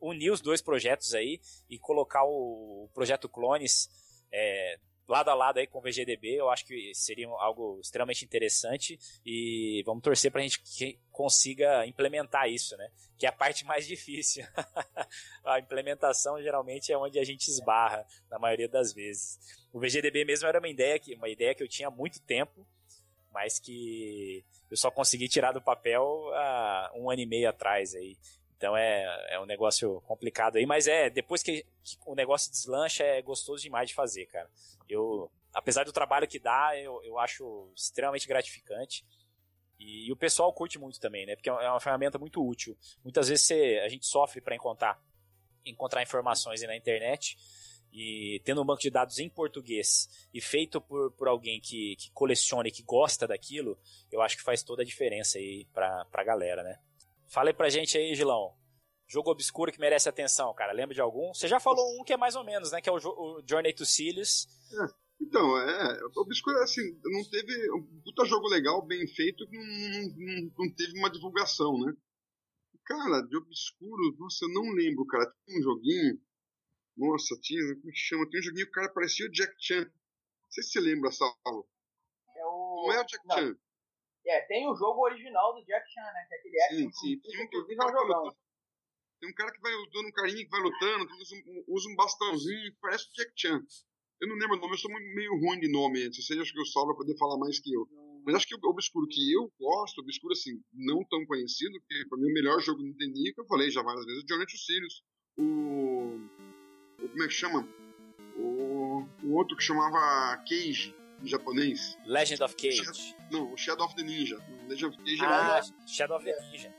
[0.00, 3.88] unir os dois projetos aí e colocar o projeto Clones
[4.32, 6.40] é, lado a lado aí com o VGDB.
[6.40, 11.86] Eu acho que seria algo extremamente interessante e vamos torcer para a gente que consiga
[11.86, 12.90] implementar isso, né?
[13.18, 14.44] Que é a parte mais difícil.
[15.44, 19.38] a implementação geralmente é onde a gente esbarra na maioria das vezes.
[19.72, 22.66] O VGDB mesmo era uma ideia que, uma ideia que eu tinha há muito tempo
[23.32, 28.16] mas que eu só consegui tirar do papel há um ano e meio atrás aí.
[28.56, 33.02] Então é, é um negócio complicado aí, mas é, depois que, que o negócio deslancha,
[33.02, 34.48] é gostoso demais de fazer, cara.
[34.88, 39.04] Eu, apesar do trabalho que dá, eu, eu acho extremamente gratificante.
[39.80, 41.34] E, e, o pessoal curte muito também, né?
[41.34, 42.76] Porque é uma ferramenta muito útil.
[43.02, 45.02] Muitas vezes você, a gente sofre para encontrar,
[45.66, 47.36] encontrar informações na internet
[47.92, 52.10] e tendo um banco de dados em português e feito por, por alguém que, que
[52.12, 53.78] coleciona e que gosta daquilo,
[54.10, 56.78] eu acho que faz toda a diferença aí pra, pra galera, né?
[57.28, 58.54] Fala aí pra gente aí, Gilão.
[59.06, 60.72] Jogo obscuro que merece atenção, cara.
[60.72, 61.34] Lembra de algum?
[61.34, 62.80] Você já falou um que é mais ou menos, né?
[62.80, 64.46] Que é o, o Journey to Silius.
[64.72, 64.86] É,
[65.20, 65.98] então, é.
[66.16, 67.72] Obscuro, assim, não teve.
[67.72, 71.92] Um puta jogo legal, bem feito, não, não, não teve uma divulgação, né?
[72.86, 75.30] Cara, de obscuro, nossa, eu não lembro, cara.
[75.46, 76.18] Tem um joguinho
[76.96, 78.28] nossa, tinha, como é que chama?
[78.28, 79.84] Tem um joguinho que o cara parecia o Jack Chan.
[79.84, 81.68] Não sei se você lembra, Saulo.
[82.36, 82.84] É o...
[82.86, 83.36] Não é o Jack Não.
[83.36, 83.56] Chan.
[84.26, 86.26] É, tem o jogo original do Jack Chan, né?
[86.28, 86.78] Que é aquele action.
[86.78, 87.20] Sim, sim.
[87.20, 88.24] Tem um, inclusive cara é um jogão.
[88.24, 88.36] lutando.
[89.20, 91.88] tem um cara que vai lutando, um carinha que vai lutando, que usa um, usa
[91.88, 93.62] um bastãozinho que parece o Jack Chan.
[94.20, 96.66] Eu não lembro o nome, eu sou meio ruim de nome sei, acho que o
[96.66, 97.88] Saulo vai poder falar mais que eu.
[98.24, 102.16] Mas acho que o Obscuro que eu gosto, Obscuro assim, não tão conhecido, que pra
[102.16, 104.56] mim o melhor jogo do Nintendo, que eu falei já várias vezes, é o to
[104.56, 105.02] Sirius.
[105.36, 106.20] O,
[107.08, 107.68] como é que chama?
[108.36, 111.98] O, o outro que chamava Cage, em japonês.
[112.04, 113.14] Legend of Cage.
[113.30, 114.38] Não, o Shadow of the Ninja.
[114.68, 116.74] Legend of Cage ah, é Shadow of the Ninja.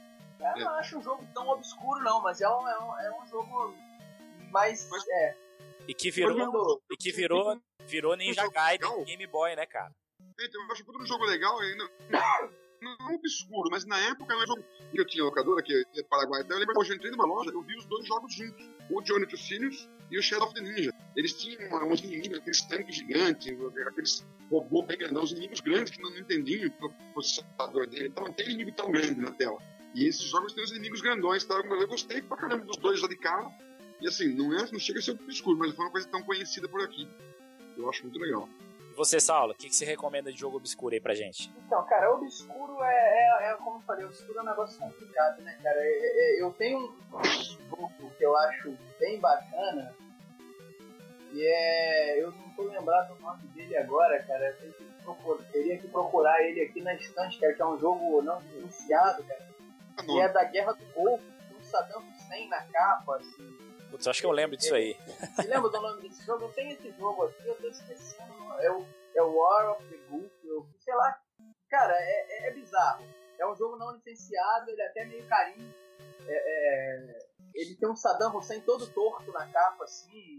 [0.56, 3.26] Eu não acho um jogo tão obscuro, não, mas é um, é um, é um
[3.28, 3.74] jogo
[4.52, 4.88] mais.
[4.90, 5.38] Mas- é,
[5.88, 9.94] E que virou, Fernando, e que virou, virou Ninja Gaiden no Game Boy, né, cara?
[10.40, 11.90] Então, eu acho um jogo legal ainda.
[12.82, 16.04] Não, não obscuro, mas na época era um jogo que eu tinha locadora, que é
[16.04, 16.42] Paraguai.
[16.42, 18.70] Então eu lembro que hoje eu entrei numa loja, eu vi os dois jogos juntos.
[18.90, 20.94] O to Sirius e o Shadow of the Ninja.
[21.16, 23.52] Eles tinham uns inimigos, aqueles tanques gigantes,
[23.88, 28.10] aqueles robôs bem grandão, os inimigos grandes que não entendiam o processador dele.
[28.10, 29.58] Então não tem inimigo tão grande na tela.
[29.96, 31.56] E esses jogos têm os inimigos grandões, tá?
[31.56, 33.52] eu gostei pra caramba dos dois lá de cara.
[34.00, 36.68] E assim, não, é, não chega a ser obscuro, mas foi uma coisa tão conhecida
[36.68, 37.08] por aqui.
[37.76, 38.48] Eu acho muito legal.
[38.92, 41.52] E você, Saulo, o que, que você recomenda de jogo obscuro aí pra gente?
[41.66, 45.58] Então, cara, obscuro é, é, é como eu falei, obscuro é um negócio complicado, né,
[45.64, 45.80] cara?
[45.80, 49.96] É- é- eu tenho um jogo que eu acho bem bacana,
[51.34, 52.22] e é.
[52.24, 54.56] Eu não tô lembrado do nome dele agora, cara.
[54.62, 58.22] Eu que procurar- teria que procurar ele aqui na estante, cara, que é um jogo
[58.22, 59.48] não iniciado, cara.
[60.04, 63.58] E não, é da Guerra do Golfo, com o Saddam Hussein na capa, assim.
[63.92, 64.98] Putz, acho que eu lembro disso aí.
[65.36, 66.46] Você lembra do nome desse jogo?
[66.46, 68.34] Eu tenho esse jogo aqui, eu tô esquecendo.
[68.60, 68.86] É o,
[69.16, 71.20] é o War of the Gulf, eu, sei lá.
[71.70, 73.06] Cara, é, é, é bizarro.
[73.38, 75.74] É um jogo não licenciado, ele é até meio carinho.
[76.28, 77.20] É, é,
[77.54, 80.38] ele tem um Saddam Hussein todo torto na capa, assim.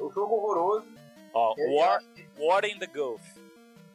[0.00, 0.86] É um jogo horroroso.
[1.34, 2.02] Ó, Eu War,
[2.38, 3.22] War in the Gulf.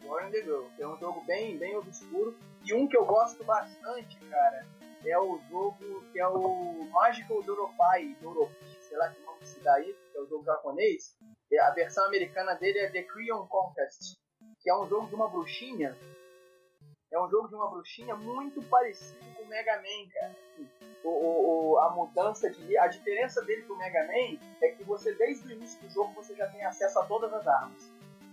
[0.03, 0.71] War in the Gulf.
[0.79, 2.37] É um jogo bem, bem obscuro.
[2.63, 4.67] E um que eu gosto bastante, cara,
[5.03, 9.79] é o jogo que é o Magical Doropai, Doropi, sei lá que nome se dá
[9.81, 11.15] isso, que é o jogo japonês.
[11.61, 14.17] A versão americana dele é The Creon Contest,
[14.61, 15.97] que é um jogo de uma bruxinha.
[17.11, 20.35] É um jogo de uma bruxinha muito parecido com o Mega Man, cara.
[21.03, 22.77] O, o, a mudança de.
[22.77, 26.35] A diferença dele pro Mega Man é que você, desde o início do jogo, você
[26.35, 27.91] já tem acesso a todas as armas.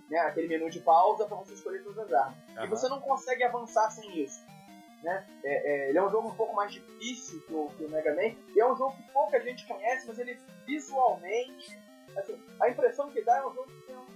[0.09, 0.19] Né?
[0.21, 2.39] Aquele menu de pausa para você escolher todas as armas.
[2.57, 2.65] Uhum.
[2.65, 4.45] E você não consegue avançar sem isso.
[5.03, 5.27] Né?
[5.45, 8.15] É, é, ele é um jogo um pouco mais difícil que o, que o Mega
[8.15, 8.35] Man.
[8.55, 11.79] E é um jogo que pouca gente conhece, mas ele visualmente.
[12.17, 14.07] Assim, a impressão que dá é um jogo que tem um,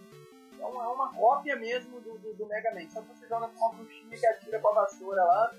[0.60, 2.88] é, uma, é uma cópia mesmo do, do, do, Mega Man.
[2.88, 5.54] Só que você joga com uma bruxinha que atira com a vassoura lá.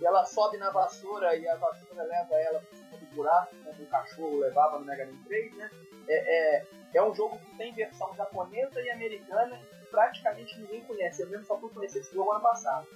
[0.00, 3.82] E ela sobe na vassoura e a vassoura leva ela por cima do buraco, como
[3.82, 5.70] o cachorro levava no Mega Man 3, né?
[6.06, 11.22] É, é, é um jogo que tem versão japonesa e americana e praticamente ninguém conhece.
[11.22, 12.86] Eu mesmo só fui conhecer esse jogo ano passado.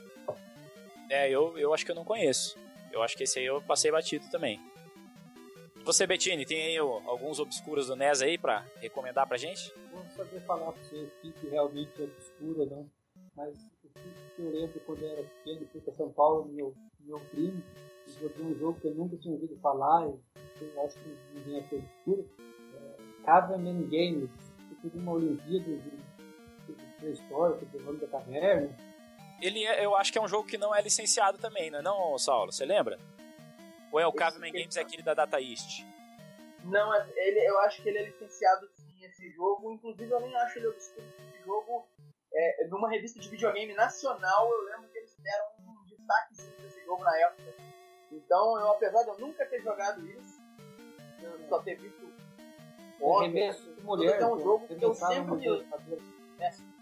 [1.08, 2.58] É, eu, eu acho que eu não conheço.
[2.92, 4.60] Eu acho que esse aí eu passei batido também.
[5.84, 9.72] Você, Bettini, tem aí alguns obscuros do NES aí pra recomendar pra gente?
[10.20, 12.90] Saber falar pra você o que realmente é obscuro ou não.
[13.34, 13.88] Mas o
[14.36, 17.62] que eu lembro quando eu era pequeno, fui pra São Paulo, meu, meu primo,
[18.20, 21.74] joguei um jogo que eu nunca tinha ouvido falar, e eu acho que ninguém é
[21.74, 22.28] obscuro.
[22.74, 24.30] É, Caveman Games,
[24.68, 25.90] que teve uma Olimpíada de,
[26.98, 28.76] de, história, que o nome da caverna
[29.40, 31.82] ele é, eu acho que é um jogo que não é licenciado também, não é
[31.82, 32.52] não, Saulo?
[32.52, 32.98] Você lembra?
[33.90, 35.82] Ou é o Caveman Games é aquele da Data East?
[36.64, 38.68] Não, é, ele, eu acho que ele é licenciado
[39.04, 39.72] esse jogo.
[39.72, 41.06] Inclusive, eu nem acho ele obscuro.
[41.18, 41.88] Esse jogo,
[42.32, 47.02] é, numa revista de videogame nacional, eu lembro que eles deram um destaque desse jogo
[47.02, 47.54] na época.
[48.10, 50.40] Então, eu, apesar de eu nunca ter jogado isso,
[51.22, 52.10] eu só ter visto
[52.98, 55.46] fotos, mulher, é um jogo que eu sempre...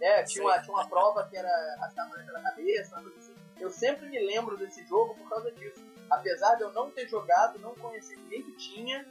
[0.01, 3.35] É, é tinha, uma, tinha uma prova que era arrastar a mulher pela cabeça, assim.
[3.59, 5.85] Eu sempre me lembro desse jogo por causa disso.
[6.11, 9.05] Apesar de eu não ter jogado, não conhecer ninguém que tinha,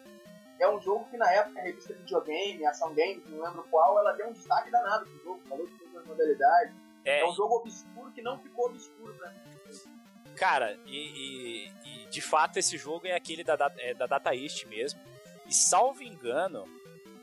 [0.60, 4.14] é um jogo que na época a revista Videogame, Ação Game, não lembro qual, ela
[4.14, 6.76] deu um destaque danado pro jogo, falou de todas as modalidades.
[7.06, 9.40] É, é um jogo obscuro que não ficou obscuro pra mim.
[10.36, 14.66] Cara, e, e, e, de fato esse jogo é aquele da, é, da Data East
[14.66, 15.00] mesmo.
[15.48, 16.66] E salvo engano,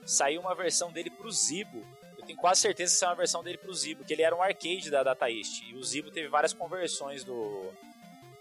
[0.04, 1.84] saiu uma versão dele pro Zibo
[2.24, 4.42] eu tenho quase certeza que é uma versão dele pro Zibo, que ele era um
[4.42, 5.62] arcade da Data East.
[5.68, 7.70] E o Zibo teve várias conversões do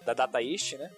[0.06, 0.91] da Data East, né?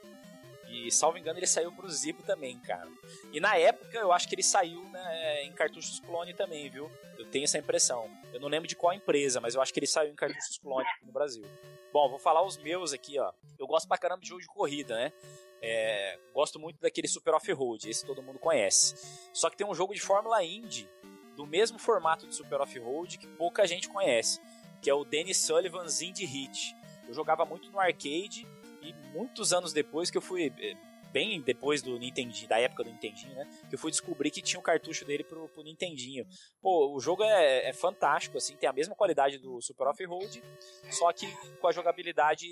[0.67, 2.89] E, salvo engano, ele saiu pro Zibo também, cara.
[3.31, 6.89] E na época, eu acho que ele saiu né, em cartuchos clone também, viu?
[7.17, 8.09] Eu tenho essa impressão.
[8.33, 10.87] Eu não lembro de qual empresa, mas eu acho que ele saiu em cartuchos clone
[10.87, 11.45] aqui no Brasil.
[11.93, 13.31] Bom, vou falar os meus aqui, ó.
[13.57, 15.13] Eu gosto pra caramba de jogo de corrida, né?
[15.61, 18.95] É, gosto muito daquele Super Off-Road, esse todo mundo conhece.
[19.33, 20.89] Só que tem um jogo de Fórmula Indy
[21.35, 24.41] do mesmo formato de Super Off-Road que pouca gente conhece,
[24.81, 26.75] que é o Dennis Sullivan's Indy Hit.
[27.07, 28.47] Eu jogava muito no arcade
[28.89, 30.75] e muitos anos depois que eu fui eh,
[31.11, 33.49] bem depois do Nintendinho, da época do Nintendinho, né?
[33.69, 36.27] Que eu fui descobrir que tinha o um cartucho dele pro, pro Nintendinho.
[36.61, 40.43] Pô, o jogo é, é, fantástico, assim, tem a mesma qualidade do Super Off-Road,
[40.91, 41.27] só que
[41.61, 42.47] com a jogabilidade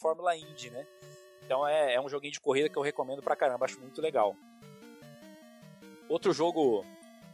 [0.00, 0.86] Fórmula Indy, né?
[1.44, 4.36] Então é, é um joguinho de corrida que eu recomendo pra caramba, acho muito legal.
[6.08, 6.84] Outro jogo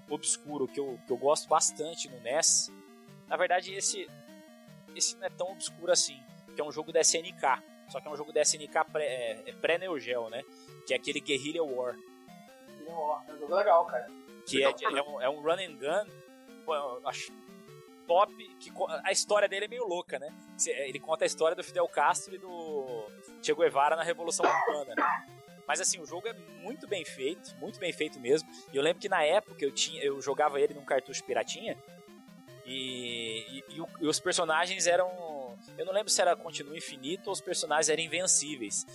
[0.08, 2.72] obscuro que eu, que eu gosto bastante no NES.
[3.28, 4.08] Na verdade, esse,
[4.96, 6.18] esse não é tão obscuro assim,
[6.54, 7.62] que é um jogo da SNK.
[7.90, 10.42] Só que é um jogo da SNK é, pré-Neo é Geo, né?
[10.86, 11.96] Que é aquele Guerrilla War.
[12.68, 14.06] Guerrilla War, é um jogo legal, cara.
[14.46, 16.10] Que é, é, um, é um run and gun.
[16.64, 17.32] Pô, eu acho
[18.06, 18.32] top.
[18.58, 18.72] Que,
[19.04, 20.34] a história dele é meio louca, né?
[20.66, 23.06] Ele conta a história do Fidel Castro e do
[23.42, 24.94] Che Guevara na Revolução Cubana.
[25.66, 28.48] Mas assim, o jogo é muito bem feito, muito bem feito mesmo.
[28.72, 31.78] E eu lembro que na época eu, tinha, eu jogava ele num cartucho piratinha.
[32.66, 35.08] E, e, e, o, e os personagens eram.
[35.76, 38.86] Eu não lembro se era continuo infinito ou os personagens eram invencíveis.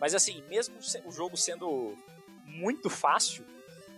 [0.00, 1.96] Mas assim, mesmo o jogo sendo
[2.44, 3.44] muito fácil,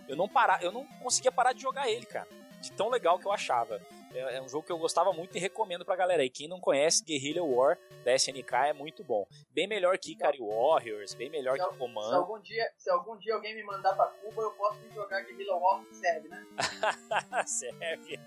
[0.07, 2.27] eu não, para, eu não conseguia parar de jogar ele, cara.
[2.61, 3.81] De tão legal que eu achava.
[4.13, 6.23] É, é, um jogo que eu gostava muito e recomendo pra galera.
[6.23, 9.27] E quem não conhece, Guerrilla War da SNK é muito bom.
[9.51, 12.09] Bem melhor que Ikari Warriors, bem melhor se, que Command.
[12.09, 15.21] Se algum, dia, se algum dia alguém me mandar pra Cuba, eu posso ir jogar
[15.21, 16.45] Guerrilla War, serve, né?
[17.47, 18.19] serve.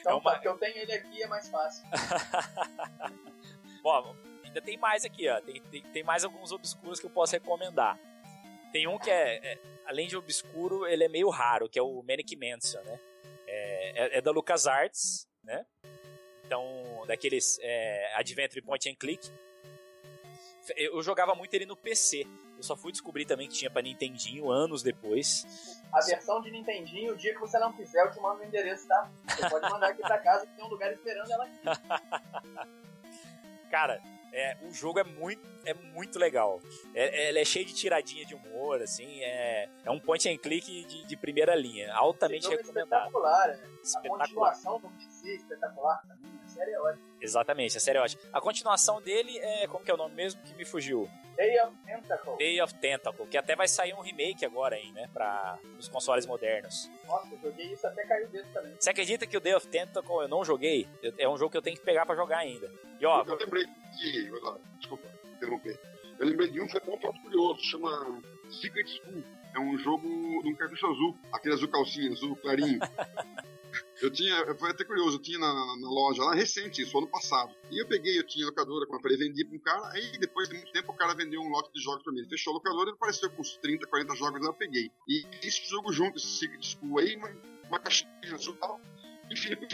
[0.00, 0.32] então, é uma...
[0.32, 1.84] porque eu tenho ele aqui, é mais fácil.
[3.82, 5.40] Bom, ainda tem mais aqui, ó.
[5.40, 7.98] Tem, tem, tem, mais alguns obscuros que eu posso recomendar.
[8.72, 12.02] Tem um que é, é, além de obscuro, ele é meio raro, que é o
[12.02, 13.00] Manic Mansion, né?
[13.46, 15.64] É, é, é da LucasArts, né?
[16.44, 19.30] Então, daqueles é, Adventure Point and Click.
[20.76, 22.26] Eu jogava muito ele no PC.
[22.56, 25.46] Eu só fui descobrir também que tinha para Nintendinho anos depois.
[25.92, 28.88] A versão de Nintendinho, o dia que você não quiser, eu te mando o endereço,
[28.88, 29.10] tá?
[29.28, 32.66] Você pode mandar aqui pra casa que tem um lugar esperando ela aqui.
[33.70, 34.00] Cara,
[34.38, 36.60] É, o jogo é muito, é muito legal.
[36.94, 39.22] É, ele é cheio de tiradinha de humor, assim.
[39.22, 41.90] É, é um point and click de, de primeira linha.
[41.94, 43.06] Altamente é recomendado.
[43.06, 43.70] Espetacular, né?
[43.82, 44.14] Espetacular.
[44.14, 46.38] A continuação DC é espetacular também.
[46.44, 47.06] A série é ótima.
[47.26, 48.22] Exatamente, a série é ótima.
[48.32, 49.66] A continuação dele é.
[49.66, 51.08] Como que é o nome mesmo que me fugiu?
[51.36, 52.36] Day of Tentacle.
[52.38, 55.08] Day of Tentacle, que até vai sair um remake agora aí, né?
[55.12, 56.90] Pra os consoles modernos.
[57.06, 58.74] Nossa, eu joguei isso até caiu dentro também.
[58.78, 60.88] Você acredita que o Day of Tentacle eu não joguei?
[61.02, 62.72] Eu- é um jogo que eu tenho que pegar pra jogar ainda.
[62.98, 64.30] E ó, Eu lembrei de.
[64.78, 65.78] Desculpa, interromper.
[66.18, 69.22] Eu lembrei de um que é um fato curioso, chama Secret School.
[69.54, 70.06] É um jogo
[70.42, 72.78] de um cartucho azul, aquele azul calcinha, azul clarinho.
[74.02, 77.08] Eu tinha, foi até curioso, eu tinha na, na- na loja lá recente, isso, ano
[77.08, 77.54] passado.
[77.70, 80.72] E eu peguei, eu tinha locadora, comprei, vendi pra um cara, aí depois de muito
[80.72, 82.20] tempo o cara vendeu um lote de jogos pra mim.
[82.20, 84.90] Ele fechou a locadora e apareceu com uns 30, 40 jogos lá, eu peguei.
[85.08, 87.30] E esse jogo junto, esse School aí, uma,
[87.68, 88.10] uma caixinha.
[89.30, 89.66] Enfim, eu fui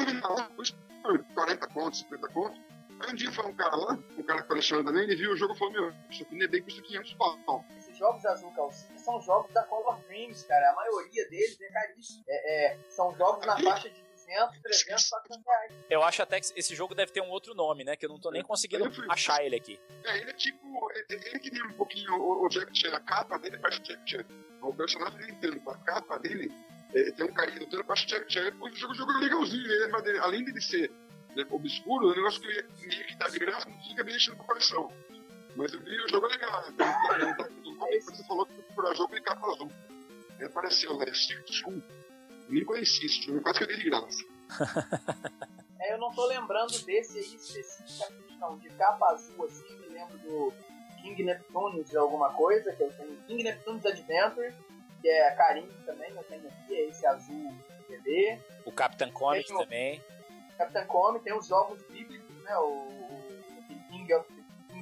[1.03, 2.61] por 40 contos, 50 contos.
[3.01, 5.37] Aí um dia foi um cara lá, um cara que coleciona também, ele viu o
[5.37, 7.65] jogo e falou, meu, isso aqui nem bem custa 500 pau.
[8.03, 10.71] Jogos azul calcinha são jogos da Color Dreams, cara.
[10.71, 12.25] A maioria deles é caríssimo.
[12.29, 15.73] É, é, são jogos na faixa de 200, 300, 400 reais.
[15.89, 17.95] eu acho até que esse jogo deve ter um outro nome, né?
[17.95, 19.79] Que eu não tô nem conseguindo Eu fui- achar ele aqui.
[20.05, 23.01] É, ele é tipo, ele, ele que tem um pouquinho o, o Jack Chan, a
[23.01, 24.25] capa dele parece o Jack Chan.
[24.63, 26.51] O personagem dele inteiro, a capa dele
[26.95, 28.53] é, tem um carinho todo, parece o Jack Chan.
[28.61, 30.91] O jogo, o jogo é legalzinho, ele, mas ele- além dele ser
[31.37, 34.17] né, obscuro, é um negócio que ele meio que dá de graça, não fica bem
[34.17, 34.93] enchendo o coração.
[35.57, 36.69] Mas eu vi o jogo é legal, né?
[36.69, 39.71] Ele tá- ele tá- Você falou que procurar jogo de capa azul.
[40.39, 41.07] Aí apareceu, né?
[41.13, 41.83] Secret School.
[42.49, 44.25] Nem conheci esse jogo, quase que eu dei de graça.
[45.85, 48.57] É, eu não tô lembrando desse aí especificamente, não.
[48.57, 50.53] De capa azul, assim, me lembro do
[51.03, 53.17] King Neptunes de alguma coisa, que eu tenho.
[53.27, 54.55] King Neptunes Adventure,
[55.01, 57.53] que é carinho também, eu tenho aqui, é esse azul
[57.89, 58.41] bebê.
[58.65, 60.01] O Captain Comic Tem o- também.
[60.57, 62.57] Capitão Come, tem os jogos bíblicos, né?
[62.59, 63.22] O,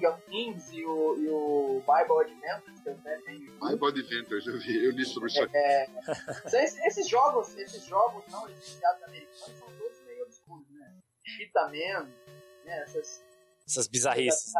[0.00, 3.52] King of Kings e o, e o Bible Adventures, que eu até tenho.
[3.62, 5.56] My Body Adventures, eu, vi, eu li sobre isso aqui.
[5.56, 5.86] É,
[6.48, 10.94] são esses, esses jogos, esses jogos não licenciados americanos são todos meio obscuros, né?
[11.24, 12.04] Cheetah Man,
[12.64, 12.82] né?
[12.82, 13.22] Essas,
[13.66, 14.52] Essas bizarrices.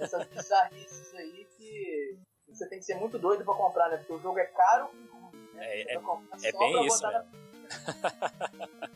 [0.00, 3.96] essas bizarrices aí que você tem que ser muito doido pra comprar, né?
[3.96, 5.66] Porque o jogo é caro e ruim, né?
[5.82, 7.24] É- é só bem pra isso botar na-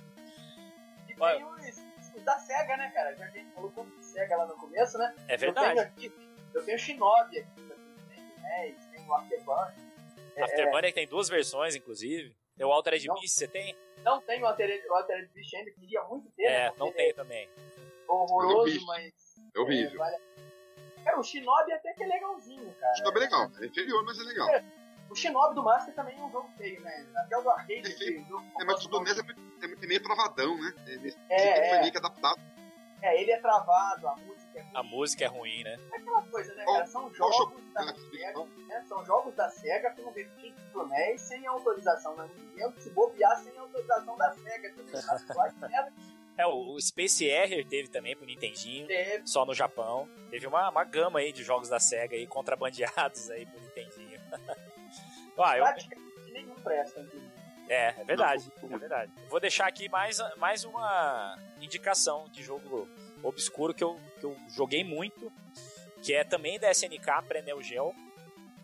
[1.08, 1.87] E Olha- tem os,
[2.18, 3.14] os da SEGA, né, cara?
[3.16, 5.14] Já que a gente falou tanto de SEGA lá no começo, né?
[5.28, 5.74] É Eu verdade.
[5.74, 6.12] tenho aqui,
[6.54, 9.74] eu tenho Shinobi aqui, tem o tem o Afterburner.
[10.36, 12.36] É, Afterburner tem duas versões, inclusive.
[12.56, 13.14] Tem o Altered Não.
[13.14, 13.76] Beast, você tem?
[14.02, 16.66] Não tem o Altered, o Altered Beast ainda, queria muito ter, né?
[16.66, 17.48] É, não tem também.
[17.48, 18.86] É horroroso, Beast.
[18.86, 19.12] mas...
[19.54, 19.92] É horrível.
[19.94, 20.22] é, vale-
[21.04, 22.94] Cara, o Shinobi até que é legalzinho, cara.
[23.04, 23.50] Também é legal.
[23.60, 24.48] É inferior, mas é legal.
[25.10, 27.06] O Shinobi do Master também é um jogo feio, né?
[27.16, 28.26] Até o do arcade, É feio.
[28.28, 28.44] jogo...
[28.60, 30.72] É, mas o do NES é é é meio travadão, né?
[30.86, 31.80] Ele, É, ele é.
[31.80, 32.40] meio que adaptado.
[33.00, 34.70] É, ele é travado, a música é ruim.
[34.74, 35.78] A música é ruim, né?
[35.92, 36.86] É aquela coisa, né, cara?
[36.86, 38.84] São jogos jogo- da SEGA, né?
[38.88, 43.56] São jogos da SEGA com versões pro NES sem autorização da Nintendo, se bobear sem
[43.56, 44.94] autorização da SEGA também.
[46.36, 49.26] É, o o Space Harrier teve também pro Nintendinho, teve.
[49.26, 50.08] só no Japão.
[50.30, 54.20] Teve uma, uma gama aí de jogos da SEGA aí, contrabandeados aí pro Nintendinho.
[55.42, 57.06] ah, eu, Praticamente nenhum presta,
[57.68, 59.12] é, é verdade, é verdade.
[59.28, 62.88] Vou deixar aqui mais, mais uma indicação de jogo
[63.22, 65.30] obscuro que eu, que eu joguei muito,
[66.02, 67.94] que é também da SNK pré-Neo Geo,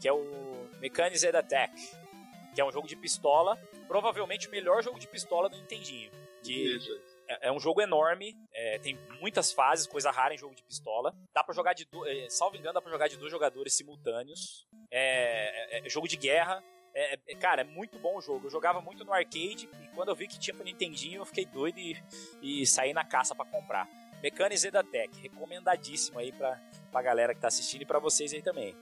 [0.00, 1.74] que é o Mechanized Attack,
[2.54, 6.10] que é um jogo de pistola, provavelmente o melhor jogo de pistola do Nintendinho.
[6.42, 7.00] De, Isso.
[7.42, 11.14] É é um jogo enorme, é, tem muitas fases, coisa rara em jogo de pistola.
[11.32, 14.66] Dá pra jogar de dois, é, salvo engano, dá pra jogar de dois jogadores simultâneos.
[14.90, 16.62] É, é- é jogo de guerra.
[17.40, 18.46] Cara, é muito bom o jogo.
[18.46, 21.44] Eu jogava muito no arcade e quando eu vi que tinha pro Nintendinho, eu fiquei
[21.44, 22.00] doido e,
[22.40, 23.88] e saí na caça pra comprar.
[24.22, 26.56] Mechanized Attack, recomendadíssimo aí pra,
[26.92, 28.76] pra galera que tá assistindo e pra vocês aí também.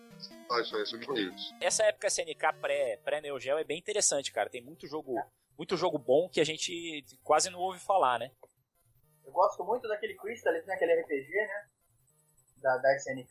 [0.51, 1.55] Ah, isso aí, isso conheço.
[1.59, 4.51] Essa época SNK pré, pré-Neo Geo é bem interessante, cara.
[4.51, 5.15] Tem muito jogo,
[5.57, 8.31] muito jogo bom que a gente quase não ouve falar, né?
[9.33, 10.75] Eu gosto muito daquele Crystallis, né?
[10.75, 11.69] Aquele RPG, né?
[12.59, 13.31] Da, da SNK,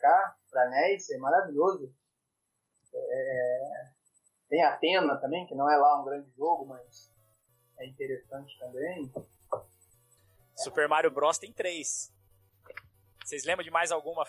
[0.50, 1.94] pra NES, é maravilhoso.
[2.92, 3.88] É,
[4.48, 7.08] Tem Atena também, que não é lá um grande jogo, mas
[7.78, 9.12] é interessante também.
[10.56, 12.12] Super Mario Bros tem três.
[13.24, 14.26] Vocês lembram de mais alguma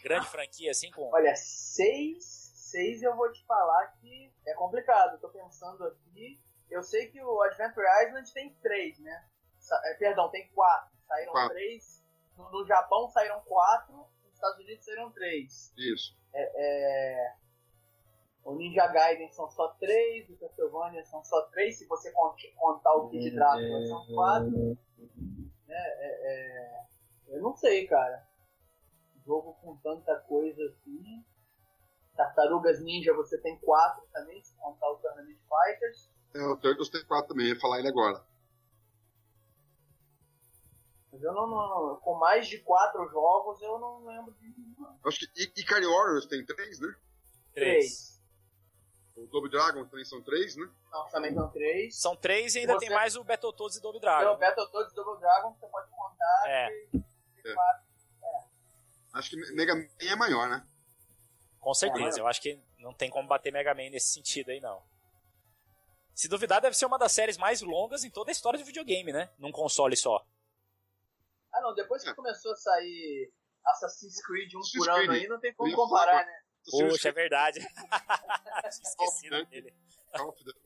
[0.00, 2.24] grande franquia assim com Olha, seis,
[2.54, 5.20] seis eu vou te falar que é complicado.
[5.20, 6.40] Tô pensando aqui.
[6.70, 9.28] Eu sei que o Adventure Island tem três, né?
[9.86, 10.95] É, perdão, tem quatro.
[11.08, 11.54] Saíram Quatro.
[11.54, 12.04] três.
[12.36, 13.94] No, no Japão saíram quatro.
[13.94, 15.72] Nos Estados Unidos saíram três.
[15.76, 16.16] Isso.
[16.34, 17.34] É,
[18.44, 20.28] o Ninja Gaiden são só três.
[20.28, 21.78] O Castlevania são só três.
[21.78, 24.50] Se você cont- contar o Kid Drácula, são quatro.
[25.66, 25.76] Né?
[25.76, 26.30] É,
[26.78, 26.86] é,
[27.28, 28.26] eu não sei, cara.
[29.24, 31.24] jogo com tanta coisa assim.
[32.16, 36.10] Tartarugas Ninja você tem quatro também, se contar o Tournament Fighters.
[36.34, 38.24] É, o Turtles tem quatro também, ia falar ele agora.
[41.16, 44.98] Mas eu não, não, Com mais de quatro jogos eu não lembro de nenhum.
[45.04, 46.94] Acho que Ikari Warriors tem três, né?
[47.54, 48.20] Três.
[49.16, 50.68] O Double Dragon também são três, né?
[50.92, 51.98] Não, também são três.
[51.98, 54.36] São três e ainda Você- tem mais o Battletoads e Double Então, Dragon.
[54.38, 56.68] Battletoads e Double Dragon você pode contar É.
[56.92, 57.54] que É.
[57.54, 57.86] quatro.
[59.14, 60.66] Acho que Mega Man é maior, né?
[61.58, 62.20] Com certeza, É.
[62.20, 64.82] eu acho que não tem como bater Mega Man nesse sentido aí, não.
[66.14, 69.12] Se duvidar, deve ser uma das séries mais longas em toda a história de videogame,
[69.12, 69.30] né?
[69.38, 70.22] Num console só.
[71.56, 72.14] Ah não, depois que É.
[72.14, 73.32] começou a sair
[73.64, 76.42] Assassin's Creed um Assassin's por ano aí, não tem como comparar, né?
[76.70, 77.60] Poxa, é verdade.
[79.30, 79.44] Né?
[79.44, 79.74] dele.
[80.16, 80.60] Call of Duty.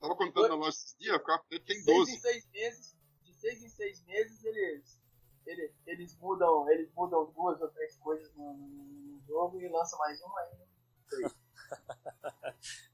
[0.00, 2.12] Tava contando na loja esses dias, o Call of Duty tem De seis 12.
[2.12, 5.00] em seis meses, de seis em seis meses eles,
[5.46, 8.68] eles, eles mudam, eles mudam duas ou três coisas no, no-
[9.16, 10.58] no jogo e lançam mais um aí.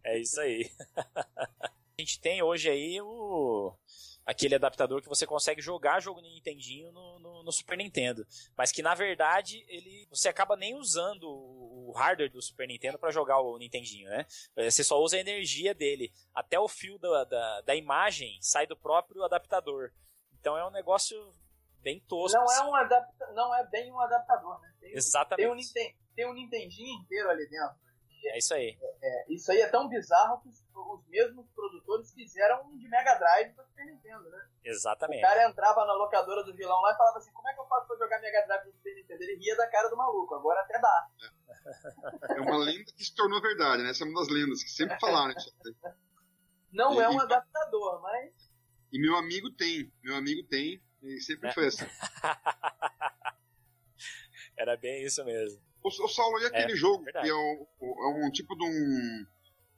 [0.04, 0.70] É isso aí.
[1.96, 3.72] A gente tem hoje aí o
[4.26, 8.26] aquele adaptador que você consegue jogar jogo no Nintendinho no, no- no Super Nintendo,
[8.56, 13.10] mas que na verdade ele você acaba nem usando o hardware do Super Nintendo para
[13.10, 14.26] jogar o Nintendinho, né?
[14.56, 16.12] Você só usa a energia dele.
[16.34, 19.92] Até o fio da, da, da imagem sai do próprio adaptador.
[20.40, 21.34] Então é um negócio
[21.80, 22.38] bem tosco.
[22.38, 22.64] Não é assim.
[22.66, 24.74] um adapta, não é bem um adaptador, né?
[24.80, 25.72] Tem, Exatamente.
[25.72, 27.76] tem um tem um Nintendinho inteiro ali dentro.
[28.26, 28.78] É isso aí.
[29.02, 33.14] É, isso aí é tão bizarro que os, os mesmos produtores fizeram um de Mega
[33.16, 34.48] Drive para Super Nintendo, né?
[34.64, 35.20] O Exatamente.
[35.20, 37.86] cara entrava na locadora do vilão lá e falava assim, como é que eu faço
[37.86, 39.22] pra jogar Mega Drive no Super Nintendo?
[39.22, 41.08] Ele ria da cara do maluco, agora até dá.
[42.36, 43.90] É uma lenda que se tornou verdade, né?
[43.90, 45.34] Essa é uma das lendas que sempre falaram.
[46.72, 48.32] Não E- é um e- adaptador, mas
[48.92, 51.52] E meu amigo tem, meu amigo tem, e sempre É.
[51.52, 51.84] foi assim.
[54.56, 55.60] Era bem isso mesmo.
[55.84, 57.26] O, o Saulo, e aquele É, jogo verdade.
[57.26, 59.26] que é, o- é um tipo de um,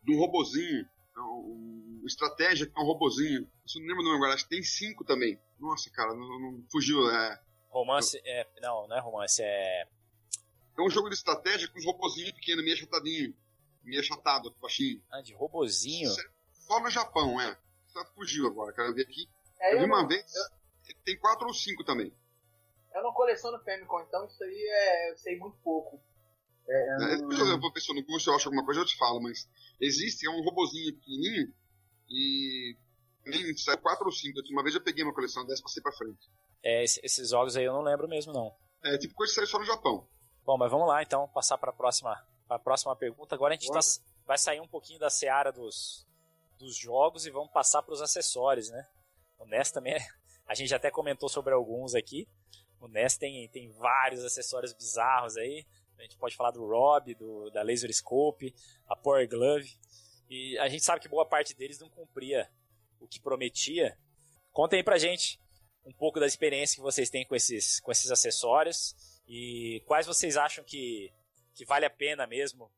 [0.04, 3.50] de um robozinho, é um, estratégia que é um robozinho.
[3.66, 5.38] Isso não lembro o nome agora, acho que tem cinco também.
[5.58, 7.10] Nossa, cara, não, não- fugiu.
[7.10, 9.86] É, Romance é, não, não é romance, é
[10.78, 13.34] é um jogo de estratégia com uns robozinhos pequenos, meio achatadinho,
[13.82, 15.02] meio achatado, baixinho.
[15.10, 16.10] ah, de robozinho.
[16.52, 17.56] Só no Japão, é.
[17.88, 19.26] Só fugiu agora, quero ver aqui.
[19.58, 20.24] é, eu eu, vi uma não, vez,
[21.04, 22.12] tem quatro ou cinco também.
[22.96, 26.00] Eu não coleciono Famicom, então isso aí é, eu sei muito pouco.
[26.68, 28.64] É, eu É, não- depois eu vou ver se eu não se eu acho alguma
[28.64, 29.48] coisa, eu te falo, mas
[29.80, 31.52] existe, é um robozinho pequenininho
[32.08, 32.76] e
[33.24, 34.40] também sai quatro ou cinco.
[34.50, 36.28] Uma vez eu peguei uma coleção dessa e passei pra frente.
[36.62, 38.54] É, esse- esses jogos aí eu não lembro mesmo não.
[38.84, 40.06] É tipo coisa que sai só no Japão.
[40.44, 42.16] Bom, mas vamos lá então, passar para a próxima,
[42.46, 43.34] pra próxima pergunta.
[43.34, 43.80] Agora a gente tá-
[44.24, 46.06] vai sair um pouquinho da seara dos,
[46.58, 48.86] dos jogos e vamos passar para os acessórios, né?
[49.38, 49.98] O NES também é,
[50.46, 52.28] a gente até comentou sobre alguns aqui.
[52.80, 55.66] O NES tem, tem vários acessórios bizarros aí.
[55.98, 58.54] A gente pode falar do Rob, do, da Laser Scope,
[58.86, 59.70] a Power Glove.
[60.28, 62.50] E a gente sabe que boa parte deles não cumpria
[63.00, 63.96] o que prometia.
[64.52, 65.40] Contem aí pra gente
[65.84, 68.94] um pouco da experiência que vocês têm com esses, com esses acessórios
[69.26, 71.12] e quais vocês acham que,
[71.54, 72.70] que vale a pena mesmo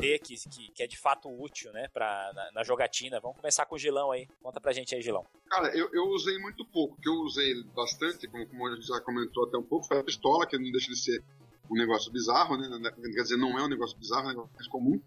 [0.00, 3.20] que, que, que é de fato útil né, pra, na, na jogatina.
[3.20, 4.26] Vamos começar com o Gilão aí.
[4.42, 5.24] Conta pra gente aí, Gilão.
[5.48, 6.94] Cara, eu, eu usei muito pouco.
[6.94, 9.98] O que eu usei bastante, como, como a gente já comentou até um pouco, foi
[9.98, 11.22] a pistola, que não deixa de ser
[11.70, 12.90] um negócio bizarro, né?
[12.90, 15.00] Quer dizer, não é um negócio bizarro, é um negócio mais comum.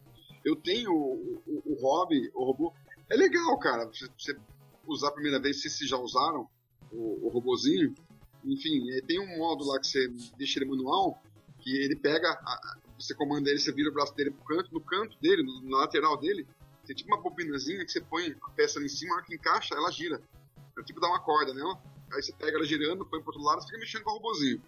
[0.44, 2.74] Eu tenho o, o, o hobby, o robô.
[3.10, 4.36] É legal, cara, você, você
[4.88, 6.48] usar a primeira vez, se já usaram
[6.92, 7.94] o, o robozinho.
[8.46, 10.08] Enfim, eh, tem um modo lá que você
[10.38, 11.22] deixa ele manual,
[11.60, 14.82] que ele pega, a- você comanda ele, você vira o braço dele pro canto, no
[14.82, 16.48] canto dele, na lateral dele,
[16.86, 19.36] tem tipo uma bobinazinha que você põe a peça ali em cima, a hora que
[19.36, 20.22] encaixa, ela gira.
[20.78, 21.82] É tipo dar uma corda nela,
[22.14, 24.62] aí você pega ela girando, põe pro outro lado fica mexendo com o robozinho.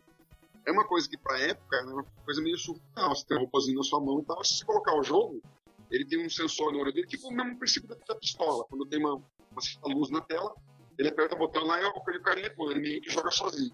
[0.65, 3.77] É uma coisa que pra época é uma coisa meio surreal, você tem um robozinho
[3.77, 5.41] na sua mão e tal, se você colocar o jogo,
[5.89, 8.85] ele tem um sensor no olho dele, tipo o mesmo princípio da, da pistola, quando
[8.85, 10.53] tem uma, uma luz na tela,
[10.97, 13.72] ele aperta o botão lá e o carinha ele meio que joga sozinho.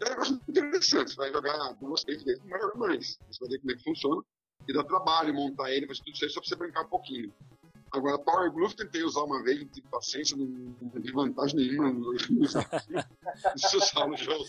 [0.00, 3.18] É um negócio muito interessante, você vai jogar duas, três vezes, não vai jogar mais,
[3.30, 4.22] você vai ver como é que funciona,
[4.68, 7.32] e dá trabalho montar ele, mas tudo isso aí só pra você brincar um pouquinho.
[7.90, 12.18] Agora, Power Glove tentei usar uma vez, não tive paciência, não, não vi vantagem nenhuma
[13.56, 14.44] se usar no jogo.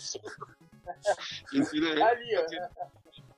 [1.52, 2.02] Né?
[2.02, 2.46] Ali, ó.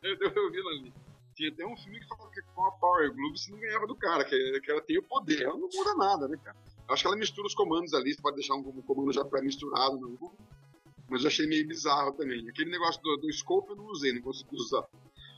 [0.03, 0.95] Eu, eu, eu vi ali.
[1.35, 3.95] Tinha até um filme que falava que com a Power Glove você não ganhava do
[3.95, 5.45] cara, que, que ela tem o poder.
[5.45, 6.57] Ela não muda nada, né, cara?
[6.89, 9.25] Eu acho que ela mistura os comandos ali, você pode deixar um, um comando já
[9.25, 10.37] pré-misturado no jogo.
[11.13, 12.49] Mas eu achei meio bizarro também.
[12.49, 14.83] Aquele negócio do, do scope eu não usei, não consegui usar.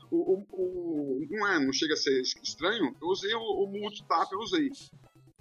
[0.09, 4.31] O, o, o- não, é, não chega a ser estranho, eu usei o, o multitap,
[4.31, 4.71] eu usei.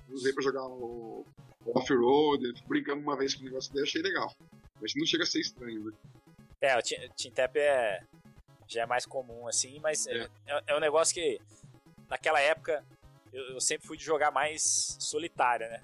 [0.08, 1.24] Eu usei pra jogar o,
[1.66, 4.34] off-road, brincando uma vez com o negócio dele, achei legal.
[4.82, 5.92] Mas não chega a ser estranho, né?
[6.60, 8.02] É, o Team Tap é,
[8.66, 11.40] já é mais comum, assim, mas é, é, é um negócio que,
[12.10, 12.84] naquela época,
[13.32, 15.80] eu, eu, sempre fui de jogar mais solitário, né?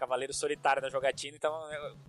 [0.00, 1.52] Cavaleiro solitário na jogatina, então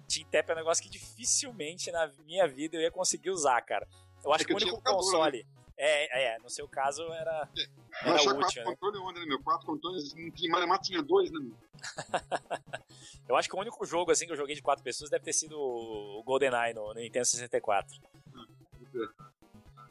[0.07, 3.85] Team Tap é um negócio que dificilmente na minha vida eu ia conseguir usar, cara.
[4.23, 5.43] Eu acho é que, que o único console.
[5.43, 5.61] Né?
[5.77, 7.49] É, é, no seu caso era.
[7.57, 8.07] É.
[8.07, 8.65] Era útil, quatro né?
[8.65, 9.43] controles onde, né, meu?
[9.43, 11.57] Quatro controles, em Malemar tinha dois, né, meu?
[13.27, 15.34] eu acho que o único jogo assim que eu joguei de quatro pessoas deve ter
[15.34, 17.99] sido o GoldenEye no, no Nintendo 64.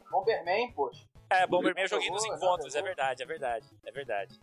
[0.09, 1.05] Bomberman, poxa.
[1.29, 4.39] É, Bomberman eu joguei nos encontros, é verdade, é verdade, é verdade.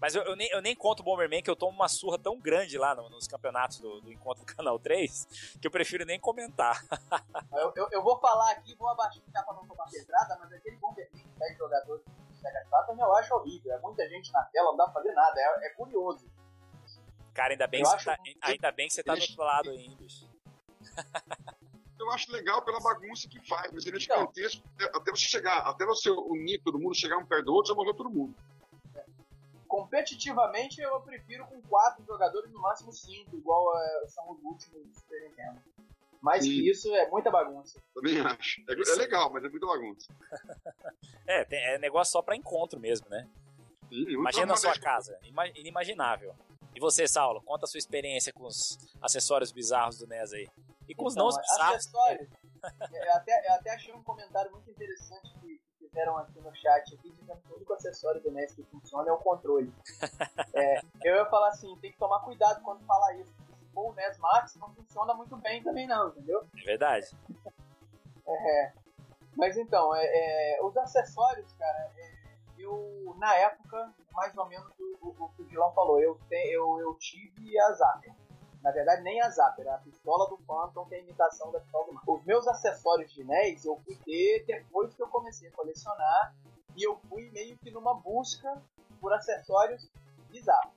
[0.00, 2.38] Mas eu, eu, nem, eu nem conto o Bomberman que eu tomo uma surra tão
[2.38, 6.20] grande lá no, nos campeonatos do, do, encontro do Canal 3 que eu prefiro nem
[6.20, 6.84] comentar.
[7.52, 11.10] eu, eu, eu, vou falar aqui, vou abaixar pra não tomar pedrada, mas aquele Bomberman
[11.10, 13.72] que 10 jogadores de Sega Saturn eu acho horrível.
[13.72, 16.30] É muita gente na tela, não dá pra fazer nada, é, é curioso.
[17.34, 19.94] Cara, ainda bem, que você, tá, ainda bem que você tá do outro lado aí,
[19.96, 20.28] bicho.
[21.98, 24.18] eu acho legal pela bagunça que faz, mas ele é então.
[24.18, 24.62] gigantesco.
[24.94, 27.94] Até você chegar, até você unir todo mundo, chegar um perto do outro, já morreu
[27.94, 28.34] todo mundo.
[29.78, 34.92] Competitivamente, eu prefiro com quatro jogadores, no máximo cinco, igual é, são os últimos do
[34.92, 35.60] Super Nintendo.
[36.20, 36.50] Mais Sim.
[36.50, 37.80] que isso, é muita bagunça.
[37.94, 38.60] Também acho.
[38.68, 40.12] É, é legal, mas é muita bagunça.
[41.28, 43.28] é, tem, é negócio só pra encontro mesmo, né?
[43.88, 45.16] Sim, Imagina na sua casa.
[45.54, 46.34] Inimaginável.
[46.74, 50.48] E você, Saulo, conta a sua experiência com os acessórios bizarros do NES aí.
[50.88, 51.76] E com então, os não bizarros.
[51.76, 52.28] Acessórios.
[52.92, 55.47] eu, até, eu até achei um comentário muito interessante que
[55.88, 59.12] fizeram aqui no chat aqui, dizendo que o único acessório do NES que funciona é
[59.12, 59.72] o controle.
[60.54, 63.90] é, eu ia falar assim, tem que tomar cuidado quando falar isso, porque se for
[63.90, 66.46] o NES Max, não funciona muito bem também não, entendeu?
[66.56, 67.06] É verdade.
[68.26, 68.72] é,
[69.36, 72.18] mas então, é, é, os acessórios, cara, é,
[72.58, 76.52] eu, na época, mais ou menos o, o, o que o Gilão falou, eu, te,
[76.52, 78.12] eu, eu tive a Zapper.
[78.68, 81.94] Na verdade, nem a Zapper, a pistola do Phantom que é imitação da pistola do
[81.94, 82.12] Mario.
[82.12, 86.34] Os meus acessórios de NES eu fui ter depois que eu comecei a colecionar
[86.76, 88.62] e eu fui meio que numa busca
[89.00, 89.90] por acessórios
[90.28, 90.74] bizarros.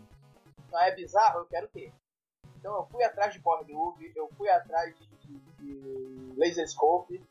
[0.71, 1.93] Não é bizarro, eu quero ter.
[2.55, 7.21] Então eu fui atrás de Power Groove, eu fui atrás de, de, de Laser Scope,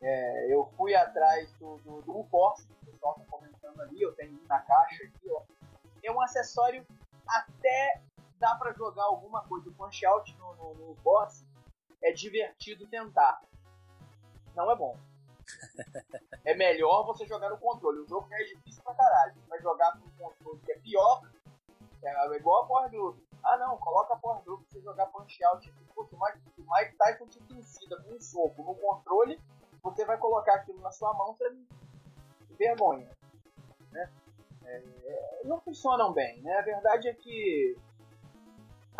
[0.00, 4.14] é, eu fui atrás do, do, do Force, que o pessoal está comentando ali, eu
[4.14, 5.42] tenho na caixa aqui, ó.
[6.00, 6.86] É um acessório
[7.26, 8.00] até
[8.40, 9.68] dá para jogar alguma coisa.
[9.68, 11.44] O punch out no, no, no boss
[12.02, 13.40] é divertido tentar.
[14.56, 14.96] Não é bom.
[16.44, 18.00] é melhor você jogar no controle.
[18.00, 19.34] O jogo é difícil pra caralho.
[19.34, 21.22] Você vai jogar com um controle que é pior.
[22.02, 23.18] É igual a Power Group.
[23.44, 25.72] Ah não, coloca a Power Group pra você jogar punch out.
[25.94, 29.38] Pô, se o Mike, Tyson te incida com um soco no controle,
[29.82, 31.54] você vai colocar aquilo na sua mão, você
[32.58, 33.10] vergonha.
[33.90, 34.10] Né?
[34.64, 36.58] É, não funcionam bem, né?
[36.58, 37.76] A verdade é que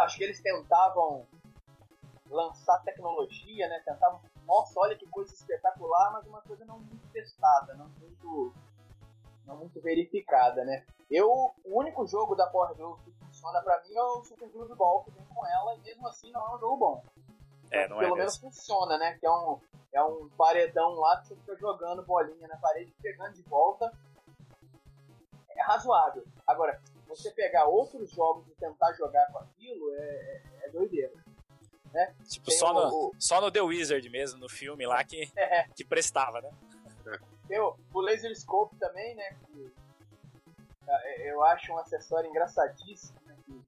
[0.01, 1.27] acho que eles tentavam
[2.29, 3.83] lançar tecnologia, né?
[3.85, 8.55] Tentavam, nossa, olha que coisa espetacular, mas uma coisa não muito testada, não muito,
[9.47, 10.85] não muito verificada, né?
[11.11, 11.29] Eu,
[11.65, 15.03] o único jogo da Power Glove que funciona para mim é o Super Glove Ball
[15.03, 17.05] que vem com ela, e mesmo assim não é um jogo bom.
[17.71, 18.51] É, não Pelo é menos mesmo.
[18.51, 19.17] funciona, né?
[19.19, 19.61] Que é um,
[19.93, 23.93] é um paredão lá que você fica jogando bolinha na parede, pegando de volta.
[25.51, 26.25] É razoável.
[26.47, 26.81] Agora,
[27.11, 31.13] você pegar outros jogos e tentar jogar com aquilo é, é, é doideira.
[31.93, 32.15] Né?
[32.29, 35.65] Tipo, só, o, no, só no The Wizard mesmo, no filme lá que, é.
[35.75, 36.51] que prestava, né?
[37.49, 39.37] Tem o, o Laser Scope também, né?
[39.45, 39.73] Que,
[40.87, 43.37] é, eu acho um acessório engraçadíssimo, né?
[43.45, 43.61] Que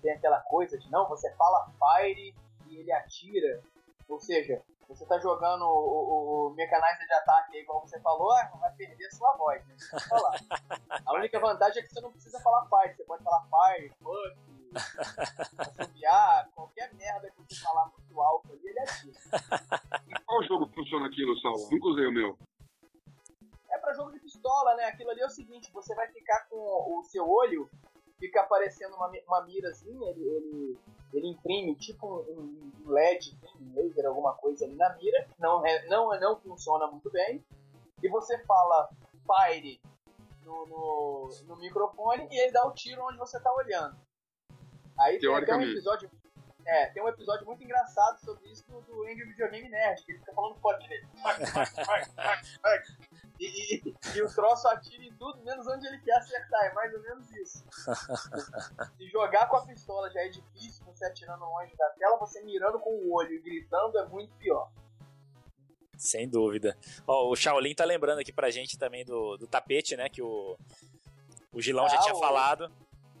[0.00, 2.32] tem aquela coisa de não, você fala Fire
[2.68, 3.60] e ele atira.
[4.08, 8.50] Ou seja, você tá jogando o, o, o Mechanizer de ataque, igual você falou, ah,
[8.60, 9.76] vai perder a sua voz, né?
[10.08, 10.38] falar.
[11.04, 14.36] A única vantagem é que você não precisa falar fire, você pode falar fire, fuck,
[15.58, 19.18] assobiar, qualquer merda que você falar muito alto ali, ele atira.
[20.08, 21.68] E qual jogo funciona aquilo, Saulo?
[21.70, 22.38] Nunca usei o meu.
[23.70, 24.84] É pra jogo de pistola, né?
[24.84, 27.68] Aquilo ali é o seguinte, você vai ficar com o seu olho,
[28.18, 30.78] fica aparecendo uma, uma mirazinha, ele, ele
[31.14, 35.86] ele imprime tipo um, um LED, um laser, alguma coisa ali na mira, não, é,
[35.86, 37.44] não, não funciona muito bem,
[38.02, 38.90] e você fala
[39.24, 39.80] fire
[40.42, 43.96] no, no, no microfone e ele dá o tiro onde você está olhando.
[44.98, 46.10] Aí tem até um episódio.
[46.66, 50.18] É, tem um episódio muito engraçado sobre isso do, do Angry Videogame Nerd, que ele
[50.18, 51.06] fica falando fuck dele.
[53.44, 56.64] E, e, o troço atira em tudo, menos onde ele quer acertar.
[56.64, 57.64] É mais ou menos isso.
[58.96, 62.78] Se jogar com a pistola já é difícil, você atirando longe da tela, você mirando
[62.80, 64.70] com o olho e gritando é muito pior.
[65.96, 66.76] Sem dúvida.
[67.06, 70.08] Ó, o Shaolin tá lembrando aqui pra gente também do, do tapete, né?
[70.08, 70.56] Que o,
[71.52, 72.18] o Gilão ah, já tinha o...
[72.20, 72.72] falado.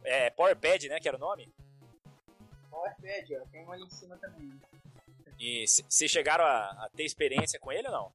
[0.02, 1.00] É, Powerpad, né?
[1.00, 1.52] Que era o nome?
[2.70, 3.46] Powerpad, ó.
[3.52, 4.52] Tem um ali em cima também.
[5.38, 8.12] E se chegaram a, a, ter experiência com ele ou não?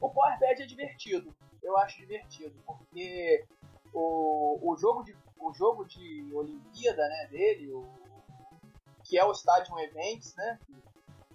[0.00, 1.34] O Powerpad é divertido.
[1.62, 3.44] Eu acho divertido, porque
[3.92, 7.88] o, o, jogo, de, o jogo de Olimpíada né, dele, o,
[9.02, 10.58] que é o Stadium Events, né?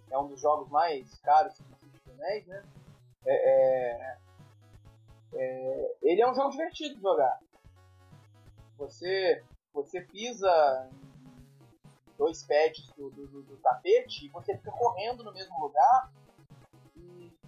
[0.06, 2.64] Que é um dos jogos mais caros que existe no né?
[3.26, 4.18] É, é,
[5.34, 7.40] é, ele é um jogo divertido de jogar.
[8.78, 9.44] Você,
[9.74, 10.90] você pisa
[12.18, 16.12] dois pads do, do, do, tapete e você fica correndo no mesmo lugar.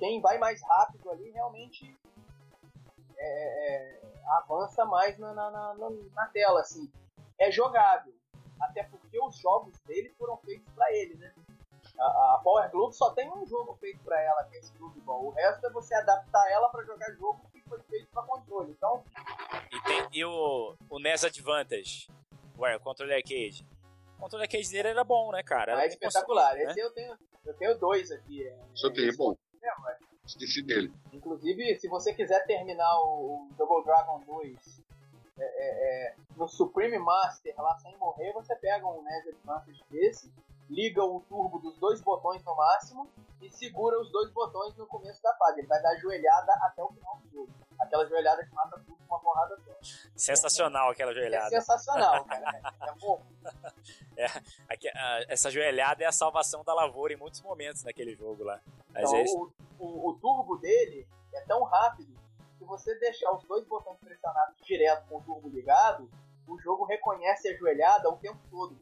[0.03, 1.97] Quem vai mais rápido ali realmente
[3.17, 4.01] é, é
[4.35, 6.59] avança mais na, na, na, na, tela.
[6.59, 6.91] Assim.
[7.39, 8.13] É jogável.
[8.59, 11.33] Até porque os jogos dele foram feitos para ele, né?
[11.97, 14.99] A, a, Power Glove só tem um jogo feito para ela, que é esse Glove
[14.99, 15.27] Ball.
[15.27, 18.73] O resto é você adaptar ela para jogar jogo que foi feito para controle.
[18.73, 19.05] Então.
[19.71, 22.09] E, tem, e o, o NES Advantage?
[22.59, 23.65] Ué, o controle arcade?
[24.17, 25.71] O controle arcade dele era bom, né, cara?
[25.71, 26.55] Era é espetacular.
[26.55, 26.63] Né?
[26.63, 28.45] Esse eu tenho, eu tenho dois aqui.
[28.45, 29.33] É, Só tem, é bom.
[29.63, 30.93] É, Esqueci dele.
[31.11, 34.81] Inclusive, se você quiser terminar o, Double Dragon 2
[35.37, 40.31] é, é, é, no Supreme Master lá sem morrer, você pega um NES Advantage desse
[40.69, 43.09] liga o turbo dos dois botões no máximo
[43.41, 45.59] e segura os dois botões no começo da fase.
[45.59, 47.49] Ele vai dar joelhada até o final do jogo.
[47.79, 49.71] Aquela joelhada que mata tudo com uma porrada só.
[50.15, 51.47] Sensacional aquela joelhada.
[51.47, 52.75] É sensacional, cara.
[52.81, 53.21] É bom.
[54.15, 54.27] É,
[54.69, 58.61] aqui, a, essa joelhada é a salvação da lavoura em muitos momentos naquele jogo lá.
[58.91, 62.13] Então, é o, o, o turbo dele é tão rápido
[62.59, 66.07] que você deixar os dois botões pressionados direto com o turbo ligado,
[66.47, 68.77] o jogo reconhece a joelhada o tempo todo.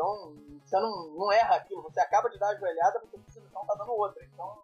[0.00, 1.82] Então, você não, não erra aquilo.
[1.82, 4.24] Você acaba de dar a joelhada, você precisa não tá dando outra.
[4.24, 4.62] Então,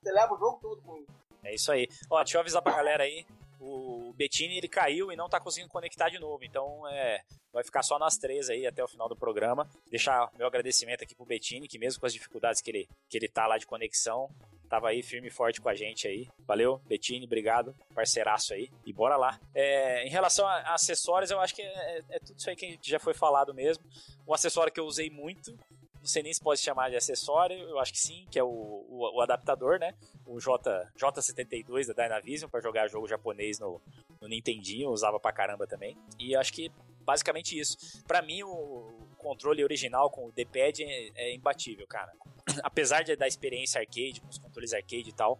[0.00, 1.10] você leva o jogo todo com isso.
[1.42, 1.88] É isso aí.
[2.08, 3.26] Ó, deixa eu avisar pra galera aí.
[3.60, 6.44] O Bettini ele caiu e não tá conseguindo conectar de novo.
[6.44, 7.22] Então, é,
[7.52, 9.68] vai ficar só nós três aí até o final do programa.
[9.90, 13.28] Deixar meu agradecimento aqui pro Bettini, que mesmo com as dificuldades que ele, que ele
[13.28, 14.30] tá lá de conexão,
[14.74, 16.28] tava aí firme e forte com a gente aí.
[16.40, 18.68] Valeu, Bettini, obrigado, parceiraço aí.
[18.84, 19.38] E bora lá.
[19.54, 22.98] É, em relação a acessórios, eu acho que é, é, tudo isso aí que já
[22.98, 23.84] foi falado mesmo.
[24.26, 27.78] Um acessório que eu usei muito, não sei nem se pode chamar de acessório, eu
[27.78, 29.94] acho que sim, que é o, o, o adaptador, né?
[30.26, 33.80] O J, J72 da Dynavision para jogar jogo japonês no,
[34.20, 35.96] no Nintendinho, usava pra caramba também.
[36.18, 36.68] E acho que
[37.04, 38.02] basicamente isso.
[38.08, 42.12] Para mim, o controle original com o D-pad é, é imbatível, cara.
[42.62, 45.38] Apesar de, da experiência arcade, com os controles arcade e tal,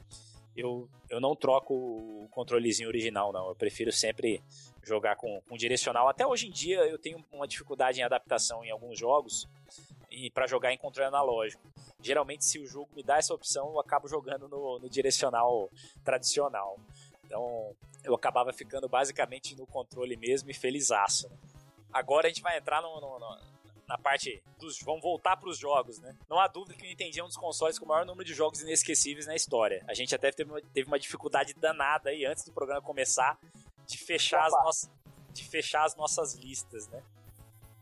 [0.57, 3.49] eu, eu não troco o controlezinho original, não.
[3.49, 4.43] Eu prefiro sempre
[4.83, 6.09] jogar com, com direcional.
[6.09, 9.49] Até hoje em dia eu tenho uma dificuldade em adaptação em alguns jogos
[10.11, 11.63] e para jogar em controle analógico.
[12.01, 15.71] Geralmente, se o jogo me dá essa opção, eu acabo jogando no, no direcional
[16.05, 16.79] tradicional.
[17.25, 17.75] Então,
[18.05, 21.29] eu acabava ficando basicamente no controle mesmo e felizaço.
[21.29, 21.37] Né?
[21.93, 23.39] Agora a gente vai entrar no, no, no,
[23.87, 24.81] na parte dos.
[24.81, 26.17] Vamos voltar para os jogos, né?
[26.29, 28.35] Não há dúvida que o Nintendo é um dos consoles com o maior número de
[28.35, 29.85] jogos inesquecíveis na história.
[29.89, 33.39] A gente até teve uma, teve uma dificuldade danada aí antes do programa começar
[33.87, 34.91] de fechar, as, nossas,
[35.33, 37.03] de fechar as nossas listas, né?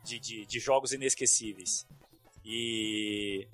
[0.05, 1.87] De, de, de jogos inesquecíveis.
[2.45, 3.47] E.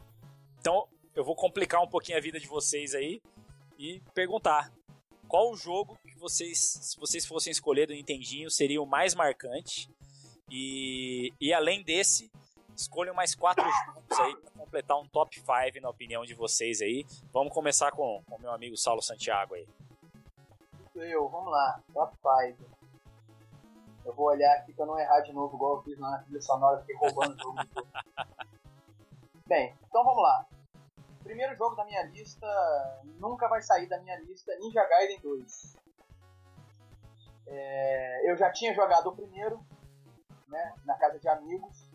[0.61, 3.21] Então, eu vou complicar um pouquinho a vida de vocês aí
[3.79, 4.73] e perguntar
[5.29, 9.89] qual o jogo que vocês, se vocês fossem escolher do Nintendinho, seria o mais marcante.
[10.51, 12.31] E, e além desse,
[12.75, 17.05] escolham mais quatro jogos aí para completar um top 5 na opinião de vocês aí.
[17.33, 19.69] Vamos começar com o meu amigo Saulo Santiago aí.
[20.95, 22.17] Eu, vamos lá, top
[22.47, 22.79] 5.
[24.05, 26.81] Eu vou olhar aqui pra não errar de novo, igual eu fiz na trilha sonora,
[26.81, 27.59] fiquei roubando o jogo.
[29.47, 30.47] Bem, então vamos lá.
[31.23, 32.47] Primeiro jogo da minha lista,
[33.19, 35.77] nunca vai sair da minha lista, Ninja Gaiden 2.
[37.49, 39.61] É, eu já tinha jogado o primeiro,
[40.49, 41.89] né, na casa de amigos,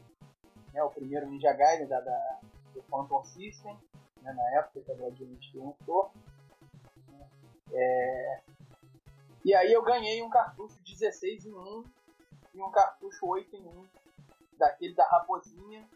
[0.73, 2.39] né, o primeiro Ninja Gaiden da, da
[2.73, 3.77] do Phantom System,
[4.21, 6.11] né, na época que a Gradiente lançou.
[7.71, 8.41] É,
[9.45, 11.85] e aí eu ganhei um cartucho 16 em 1
[12.53, 13.85] e um cartucho 8 em 1,
[14.57, 15.87] daquele da Raposinha,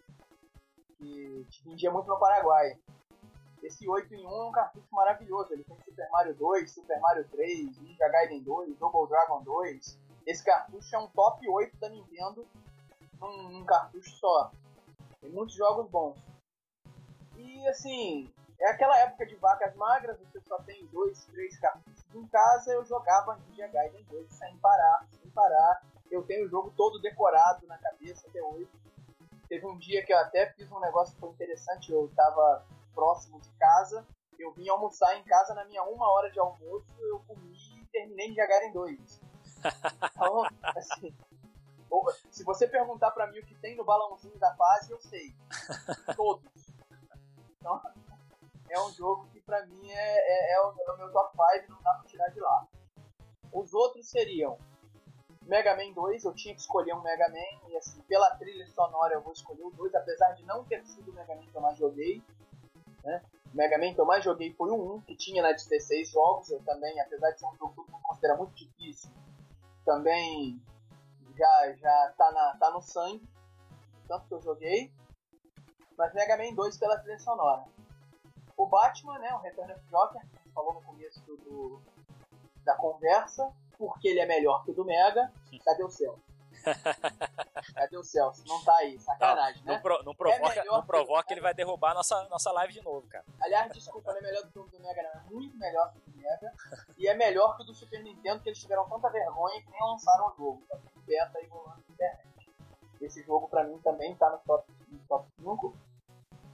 [0.97, 2.77] que vendia muito no Paraguai.
[3.61, 5.53] Esse 8 em 1 é um cartucho maravilhoso.
[5.53, 9.99] Ele tem Super Mario 2, Super Mario 3, Ninja Gaiden 2, Double Dragon 2.
[10.27, 12.45] Esse cartucho é um top 8 da Nintendo
[13.21, 14.51] num, num cartucho só.
[15.21, 16.19] Tem muitos jogos bons.
[17.37, 18.29] E assim,
[18.59, 22.83] é aquela época de vacas magras, você só tem dois, três cartuchos em casa, eu
[22.83, 25.81] jogava Ninja Gaiden 2 sem parar, sem parar.
[26.11, 28.69] Eu tenho o jogo todo decorado na cabeça até hoje.
[29.47, 33.39] Teve um dia que eu até fiz um negócio que foi interessante, eu estava próximo
[33.39, 34.05] de casa,
[34.37, 38.33] eu vim almoçar em casa na minha uma hora de almoço, eu comi e terminei
[38.33, 39.21] jogar em dois.
[40.11, 40.43] Então,
[40.75, 41.13] assim,
[42.31, 45.33] se você perguntar para mim o que tem no balãozinho da fase, eu sei.
[46.15, 46.73] Todos.
[47.57, 47.81] Então,
[48.69, 51.71] é um jogo que pra mim é, é, é, o, é o meu top 5,
[51.71, 52.67] não dá pra tirar de lá.
[53.51, 54.57] Os outros seriam
[55.43, 59.13] Mega Man 2, eu tinha que escolher um Mega Man, e assim, pela trilha sonora
[59.13, 61.61] eu vou escolher o 2, apesar de não ter sido o Mega Man que eu
[61.61, 62.21] mais joguei.
[63.03, 63.23] Né?
[63.53, 66.09] O Mega Man que eu mais joguei foi o 1, que tinha na de 16
[66.09, 69.09] jogos, eu também, apesar de ser um jogo que eu considero muito difícil,
[69.87, 70.61] também
[71.37, 73.25] já, já tá, na, tá no sangue,
[74.05, 74.91] tanto que eu joguei.
[75.97, 77.63] Mas Mega Man 2 pela trilha sonora.
[78.57, 81.81] O Batman, né, o Return of Joker, que a gente falou no começo do,
[82.65, 85.31] da conversa, porque ele é melhor que o do Mega.
[85.63, 86.21] Cadê o Celso?
[87.73, 88.43] Cadê o Celso?
[88.45, 89.75] Não tá aí, sacanagem, não, né?
[89.75, 92.83] Não, pro, não provoca, é não provoca que ele vai derrubar nossa, nossa live de
[92.83, 93.23] novo, cara.
[93.39, 95.21] Aliás, desculpa, ele é melhor do que o do Mega, não.
[95.21, 96.53] É muito melhor que Mega.
[96.97, 99.81] e é melhor que o do Super Nintendo, que eles tiveram tanta vergonha que nem
[99.81, 100.63] lançaram o jogo.
[100.69, 102.51] Tá tudo beta aí rolando na internet.
[102.99, 105.75] Esse jogo pra mim também tá no top, no top 5.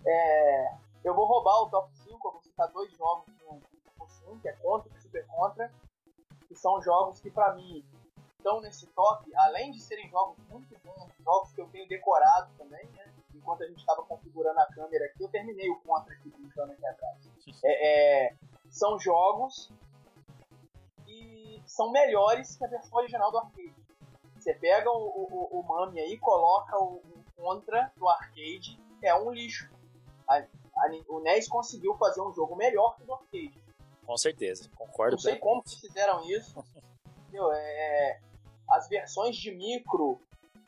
[0.05, 3.61] É, eu vou roubar o top 5, eu vou citar dois jogos no
[3.97, 5.71] top 5, que é Contra e Super Contra
[6.53, 7.83] que são jogos que para mim
[8.37, 12.85] estão nesse top, além de serem jogos muito bons, jogos que eu tenho decorado também,
[12.89, 13.11] né?
[13.33, 16.85] Enquanto a gente estava configurando a câmera aqui, eu terminei o contra aqui brincando aqui
[16.85, 17.17] atrás.
[17.63, 18.35] É, é,
[18.73, 19.71] são jogos
[21.05, 23.75] que são melhores que a versão original do arcade.
[24.35, 29.31] Você pega o, o, o Mami aí, coloca o, o contra do arcade, é um
[29.31, 29.69] lixo.
[30.27, 33.53] A, a, o NES conseguiu fazer um jogo melhor que o do arcade.
[34.05, 35.11] Com certeza, concordo.
[35.11, 36.65] Não sei como que fizeram isso.
[37.27, 37.51] Entendeu?
[37.53, 38.19] É,
[38.69, 40.19] as versões de micro,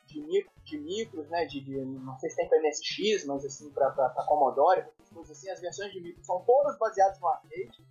[0.05, 1.45] de, micro, de micros, né?
[1.45, 5.59] De, de, não sei se tem para MSX, mas assim, para Commodore, coisas assim, as
[5.59, 7.83] versões de micro são todas baseadas no arcade.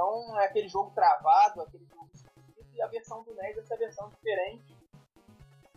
[0.00, 2.08] Então é aquele jogo travado, aquele jogo
[2.72, 4.74] e a versão do NES essa versão diferente.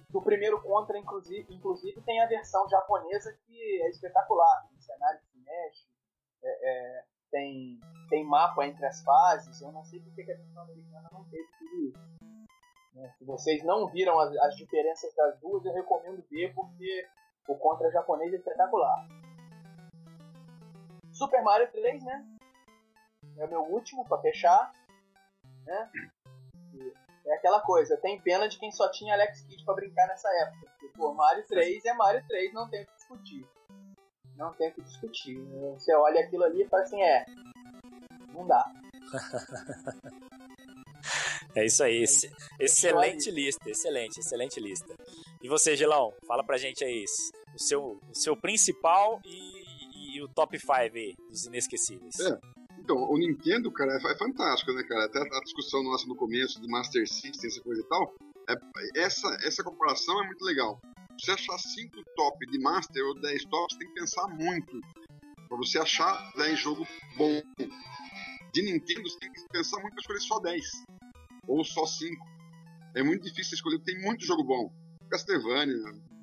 [0.10, 4.70] Do primeiro Contra, inclusive, inclusive, tem a versão japonesa que é espetacular.
[4.74, 5.90] O cenário que mexe,
[6.42, 7.78] é, é, tem,
[8.10, 9.60] tem mapa entre as fases.
[9.62, 12.00] Eu não sei porque que a versão americana não teve tudo isso.
[12.94, 13.14] Né?
[13.18, 17.10] Se vocês não viram as, as, diferenças das duas, eu recomendo ver porque
[17.50, 19.06] o contra japonês é espetacular.
[21.12, 22.33] Super Mario 3, né?
[23.38, 24.74] É o meu último para fechar.
[25.66, 25.90] Né?
[27.26, 30.68] é aquela coisa, tem pena de quem só tinha Alex Kidd para brincar nessa época.
[30.72, 33.48] Porque, pô, Mario 3 é Mario 3, não tem o que discutir
[34.36, 35.40] não tem o que discutir.
[35.74, 37.26] Você olha aquilo ali e fala assim, é,
[38.34, 38.66] não dá.
[41.56, 42.04] é isso aí,
[42.60, 44.94] excelente lista, excelente, excelente lista.
[45.42, 47.06] E você, Gelão, fala pra gente aí
[47.54, 52.20] o seu, o seu principal e, e o top 5 aí dos inesquecíveis.
[52.20, 52.40] É.
[52.84, 55.06] Então, o Nintendo, cara, é, é fantástico, né, cara?
[55.06, 58.14] Até a discussão nossa no começo do Master System, essa coisa e tal,
[58.50, 60.82] é, essa, essa comparação é muito legal
[61.20, 64.82] você achar 5 top de Master ou 10 tops, tem que pensar muito.
[65.48, 66.88] Pra você achar 10 jogos
[67.18, 67.42] bom.
[68.52, 70.66] De Nintendo, você tem que pensar muito pra escolher só 10.
[71.48, 72.26] Ou só 5.
[72.96, 74.72] É muito difícil escolher, tem muito jogo bom.
[75.10, 75.76] Castlevania,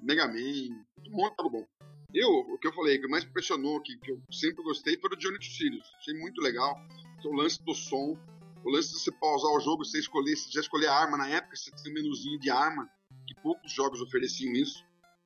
[0.03, 1.67] Mega Man, um monte de jogo bom.
[2.13, 5.17] Eu, o que eu falei, que mais impressionou, que, que eu sempre gostei, foi o
[5.17, 5.93] Johnny Sirius.
[5.97, 6.77] Achei muito legal.
[7.25, 8.19] O lance do som,
[8.65, 11.29] o lance de você pausar o jogo, você escolher, você já escolher a arma na
[11.29, 12.89] época, você tinha um menuzinho de arma
[13.27, 14.85] que poucos jogos ofereciam isso.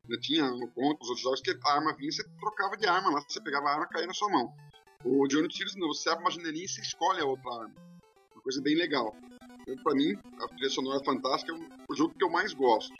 [0.09, 0.19] Né?
[0.21, 3.25] Tinha no conto, os outros jogos, que a arma vinha, você trocava de arma lá,
[3.27, 4.53] você pegava a arma e caía na sua mão.
[5.05, 7.75] O Johnny Tiros não, você abre uma janelinha e você escolhe a outra arma.
[8.35, 9.15] Uma coisa bem legal.
[9.67, 11.57] Então, pra mim, a trilha sonora fantástica, é
[11.89, 12.95] o jogo que eu mais gosto.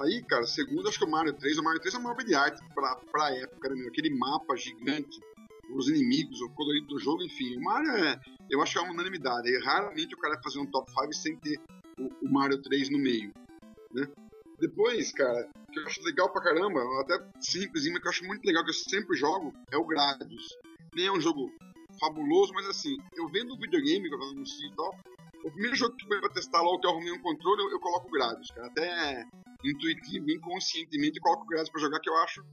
[0.00, 2.34] Aí, cara, segundo, acho que o Mario 3, o Mario 3 é uma obra de
[2.34, 5.20] arte pra, pra época, né, aquele mapa gigante,
[5.74, 7.56] os inimigos, o colorido do jogo, enfim.
[7.56, 9.48] O Mario é, eu acho que é uma unanimidade.
[9.48, 11.60] E raramente o cara vai fazer um top 5 sem ter
[11.98, 13.32] o, o Mario 3 no meio
[13.92, 14.06] né?
[14.58, 18.44] Depois, cara, que eu acho legal pra caramba, até simples, mas que eu acho muito
[18.44, 20.56] legal, que eu sempre jogo, é o Gradius.
[20.94, 21.52] Nem é um jogo
[22.00, 24.98] fabuloso, mas assim, eu vendo o videogame, que eu anuncio e tal,
[25.44, 27.70] o primeiro jogo que eu vou testar lá, o que eu arrumei um controle, eu,
[27.70, 28.66] eu coloco Gradius, cara.
[28.66, 29.24] Até
[29.64, 32.44] intuitivo, inconscientemente, eu coloco Gradius pra jogar, que eu acho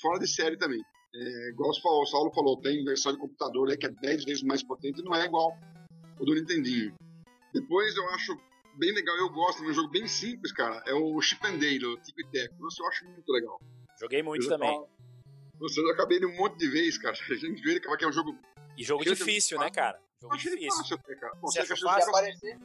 [0.00, 0.82] fora de série também.
[1.14, 4.62] É, igual o Saulo falou, tem versão de computador né, que é 10 vezes mais
[4.62, 5.56] potente, não é igual
[6.18, 6.94] o do Nintendinho.
[7.52, 8.38] Depois eu acho
[8.76, 10.82] bem legal, eu gosto, é um jogo bem simples, cara.
[10.86, 12.54] É o Chip and Dale, o Tico e Teco.
[12.60, 13.60] Nossa, eu acho muito legal.
[13.98, 14.72] Joguei muito também.
[14.72, 14.88] Tava...
[15.60, 17.16] Nossa, eu acabei ele um monte de vezes, cara.
[17.28, 18.38] A gente ele que é um jogo.
[18.78, 20.00] E jogo difícil, né, cara?
[20.20, 20.70] Jogo difícil.
[20.70, 21.34] Fácil cara.
[21.40, 22.58] Você, você se, aparecer,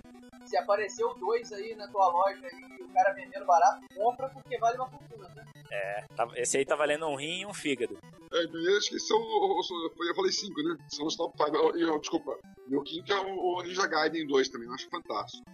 [0.45, 4.57] se aparecer o dois aí na tua loja aí, o cara vendendo barato, compra porque
[4.57, 5.45] vale uma fortuna, né?
[5.71, 7.97] É, tá, esse aí tá valendo um rim e um fígado.
[8.31, 9.17] É, então acho que são.
[9.17, 10.77] Eu falei cinco, né?
[10.89, 11.99] São os top 5.
[11.99, 12.37] Desculpa.
[12.67, 15.45] Meu quinto é o Ninja Gaiden 2 também, eu acho fantástico.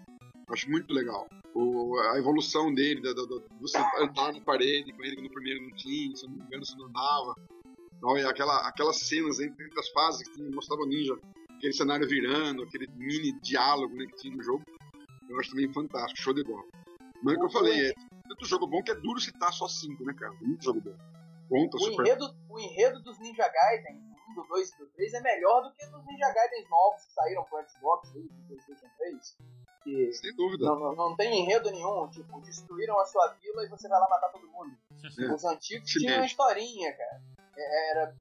[0.49, 1.27] Acho muito legal.
[1.53, 5.29] O, a evolução dele, da, da, da, você andar na parede com ele que no
[5.29, 7.35] primeiro não tinha, se não me engano, você não andava.
[8.03, 11.15] Olha, aquela, aquelas cenas entre, as fases que mostrava o ninja,
[11.61, 14.63] aquele cenário virando, aquele mini diálogo né, que tinha no jogo.
[15.29, 16.65] Eu acho também fantástico, show de bola.
[17.21, 17.93] Mas o que eu falei, é
[18.27, 20.33] tanto jogo bom que é duro citar só cinco, né, cara?
[20.41, 20.97] Muito jogo bom.
[21.47, 22.05] Conta, o, super...
[22.05, 24.01] enredo, o enredo dos Ninja Gaiden,
[24.35, 27.05] do 1, do 2 e do 3, é melhor do que dos Ninja Gaiden novos
[27.05, 29.37] que saíram pro Xbox e pro PlayStation 3.
[29.83, 30.65] Que Sem dúvida.
[30.65, 34.09] Não, não, não, tem enredo nenhum, tipo, destruíram a sua vila e você vai lá
[34.09, 34.75] matar todo mundo.
[35.19, 35.33] É.
[35.33, 37.21] Os antigos tinham uma historinha, cara.
[37.57, 38.15] É, era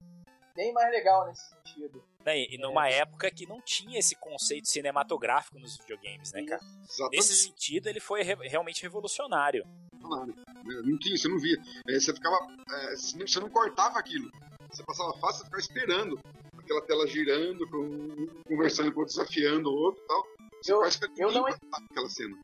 [0.55, 2.05] bem mais legal nesse sentido.
[2.27, 2.99] E numa é.
[2.99, 6.61] época que não tinha esse conceito cinematográfico nos videogames, né, cara?
[6.63, 7.17] Exatamente.
[7.17, 9.67] Nesse sentido, ele foi re realmente revolucionário.
[10.03, 11.57] Não tinha, você não via.
[11.89, 12.37] É, você ficava.
[12.71, 14.31] É, você não cortava aquilo.
[14.71, 16.21] Você passava fácil, você ficava esperando.
[16.59, 20.27] Aquela tela girando, com, conversando com outro, desafiando o outro e tal.
[20.63, 22.39] Você eu, eu não aquela cena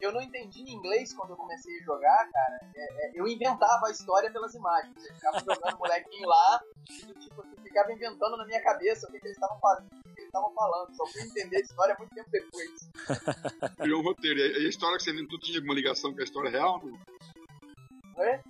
[0.00, 2.60] eu não entendi inglês quando eu comecei a jogar, cara.
[2.74, 4.94] É, é, eu inventava a história pelas imagens.
[4.96, 9.20] Eu ficava jogando molequinho lá, e tipo, assim, ficava inventando na minha cabeça o que,
[9.20, 10.94] que eles estavam fazendo, o que, eles estavam falando.
[10.94, 12.90] Só fui entender a história muito tempo depois.
[13.78, 14.40] Criou um roteiro.
[14.40, 16.80] E a história que você inventou tinha alguma ligação com a história real?
[16.82, 18.24] Não?
[18.24, 18.42] É?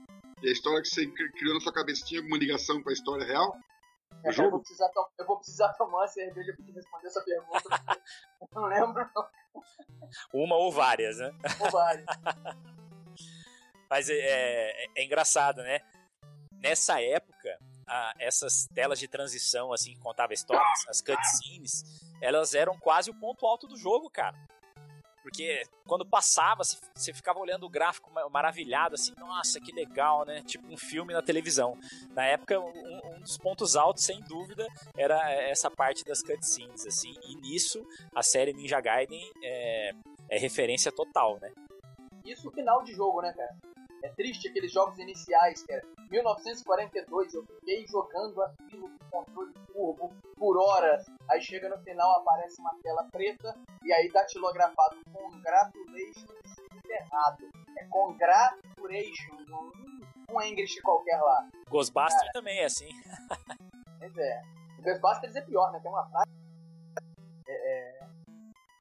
[0.42, 3.26] E a história que você criou na sua cabeça tinha alguma ligação com a história
[3.26, 3.58] real?
[4.22, 7.68] Eu, vou precisar eu vou precisar tomar uma cerveja pra te responder essa pergunta.
[8.40, 9.28] eu não lembro, não.
[10.32, 11.32] Uma ou várias, né?
[11.60, 12.04] Ou várias.
[13.88, 15.80] Mas é, é, é, engraçado, né?
[16.52, 21.82] Nessa época, a, essas telas de transição, assim, que contava histórias, as cutscenes,
[22.20, 24.36] elas eram quase o ponto alto do jogo, cara.
[25.22, 26.62] Porque quando passava,
[26.94, 30.42] você ficava olhando o gráfico maravilhado, assim, nossa, que legal, né?
[30.42, 31.78] Tipo um filme na televisão.
[32.10, 34.66] Na época, um, um dos pontos altos, sem dúvida,
[34.96, 37.14] era essa parte das cutscenes, assim.
[37.24, 37.84] E nisso,
[38.14, 39.92] a série Ninja Gaiden é,
[40.30, 41.52] é referência total, né?
[42.24, 43.56] Isso final de jogo, né, cara?
[44.02, 45.82] É triste aqueles jogos iniciais, cara.
[46.10, 51.06] 1942, eu fiquei jogando aquilo com controle turbo por horas.
[51.30, 56.28] Aí chega no final, aparece uma tela preta e aí datilografado Congratulations
[56.88, 57.48] errado.
[57.78, 61.48] É Congratulations, um, um English qualquer lá.
[61.68, 62.88] Ghostbusters Cara, também é assim.
[63.98, 64.42] pois é.
[64.80, 65.80] Ghostbusters é pior, né?
[65.80, 66.30] Tem uma frase.
[67.46, 68.00] É, é,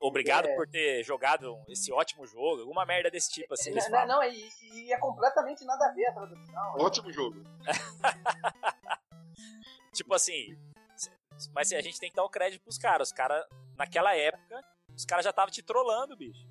[0.01, 0.55] Obrigado é.
[0.55, 3.71] por ter jogado esse ótimo jogo, alguma merda desse tipo, assim.
[3.71, 6.75] Não, não, não e, e, é completamente nada a ver a tradução.
[6.77, 7.43] Ótimo jogo.
[9.93, 10.57] tipo assim,
[11.47, 13.09] mas a gente tem que dar o crédito pros caras.
[13.09, 13.45] Os caras,
[13.77, 14.61] naquela época,
[14.95, 16.47] os caras já estavam te trollando, bicho.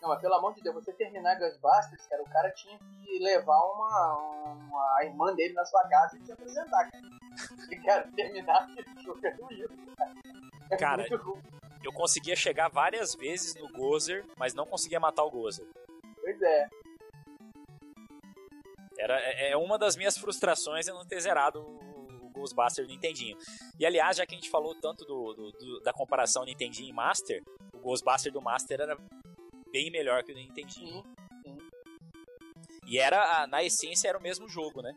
[0.00, 3.58] Não, mas pelo amor de Deus, você terminar Ghostbusters, cara, o cara tinha que levar
[3.58, 7.04] uma, uma a irmã dele na sua casa e te apresentar, cara.
[7.70, 10.14] E, cara, terminar aquele jogo é cara.
[10.70, 11.06] É cara,
[11.84, 15.66] eu conseguia chegar várias vezes no Gozer, mas não conseguia matar o Gozer.
[16.20, 16.68] Pois é.
[18.98, 21.78] Era, é, é uma das minhas frustrações é não ter zerado
[22.40, 23.36] o Ghostbuster do Nintendinho.
[23.78, 26.92] E aliás, já que a gente falou tanto do, do, do, da comparação Nintendinho e
[26.92, 27.42] Master,
[27.74, 28.96] o Ghostbuster do Master era
[29.70, 31.02] bem melhor que o do Nintendinho.
[31.02, 31.58] Sim, sim.
[32.86, 34.92] E era, na essência, era o mesmo jogo, né?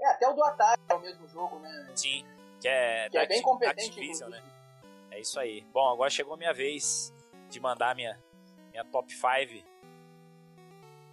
[0.00, 1.92] É, até o do Atari é o mesmo jogo, né?
[1.94, 2.24] Sim,
[2.60, 4.42] que é, que é bem competente, Activision, né?
[5.10, 5.62] É isso aí.
[5.72, 7.12] Bom, agora chegou a minha vez
[7.48, 8.18] de mandar minha,
[8.70, 9.64] minha top 5.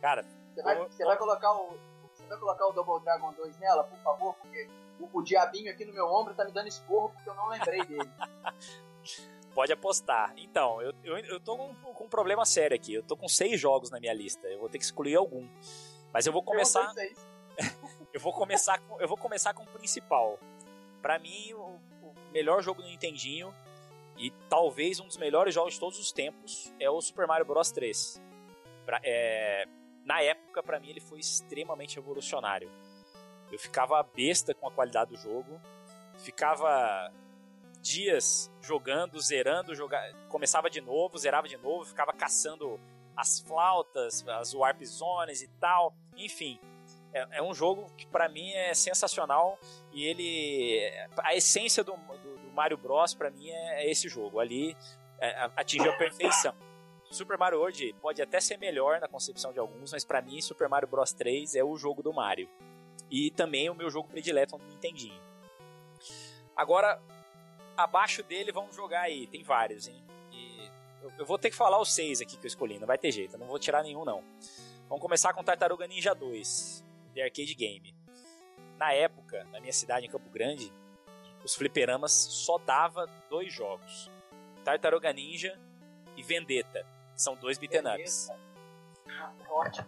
[0.01, 1.77] Cara, você vai, você vai colocar o
[2.23, 4.67] você vai colocar o Double Dragon 2 nela, por favor, porque
[4.99, 7.83] o, o diabinho aqui no meu ombro tá me dando esporro porque eu não lembrei
[7.85, 8.09] dele.
[9.53, 10.33] Pode apostar.
[10.37, 12.95] Então, eu, eu, eu tô com, com um problema sério aqui.
[12.95, 14.47] Eu tô com seis jogos na minha lista.
[14.47, 15.47] Eu vou ter que excluir algum.
[16.11, 16.91] Mas eu vou começar.
[18.11, 20.39] eu vou começar com, eu vou começar com o principal.
[21.03, 23.53] Para mim, o, o melhor jogo do Nintendinho
[24.17, 27.71] e talvez um dos melhores jogos de todos os tempos é o Super Mario Bros
[27.71, 28.21] 3.
[28.85, 29.67] Pra, é,
[30.05, 32.69] na época, para mim, ele foi extremamente revolucionário.
[33.51, 35.61] Eu ficava besta com a qualidade do jogo,
[36.17, 37.11] ficava
[37.81, 39.99] dias jogando, zerando, joga...
[40.29, 42.79] começava de novo, zerava de novo, ficava caçando
[43.15, 45.93] as flautas, as warp zones e tal.
[46.15, 46.59] Enfim,
[47.13, 49.59] é, é um jogo que para mim é sensacional
[49.91, 50.81] e ele
[51.19, 54.39] a essência do, do Mario Bros para mim é, é, esse jogo.
[54.39, 54.75] Ali
[55.19, 56.55] é, atingiu a perfeição.
[57.13, 60.67] Super Mario World pode até ser melhor na concepção de alguns, mas para mim Super
[60.67, 62.49] Mario Bros 3 é o jogo do Mario.
[63.09, 65.21] E também o meu jogo predileto no Nintendinho.
[66.55, 67.01] Agora,
[67.77, 70.03] abaixo dele vamos jogar aí, tem vários, hein?
[70.31, 70.69] E
[71.17, 73.37] eu, vou ter que falar os seis aqui que eu escolhi, não vai ter jeito,
[73.37, 74.23] não vou tirar nenhum não.
[74.87, 76.83] Vamos começar com Tartaruga Ninja 2,
[77.13, 77.95] de arcade game.
[78.77, 80.71] Na época, na minha cidade em Campo Grande,
[81.43, 84.09] os fliperamas só dava dois jogos:
[84.63, 85.59] Tartaruga Ninja
[86.15, 86.85] e Vendetta.
[87.15, 88.29] São dois beat'em ups.
[89.49, 89.87] Ótimo.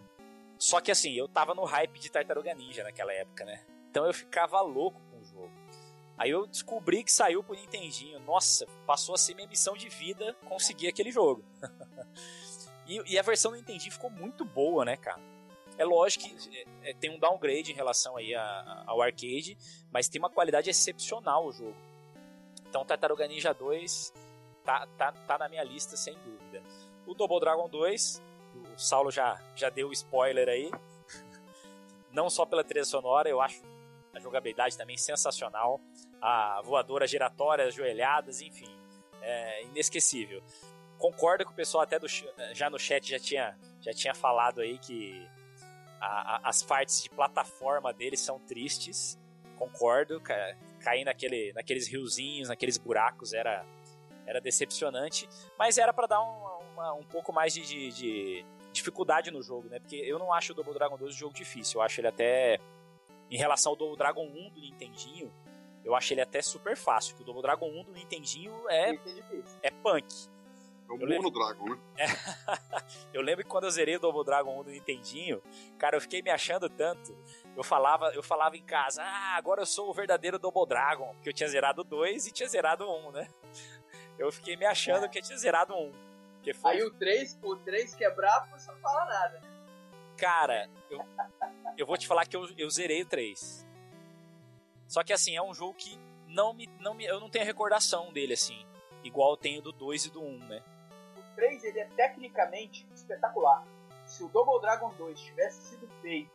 [0.58, 3.64] Só que assim, eu tava no hype de Tartaruga Ninja naquela época, né?
[3.90, 5.52] Então eu ficava louco com o jogo.
[6.18, 8.18] Aí eu descobri que saiu pro Nintendinho.
[8.20, 11.44] Nossa, passou a ser minha missão de vida conseguir aquele jogo.
[12.86, 15.20] e, e, a versão do Nintendinho ficou muito boa, né, cara?
[15.76, 19.58] É lógico que é, é, tem um downgrade em relação aí a, a, ao arcade,
[19.90, 21.76] mas tem uma qualidade excepcional o jogo.
[22.66, 24.12] Então Tartaruga Ninja 2
[24.64, 26.62] tá, tá, tá na minha lista sem dúvida.
[27.06, 28.22] O Double Dragon 2,
[28.74, 30.70] o Saulo já, já deu o spoiler aí.
[32.10, 33.62] Não só pela trilha sonora, eu acho
[34.14, 35.80] a jogabilidade também sensacional.
[36.20, 38.68] A voadora giratória, as joelhadas, enfim,
[39.20, 40.42] é inesquecível.
[40.98, 42.06] Concordo com o pessoal até do,
[42.52, 45.28] já no chat já tinha, já tinha falado aí que
[46.00, 49.18] a, a, as partes de plataforma deles são tristes.
[49.58, 50.20] Concordo,
[50.80, 53.64] cair naquele, naqueles riozinhos, naqueles buracos era,
[54.26, 55.28] era decepcionante,
[55.58, 59.68] mas era para dar um, uma, um pouco mais de, de, de, dificuldade no jogo,
[59.68, 59.78] né?
[59.78, 62.60] Porque eu não acho o Double Dragon 2 um jogo difícil, eu acho ele até
[63.30, 65.32] em relação ao Double Dragon 1 do Nintendinho,
[65.84, 68.98] eu acho ele até super fácil, que o Double Dragon 1 do Nintendinho é,
[69.62, 70.06] é punk.
[70.88, 71.78] É o Mono Dragon, né?
[71.96, 72.06] É.
[73.12, 75.42] eu lembro que quando eu zerei o Double Dragon 1 do Nintendinho,
[75.78, 77.16] cara, eu fiquei me achando tanto.
[77.56, 81.28] Eu falava, eu falava em casa, ah, agora eu sou o verdadeiro Double Dragon, porque
[81.28, 83.28] eu tinha zerado o 2 e tinha zerado o 1, né?
[84.18, 85.08] Eu fiquei me achando é.
[85.08, 86.06] que tinha zerado o 1.
[86.54, 86.72] Foi...
[86.72, 89.42] Aí o 3, o 3 quebrar, você não fala nada.
[90.16, 91.04] Cara, eu,
[91.76, 93.66] eu vou te falar que eu, eu zerei o 3.
[94.86, 95.98] Só que assim, é um jogo que
[96.28, 98.64] não me, não me, eu não tenho recordação dele assim,
[99.02, 100.62] igual eu tenho do 2 e do 1, né?
[101.34, 103.66] 3 ele é tecnicamente espetacular.
[104.06, 106.30] Se o Double Dragon 2 tivesse sido feito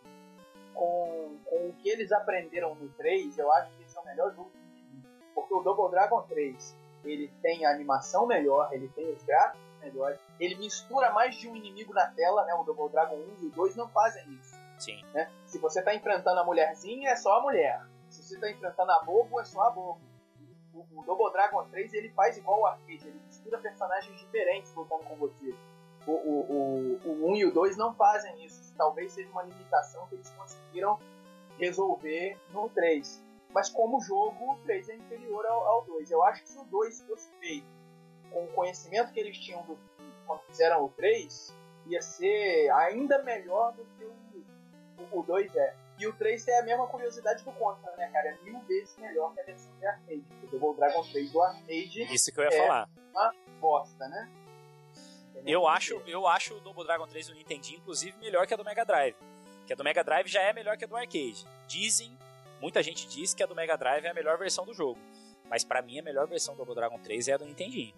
[0.74, 4.34] com, com o que eles aprenderam no 3, eu acho que esse é o melhor
[4.36, 4.62] jogo que.
[5.34, 10.19] Porque o Double Dragon 3 ele tem a animação melhor, ele tem os gráficos melhores,
[10.40, 12.53] ele mistura mais de um inimigo na tela, né?
[12.53, 14.56] O Double Dragon 1 e o 2 não fazem isso.
[14.78, 15.03] Sim.
[15.14, 15.30] Né?
[15.45, 17.82] Se você está enfrentando a mulherzinha, é só a mulher.
[18.10, 20.02] Se você está enfrentando a bobo, é só a bobo
[20.73, 25.03] o, o Double Dragon 3 ele faz igual o arcade, ele mistura personagens diferentes lutando
[25.03, 25.56] com você.
[26.07, 28.73] O, o, o, o 1 e o 2 não fazem isso.
[28.76, 30.99] Talvez seja uma limitação que eles conseguiram
[31.57, 33.23] resolver no 3.
[33.53, 36.10] Mas como jogo, o 3 é inferior ao, ao 2.
[36.11, 37.68] Eu acho que se o 2 fosse feito
[38.32, 39.78] com o conhecimento que eles tinham do,
[40.26, 41.56] quando fizeram o 3,
[41.88, 45.76] ia ser ainda melhor do que o, o 2 é.
[45.99, 48.30] E o 3 tem a mesma curiosidade do Contra, né, cara?
[48.30, 50.26] É mil vezes melhor que a versão de arcade.
[50.40, 52.03] Porque o Dragon 3 do arcade.
[52.14, 52.90] Isso que eu ia é falar.
[53.11, 54.32] Uma bosta, né?
[55.45, 58.64] Eu acho, eu acho o Double Dragon 3 do Nintendo, inclusive, melhor que a do
[58.64, 59.15] Mega Drive.
[59.65, 61.45] Que a do Mega Drive já é melhor que a do arcade.
[61.68, 62.18] Dizem,
[62.61, 64.99] muita gente diz que a do Mega Drive é a melhor versão do jogo.
[65.49, 67.93] Mas para mim a melhor versão do Double Dragon 3 é a do Nintendinho.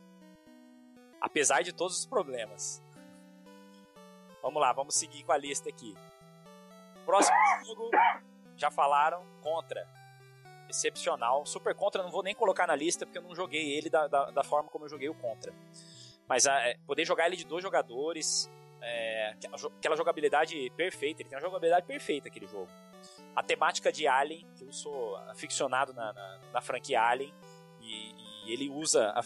[1.22, 2.82] Apesar de todos os problemas.
[4.42, 5.96] Vamos lá, vamos seguir com a lista aqui.
[7.06, 7.36] Próximo
[7.66, 7.92] jogo,
[8.58, 9.88] já falaram, Contra.
[10.70, 11.46] Excepcional.
[11.46, 14.32] Super Contra não vou nem colocar na lista porque eu não joguei ele da, da,
[14.32, 15.54] da forma como eu joguei o Contra.
[16.28, 18.50] Mas é, poder jogar ele de dois jogadores,
[18.82, 19.36] é,
[19.78, 22.70] aquela jogabilidade perfeita, ele tem uma jogabilidade perfeita aquele jogo.
[23.36, 27.34] A temática de Alien, que eu sou aficionado na, na, na franquia Alien,
[27.82, 28.14] e,
[28.46, 29.24] e ele usa a,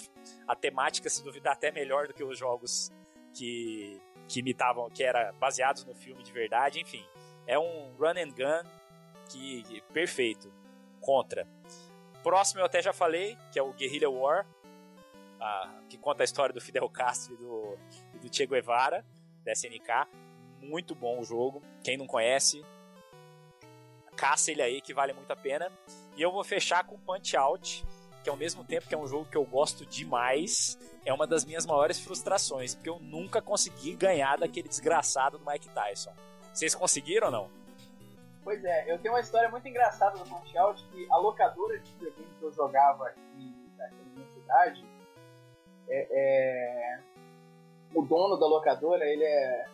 [0.47, 2.91] a, temática, se duvidar, até melhor do que os jogos
[3.33, 7.05] que, que imitavam, que era baseados no filme de verdade, enfim.
[7.45, 8.69] É um run and gun
[9.29, 10.51] que, que perfeito.
[10.99, 11.47] Contra.
[12.23, 14.45] Próximo eu até já falei, que é o Guerrilla War,
[15.89, 17.77] que conta a história do Fidel Castro e do,
[18.15, 19.05] e do Che Guevara,
[19.43, 20.07] da SNK.
[20.61, 21.61] Muito bom o jogo.
[21.83, 22.65] Quem não conhece,
[24.17, 25.71] caça ele aí que vale muito a pena.
[26.15, 27.85] E eu vou fechar com Punch Out,
[28.23, 31.45] que ao mesmo tempo que é um jogo que eu gosto demais, é uma das
[31.45, 36.11] minhas maiores frustrações, porque eu nunca consegui ganhar daquele desgraçado do Mike Tyson.
[36.51, 37.49] Vocês conseguiram ou não?
[38.43, 41.91] Pois é, eu tenho uma história muito engraçada do Punch Out que a locadora de
[41.91, 44.85] videogame que eu jogava aqui na minha cidade,
[45.87, 46.99] é, é,
[47.93, 49.67] o dono da locadora, ele é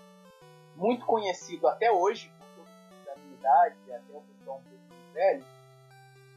[0.76, 5.46] muito conhecido até hoje, por toda a minha idade, até o pessoal um pouco velho,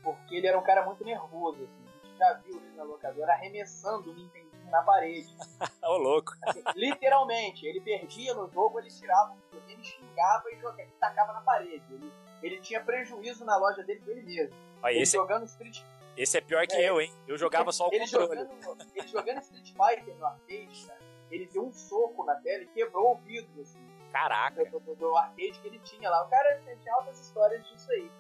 [0.03, 1.85] porque ele era um cara muito nervoso, assim.
[1.87, 5.35] A gente já viu ele na locadora arremessando o Nintendo na parede.
[5.83, 6.33] Ô, louco.
[6.43, 11.41] Assim, literalmente, ele perdia no jogo, ele tirava o videogame, xingava e jogava, tacava na
[11.41, 11.85] parede.
[11.91, 12.13] Ele,
[12.43, 14.57] ele tinha prejuízo na loja dele dele mesmo.
[14.83, 15.83] Aí, ele esse, jogando Street
[16.17, 17.13] Esse é pior que é, eu, hein?
[17.27, 18.37] Eu jogava só o ele controle.
[18.37, 21.01] Jogando, ele jogando Street Fighter no arcade, cara,
[21.31, 23.96] ele deu um soco na tela e quebrou o vidro, assim.
[24.17, 24.65] Caraca.
[24.65, 26.25] Do, do, do arcade que ele tinha lá.
[26.25, 28.11] O cara tinha altas histórias disso aí.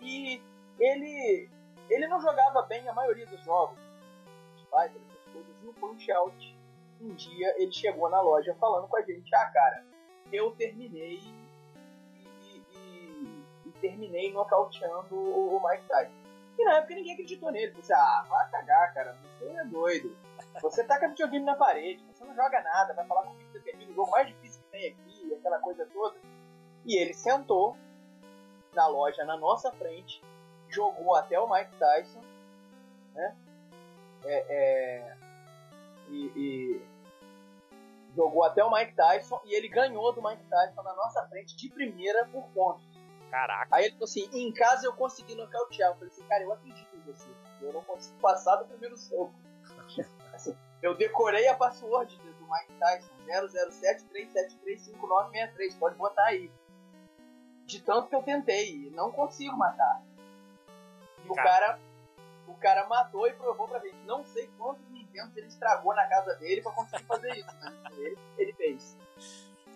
[0.00, 0.42] E
[0.80, 1.50] ele,
[1.90, 3.78] ele não jogava bem a maioria dos jogos.
[4.56, 5.02] Street Fighter,
[5.32, 6.58] coisas no Punch Out.
[7.00, 9.84] Um dia ele chegou na loja falando com a gente: Ah, cara,
[10.32, 11.20] eu terminei
[12.14, 16.24] e, e, e terminei nocauteando o Mike Tyson.
[16.58, 17.72] E na época ninguém acreditou nele.
[17.72, 20.16] Você, ah, vai cagar, cara, você é doido.
[20.62, 23.90] Você taca videogame na parede, você não joga nada, vai falar comigo que você termina
[23.90, 26.16] o jogo mais difícil que tem aqui, aquela coisa toda.
[26.84, 27.76] E ele sentou
[28.74, 30.20] na loja na nossa frente,
[30.68, 32.20] jogou até o Mike Tyson,
[33.14, 33.36] né?
[34.24, 35.16] É, é,
[36.08, 36.86] e, e,
[38.14, 41.68] jogou até o Mike Tyson e ele ganhou do Mike Tyson na nossa frente de
[41.70, 42.84] primeira por pontos.
[43.30, 43.74] Caraca.
[43.74, 45.90] Aí ele falou assim: em casa eu consegui nocautear.
[45.90, 47.28] Eu falei assim, cara, eu acredito em você.
[47.60, 49.34] Eu não consigo passar do primeiro soco.
[50.32, 52.16] assim, eu decorei a password
[52.54, 55.78] Mike Tyson: 007-373-5963.
[55.78, 56.50] Pode botar aí.
[57.66, 60.02] De tanto que eu tentei, e não consigo matar.
[61.24, 61.80] E o cara,
[62.46, 63.96] o cara matou e provou pra gente.
[64.04, 67.74] Não sei quantos Nintendos ele estragou na casa dele pra conseguir fazer isso, né?
[67.96, 68.98] Ele, ele fez.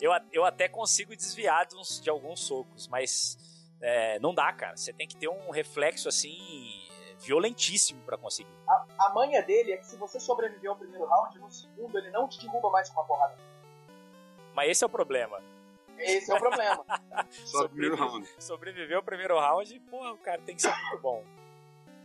[0.00, 3.36] Eu, eu até consigo desviar de, uns, de alguns socos, mas
[3.80, 4.76] é, não dá, cara.
[4.76, 6.87] Você tem que ter um reflexo assim
[7.18, 8.52] violentíssimo para conseguir.
[8.66, 12.10] A, a manha dele é que se você sobreviver ao primeiro round, no segundo ele
[12.10, 13.36] não te derruba mais com uma porrada.
[14.54, 15.40] Mas esse é o problema.
[15.98, 16.84] Esse é o problema.
[17.44, 18.28] Só o primeiro round.
[18.38, 21.24] Sobreviver ao primeiro round, porra, o cara tem que ser muito bom.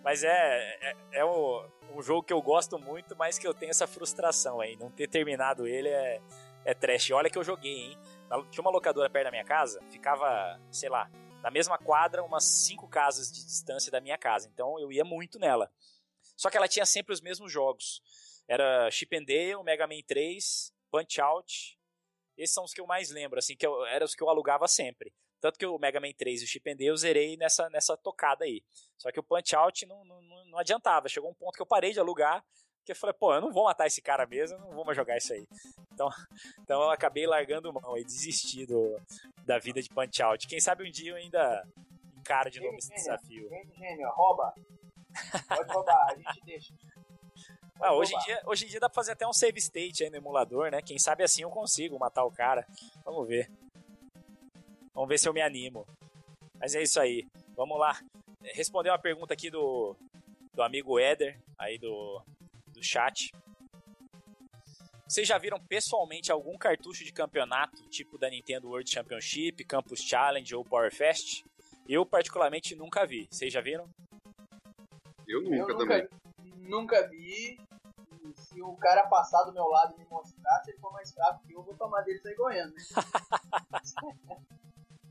[0.03, 1.65] Mas é, é, é um,
[1.95, 4.76] um, jogo que eu gosto muito, mas que eu tenho essa frustração aí.
[4.76, 6.22] Não ter terminado ele é,
[6.65, 7.11] é trash.
[7.11, 7.98] Olha que eu joguei, hein?
[8.49, 11.10] Tinha uma locadora perto da minha casa, ficava, sei lá,
[11.44, 14.49] na mesma quadra, umas cinco casas de distância da minha casa.
[14.52, 15.70] Então eu ia muito nela.
[16.38, 18.02] Só que ela tinha sempre os mesmos jogos.
[18.48, 21.78] Era Chip and Dale, Mega Man 3, Punch Out.
[22.38, 25.14] Esses são os que eu mais lembro, assim, que eram os que eu alugava sempre.
[25.41, 27.98] Tanto que o Mega Man 3 e o Chip and Dale eu zerei nessa, nessa
[27.98, 28.64] tocada aí.
[28.98, 31.10] Só que o Punch Out não, não, não adiantava.
[31.10, 32.44] Chegou um ponto que eu parei de alugar
[32.84, 34.97] porque eu falei, pô, eu não vou matar esse cara mesmo, eu não vou mais
[34.97, 35.47] jogar isso aí.
[35.93, 36.10] Então,
[36.61, 38.99] então eu acabei largando mão e desisti do,
[39.45, 40.47] da vida de Punch Out.
[40.47, 41.65] Quem sabe um dia eu ainda
[42.18, 43.49] encaro de novo esse desafio.
[43.77, 44.53] Gênio, rouba.
[45.47, 46.73] Pode roubar, a gente deixa.
[47.81, 50.10] Ah, hoje, em dia, hoje em dia dá pra fazer até um save state aí
[50.10, 50.81] no emulador, né?
[50.81, 52.65] Quem sabe assim eu consigo matar o cara.
[53.03, 53.51] Vamos ver.
[54.93, 55.85] Vamos ver se eu me animo.
[56.60, 57.27] Mas é isso aí.
[57.57, 57.99] Vamos lá.
[58.41, 59.97] Responder uma pergunta aqui do,
[60.53, 62.22] do amigo Eder, aí do,
[62.84, 63.31] do chat.
[65.07, 70.55] Vocês já viram pessoalmente algum cartucho de campeonato, tipo da Nintendo World Championship, Campus Challenge
[70.55, 71.43] ou Power Fest?
[71.88, 73.27] Eu, particularmente, nunca vi.
[73.31, 73.89] Vocês já viram?
[75.27, 76.07] Eu nunca, eu nunca também.
[76.69, 77.57] Nunca vi.
[78.35, 81.45] Se o cara passar do meu lado e me mostrar, se ele for mais fraco
[81.45, 82.73] que eu, eu vou tomar dele e sair correndo.
[82.73, 82.81] Né?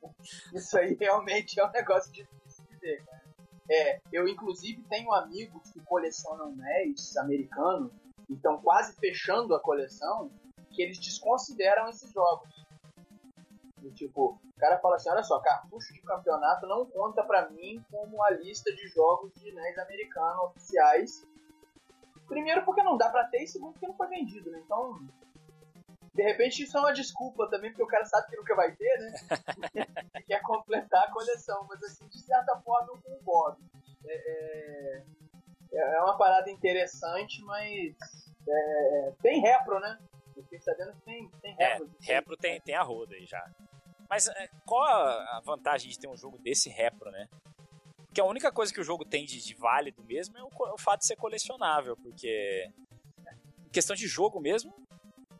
[0.52, 3.22] Isso aí realmente é um negócio difícil de ver, cara.
[3.68, 7.92] É, eu inclusive tenho amigos que colecionam NES americanos
[8.28, 10.30] e estão quase fechando a coleção,
[10.70, 12.66] que eles desconsideram esses jogos.
[13.82, 17.84] E, tipo, o cara fala assim, olha só, cartucho de campeonato não conta pra mim
[17.90, 21.26] como a lista de jogos de NES americano oficiais.
[22.26, 24.62] Primeiro porque não dá pra ter e segundo porque não foi vendido, né?
[24.64, 25.00] Então,
[26.14, 28.98] de repente isso é uma desculpa também, porque o cara sabe que nunca vai ter,
[28.98, 29.12] né?
[30.20, 33.62] e quer completar a coleção, mas assim, de certa forma eu concordo.
[34.04, 35.02] É,
[35.72, 37.94] é, é uma parada interessante, mas
[38.46, 39.98] é, tem repro, né?
[40.36, 41.90] Eu fiquei sabendo que tem, tem repro.
[42.02, 43.42] É, repro tem, tem a roda aí já.
[44.08, 47.28] Mas é, qual a vantagem de ter um jogo desse repro, né?
[48.06, 50.78] Porque a única coisa que o jogo tem de, de válido mesmo é o, o,
[50.78, 52.70] fato de ser colecionável, porque
[53.72, 54.74] questão de jogo mesmo,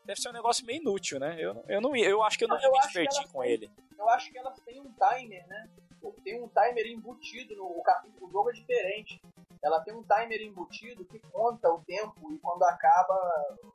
[0.05, 1.35] deve ser um negócio meio inútil, né?
[1.39, 3.71] Eu, eu, não, eu acho que eu não, não eu me diverti com têm, ele.
[3.97, 5.69] Eu acho que elas têm um timer, né?
[6.23, 7.83] Tem um timer embutido no o,
[8.21, 9.21] o jogo é diferente.
[9.61, 13.13] Ela tem um timer embutido que conta o tempo e quando acaba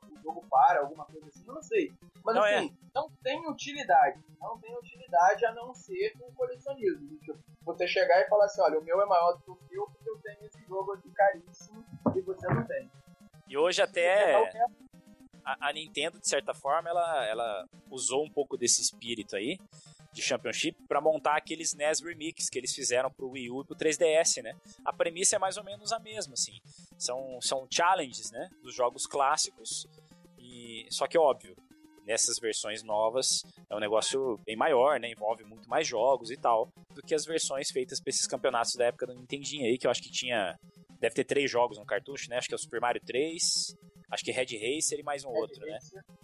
[0.03, 1.91] o jogo para, alguma coisa assim, eu não sei.
[2.23, 2.89] Mas não assim, é.
[2.93, 4.19] não tem utilidade.
[4.39, 7.17] Não tem utilidade a não ser o colecionismo.
[7.19, 9.87] Tipo, você chegar e falar assim, olha, o meu é maior do que o seu
[9.87, 11.83] porque eu tenho esse jogo aqui caríssimo
[12.15, 12.91] e você não tem.
[13.47, 14.51] E hoje até
[15.59, 19.57] a, Nintendo, de certa forma, ela, ela usou um pouco desse espírito aí
[20.11, 23.75] de Championship para montar aqueles NES Remix que eles fizeram pro Wii U e pro
[23.75, 24.55] 3DS, né?
[24.83, 26.59] A premissa é mais ou menos a mesma, assim.
[26.97, 28.49] São, são challenges, né?
[28.63, 29.87] Dos jogos clássicos.
[30.37, 31.55] E só que óbvio,
[32.05, 35.11] nessas versões novas é um negócio bem maior, né?
[35.11, 38.85] Envolve muito mais jogos e tal do que as versões feitas para esses campeonatos da
[38.85, 40.57] época do Nintendinho aí, que eu acho que tinha
[40.99, 42.37] deve ter três jogos no cartucho, né?
[42.37, 43.75] Acho que é o Super Mario 3,
[44.11, 45.73] Acho que Red Racer e mais um Red outro, né?
[45.73, 45.95] Racer.
[45.95, 46.15] né?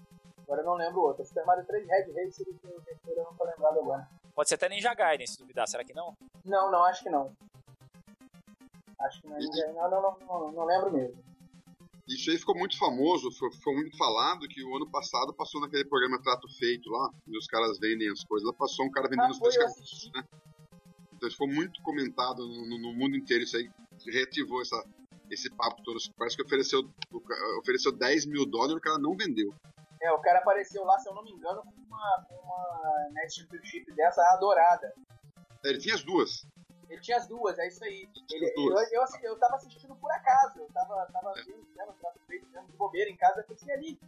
[0.43, 1.25] Agora eu não lembro o outro.
[1.25, 4.07] Super Mario 3, Red Racer e terceiro eu não tô lembrado agora.
[4.33, 5.67] Pode ser até Ninja Gaiden, se duvidar.
[5.67, 6.15] Será que não?
[6.43, 7.35] Não, não, acho que não.
[8.99, 11.23] Acho que não é Ninja não, não, não, não, não lembro mesmo.
[12.07, 15.85] Isso aí ficou muito famoso, foi, foi, muito falado que o ano passado passou naquele
[15.85, 18.45] programa Trato Feito lá, onde os caras vendem as coisas.
[18.45, 20.23] Lá passou um cara vendendo ah, os dois cartuchos, né?
[21.13, 23.67] Então isso foi muito comentado no, no mundo inteiro, isso aí
[24.05, 24.85] reativou essa,
[25.29, 25.97] esse papo todo.
[26.17, 26.81] Parece que ofereceu,
[27.59, 29.53] ofereceu 10 mil dólares e o cara não vendeu.
[30.01, 33.91] É, o cara apareceu lá, se eu não me engano, com uma, uma Net Championship
[33.93, 34.93] dessa adorada.
[35.63, 36.47] É, ele tinha as duas.
[36.89, 38.07] Ele tinha as duas, é isso aí.
[38.31, 41.43] Ele, eu, eu, eu, eu tava assistindo por acaso, eu tava, tava é.
[41.43, 41.85] vendo, né,
[42.27, 43.99] feito mesmo de bobeira em casa, eu tinha ali.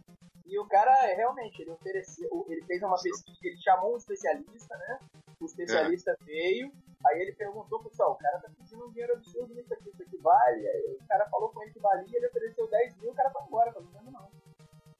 [0.46, 4.98] E o cara, realmente, ele ofereceu, ele fez uma pesquisa, ele chamou um especialista, né?
[5.40, 6.24] O especialista é.
[6.24, 6.72] veio,
[7.06, 10.16] aí ele perguntou, pessoal, o cara tá pedindo um dinheiro absurdo nisso aqui, isso aqui
[10.18, 10.68] vale?
[10.68, 13.42] Aí o cara falou com ele que valia, ele ofereceu 10 mil, o cara foi
[13.42, 14.30] embora, falou, não, não.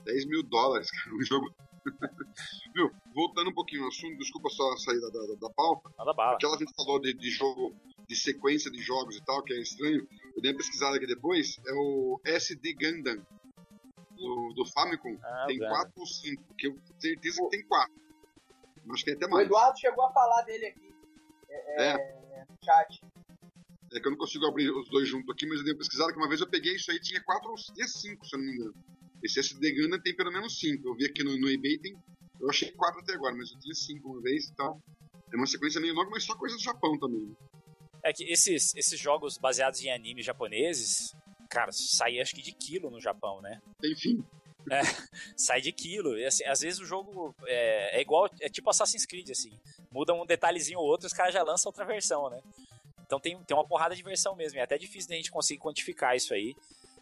[0.04, 1.52] 10 mil dólares, cara, um jogo.
[2.74, 5.90] Viu, voltando um pouquinho ao assunto, desculpa só a saída da, da, da pauta.
[5.98, 6.34] Nada bala.
[6.34, 7.74] Aquela gente falou de, de jogo,
[8.06, 10.06] de sequência de jogos e tal, que é estranho.
[10.36, 13.24] Eu dei uma pesquisada aqui depois, é o SD Gundam
[14.18, 15.16] do, do Famicom.
[15.22, 17.92] Ah, tem 4 ou 5, porque eu tenho certeza que tem 4.
[18.90, 19.46] Acho que tem até mais.
[19.46, 20.94] O Eduardo chegou a falar dele aqui.
[21.50, 21.82] É.
[21.82, 21.92] é.
[21.92, 22.46] é.
[22.64, 23.00] Chat.
[23.92, 26.12] É que eu não consigo abrir os dois juntos aqui, mas eu dei uma pesquisada
[26.12, 28.54] que uma vez eu peguei isso aí, tinha 4 ou 5, se eu não me
[28.54, 28.74] engano.
[29.22, 30.86] Esse SD Gundam tem pelo menos 5.
[30.86, 31.96] Eu vi aqui no, no eBay tem.
[32.40, 34.80] Eu achei 4 até agora, mas eu tinha 5 uma vez e tal.
[35.32, 37.20] É uma sequência meio longa, mas só coisa do Japão também.
[37.20, 37.34] Né?
[38.02, 41.14] É que esses, esses jogos baseados em animes japoneses,
[41.48, 43.60] cara, sai acho que de quilo no Japão, né?
[43.82, 44.24] Enfim.
[44.72, 44.82] É,
[45.36, 46.18] sai de quilo.
[46.18, 49.58] E, assim, às vezes o jogo é, é, igual, é tipo Assassin's Creed, assim.
[49.90, 52.40] Muda um detalhezinho ou outro, os caras já lançam outra versão, né?
[53.06, 54.58] Então tem, tem uma porrada de versão mesmo.
[54.58, 56.54] É até difícil da gente conseguir quantificar isso aí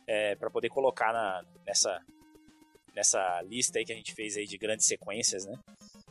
[0.07, 2.01] é, para poder colocar na, nessa,
[2.95, 5.59] nessa lista aí que a gente fez aí de grandes sequências, né?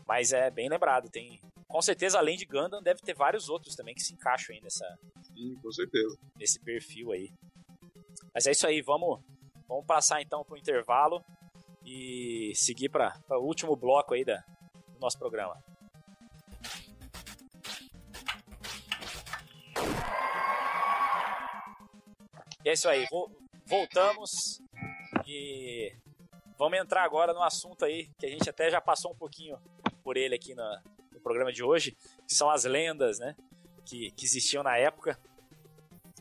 [0.05, 1.39] Mas é bem lembrado, tem.
[1.67, 4.85] Com certeza, além de Gundam, deve ter vários outros também que se encaixam aí nessa.
[5.23, 6.17] Sim, com certeza.
[6.37, 7.31] Nesse perfil aí.
[8.33, 9.19] Mas é isso aí, vamos,
[9.67, 11.23] vamos passar então pro intervalo
[11.85, 14.43] e seguir para o último bloco aí da,
[14.89, 15.63] do nosso programa.
[22.63, 23.05] E é isso aí,
[23.67, 24.59] voltamos
[25.27, 25.93] e
[26.57, 29.59] vamos entrar agora no assunto aí que a gente até já passou um pouquinho
[30.03, 30.63] por ele aqui no,
[31.11, 31.91] no programa de hoje,
[32.27, 33.35] que são as lendas, né,
[33.85, 35.19] que, que existiam na época.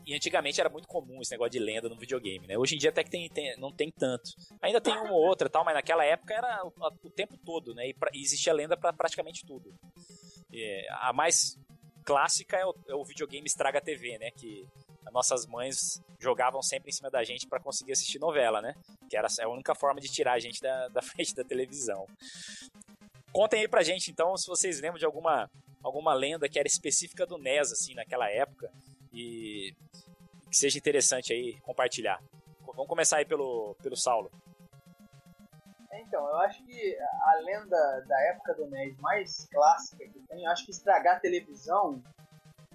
[0.05, 2.57] E antigamente era muito comum esse negócio de lenda no videogame, né?
[2.57, 4.29] Hoje em dia até que tem, tem não tem tanto.
[4.61, 6.71] Ainda tem uma ou outra tal, mas naquela época era o,
[7.03, 7.87] o tempo todo, né?
[7.89, 9.73] E, pra, e existia lenda para praticamente tudo.
[10.99, 11.57] A mais
[12.03, 14.29] clássica é o, é o videogame Estraga TV, né?
[14.31, 14.67] Que
[15.11, 18.75] nossas mães jogavam sempre em cima da gente para conseguir assistir novela, né?
[19.09, 22.05] Que era a única forma de tirar a gente da, da frente da televisão.
[23.31, 25.49] Contem aí pra gente, então, se vocês lembram de alguma,
[25.83, 28.71] alguma lenda que era específica do NES, assim, naquela época,
[29.15, 29.73] e
[30.49, 32.21] que seja interessante aí compartilhar.
[32.65, 34.29] Vamos começar aí pelo, pelo Saulo.
[35.93, 40.51] Então, eu acho que a lenda da época do NES mais clássica que tem, eu
[40.51, 42.03] acho que estragar a televisão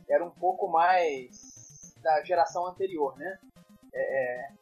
[0.09, 3.39] era um pouco mais da geração anterior, né?
[3.93, 4.53] É, é,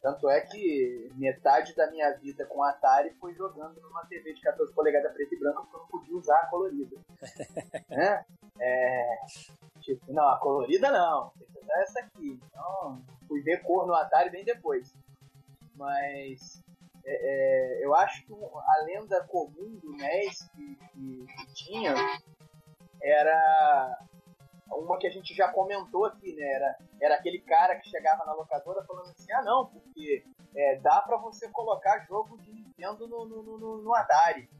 [0.00, 4.72] tanto é que metade da minha vida com Atari foi jogando numa TV de 14
[4.72, 6.96] polegadas preta e branca porque eu não podia usar a colorida.
[7.90, 8.24] né?
[8.60, 9.18] É,
[9.94, 12.38] tipo, não, a colorida não, tem que usar essa aqui.
[12.44, 14.94] Então, fui ver cor no Atari bem depois.
[15.74, 16.62] Mas
[17.04, 21.94] é, é, eu acho que a lenda comum do NES que, que, que tinha
[23.00, 23.98] era
[24.72, 26.44] uma que a gente já comentou aqui, né?
[26.44, 30.24] Era, era aquele cara que chegava na locadora falando assim, ah não, porque
[30.54, 34.50] é, dá para você colocar jogo de Nintendo no, no, no, no Atari.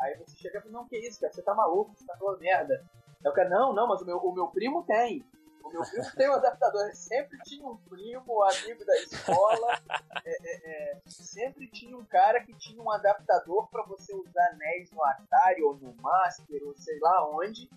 [0.00, 2.40] Aí você chega e fala, não, que isso, cara, você tá maluco, você tá falando
[2.40, 2.84] merda.
[3.24, 5.24] Aí o cara, não, não, mas o meu, o meu primo tem.
[5.62, 6.94] O meu primo tem um adaptador.
[6.94, 9.80] Sempre tinha um primo, amigo da escola.
[10.24, 14.90] É, é, é, sempre tinha um cara que tinha um adaptador para você usar NES
[14.92, 17.68] no Atari ou no Master ou sei lá onde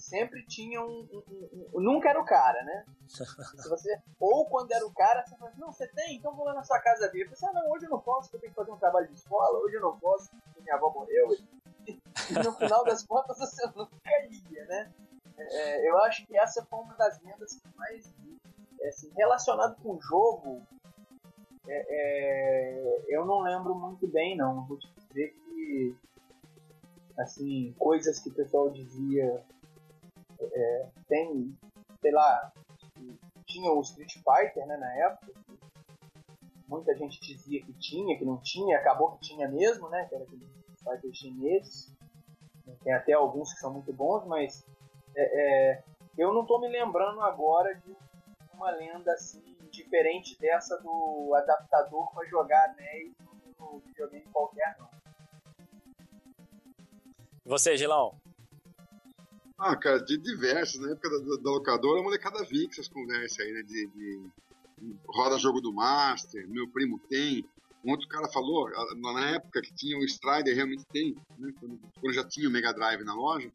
[0.00, 2.84] sempre tinha um, um, um, um, Nunca era o cara, né?
[3.68, 6.16] Você, ou quando era o cara, você fala assim, não, você tem?
[6.16, 7.28] Então vou lá na sua casa ver.
[7.28, 9.14] Você, ah, não, hoje eu não posso, porque eu tenho que fazer um trabalho de
[9.14, 11.28] escola, hoje eu não posso, porque minha avó morreu.
[12.30, 13.98] E, no final das contas você nunca
[14.30, 14.92] ia, né?
[15.36, 18.12] É, eu acho que essa foi uma das lendas que mais
[18.80, 20.62] é, assim, relacionado com o jogo.
[21.66, 24.66] É, é, eu não lembro muito bem, não.
[24.66, 25.96] Vou te dizer que
[27.18, 29.44] assim, coisas que o pessoal dizia
[30.40, 31.54] é, tem,
[32.00, 32.52] sei lá,
[33.46, 35.32] tinha o Street Fighter né, na época,
[36.70, 40.06] muita gente dizia que tinha, que não tinha, acabou que tinha mesmo, né?
[40.06, 40.48] Que era aqueles
[40.82, 41.92] Fighter chineses.
[42.82, 44.64] Tem até alguns que são muito bons, mas
[45.14, 45.82] é, é,
[46.16, 47.96] eu não estou me lembrando agora de
[48.54, 53.12] uma lenda assim diferente dessa do adaptador para jogar NES
[53.58, 54.88] no videogame qualquer não.
[57.44, 58.14] Você, Gilão?
[59.58, 60.80] Ah, cara, de diversos.
[60.80, 63.62] Na época da, da, da locadora, a molecada com essas conversas aí, né?
[63.62, 64.30] De, de,
[64.78, 67.44] de, roda jogo do Master, meu primo tem.
[67.84, 71.52] Um outro cara falou, na época que tinha o Strider, realmente tem, né?
[71.58, 73.50] Quando, quando já tinha o Mega Drive na loja,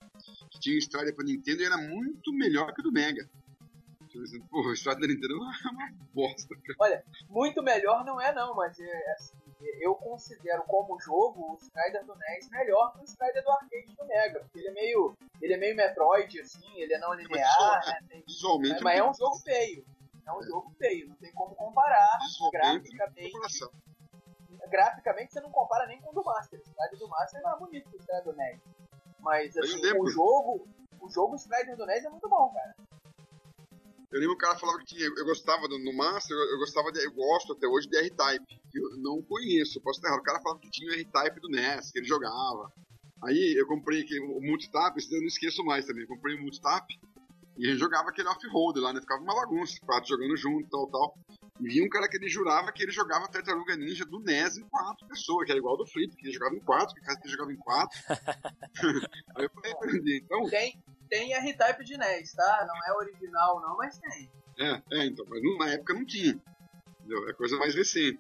[0.50, 3.30] que tinha o Strider para Nintendo e era muito melhor que o do Mega.
[4.50, 6.56] Pô, o Strider da Nintendo é uma bosta.
[6.56, 6.76] Cara.
[6.80, 9.38] Olha, muito melhor não é não, mas é, assim,
[9.80, 14.06] eu considero como jogo o Strider do NES melhor que o Strider do arcade do
[14.06, 17.86] Mega, porque ele é meio, ele é meio Metroid, assim, ele é não linear, mas,
[17.88, 18.00] né?
[18.10, 19.86] Tem, visualmente, é, mas é um jogo feio.
[20.26, 22.18] É um jogo feio, não tem como comparar
[22.52, 23.32] graficamente.
[24.70, 26.60] Graficamente você não compara nem com o do Master.
[26.60, 28.60] O Strider do Master é mais bonito que o Strider do NES.
[29.20, 30.68] Mas assim, o jogo,
[31.00, 32.76] o jogo Strider do NES é muito bom, cara.
[34.12, 36.92] Eu lembro o cara falava que tinha, eu gostava do, no Master, eu, eu, gostava
[36.92, 40.22] de, eu gosto até hoje de R-Type, que eu não conheço, posso estar errado.
[40.22, 42.72] O cara falava que tinha o R-Type do NES, que ele jogava.
[43.24, 46.04] Aí eu comprei aquele, o Multitap, eu não esqueço mais também.
[46.04, 46.86] Eu comprei o Multitap
[47.58, 49.00] e a gente jogava aquele off-road lá, né?
[49.00, 51.18] Ficava uma bagunça, quatro jogando junto, tal, tal.
[51.62, 54.68] E vinha um cara que ele jurava que ele jogava Tartaruga Ninja do NES em
[54.68, 57.20] quatro pessoas, que era igual do Flip, que ele jogava em quatro, que o cara
[57.20, 57.98] que jogava em quatro.
[59.38, 60.22] Aí eu falei, aprendi.
[60.24, 62.66] Então, tem, tem R-Type de NES, tá?
[62.68, 64.30] Não é original não, mas tem.
[64.60, 66.38] É, é, então, mas na época não tinha.
[67.00, 67.30] Entendeu?
[67.30, 68.20] É coisa mais recente.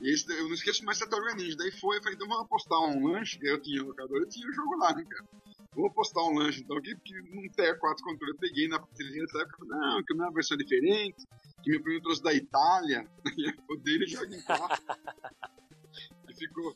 [0.00, 1.56] E esse, eu não esqueço mais Tartaruga Ninja.
[1.56, 4.48] Daí foi, eu falei, então vamos apostar um lanche, eu tinha um locador, eu tinha
[4.48, 5.24] o jogo lá, né, cara?
[5.74, 8.34] Vou apostar um lanche então aqui, porque não tem quatro controles.
[8.34, 11.26] Eu peguei na prateleira dessa época, não, que é uma versão diferente,
[11.62, 13.08] que meu primo trouxe da Itália,
[13.70, 14.84] o dele joga em quatro.
[16.28, 16.74] e ficou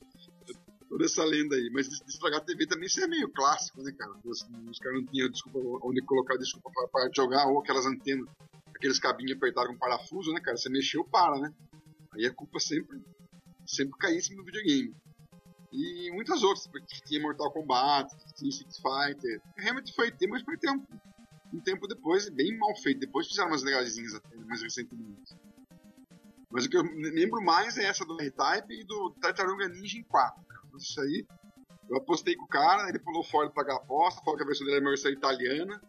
[0.88, 1.70] toda essa lenda aí.
[1.70, 4.12] Mas estragar a TV também isso é meio clássico, né, cara?
[4.24, 8.26] Os, os caras não tinham desculpa onde colocar desculpa para, jogar, ou aquelas antenas,
[8.74, 10.56] aqueles cabinhos apertados com parafuso, né, cara?
[10.56, 11.52] Você mexeu, para, né?
[12.12, 12.98] Aí a culpa sempre,
[13.66, 14.94] sempre caía do videogame.
[15.76, 19.42] E muitas outras, porque tinha Mortal Kombat, tinha Street Fighter.
[19.58, 23.00] Realmente foi ter, mas foi ter um, tempo depois, bem mal feito.
[23.00, 25.36] Depois fizeram umas legalzinhas até, mais recentemente.
[26.50, 30.02] Mas o que eu lembro mais é essa do R-Type e do Tartaruga Ninja em
[30.04, 30.46] 4
[30.78, 31.26] isso aí.
[31.88, 34.46] Eu apostei com o cara, ele pulou fora de pagar a aposta, falou que a
[34.46, 35.80] versão dele era uma versão italiana,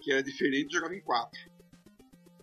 [0.00, 1.50] que era diferente e jogava em 4.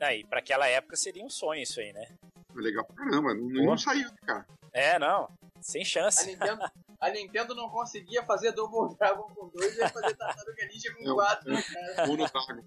[0.01, 2.07] Aí, pra aquela época seria um sonho isso aí, né?
[2.53, 4.45] Legal pra caramba, não, não saiu, cara.
[4.73, 5.29] É, não,
[5.61, 6.23] sem chance.
[6.23, 10.65] A Nintendo, a Nintendo não conseguia fazer Double Dragon com 2 e ia fazer Tartaruga
[10.65, 11.53] Ninja com 4.
[11.53, 12.63] É, é, Dragon.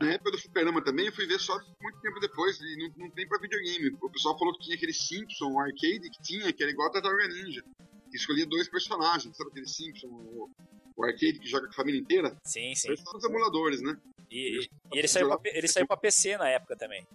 [0.00, 3.10] Na época do Fliperama também, eu fui ver só muito tempo depois, e não, não
[3.10, 3.96] tem pra videogame.
[4.00, 6.92] O pessoal falou que tinha aquele Simpson, o arcade que tinha, que era igual a
[6.92, 7.64] Tartaruga Ninja.
[8.10, 10.50] Que escolhia dois personagens, sabe aquele Simpson, o,
[10.96, 12.36] o arcade que joga com a família inteira?
[12.44, 12.96] Sim, sim.
[12.96, 13.96] São os emuladores, né?
[14.30, 17.06] E, e, e ele, saiu pra, ele saiu pra PC na época também.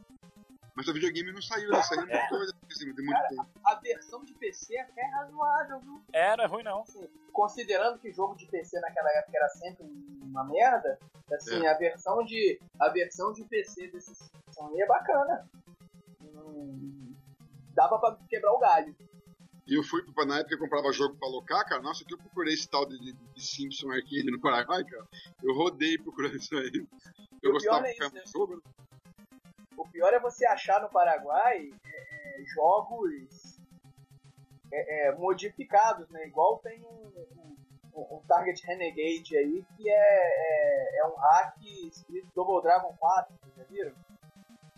[0.76, 2.22] Mas o videogame não saiu, ele saiu é.
[2.22, 3.48] depois, de muito Cara, tempo.
[3.64, 6.04] A versão de PC é até razoável, viu?
[6.12, 6.82] É, não é ruim não.
[6.82, 9.86] Assim, considerando que jogo de PC naquela época era sempre
[10.22, 11.00] uma merda,
[11.32, 11.70] assim, é.
[11.70, 15.50] a versão de a versão de PC desse Simpson aí é bacana.
[16.22, 17.16] Hum,
[17.74, 18.94] dava pra quebrar o galho.
[19.68, 22.54] E eu fui, na época eu comprava jogo pra alocar, cara, nossa, que eu procurei
[22.54, 25.08] esse tal de, de, de Simpson Arcade no Paraguai, cara.
[25.42, 26.86] Eu rodei procurando isso aí.
[27.42, 28.22] Eu gostava é isso, né?
[28.28, 28.62] jogo.
[29.78, 33.60] O pior é você achar no Paraguai é, é, jogos
[34.72, 36.28] é, é modificados, né?
[36.28, 37.56] Igual tem um,
[37.94, 43.36] um, um, Target Renegade aí que é, é, é, um hack escrito Double Dragon 4,
[43.42, 43.96] vocês já viram?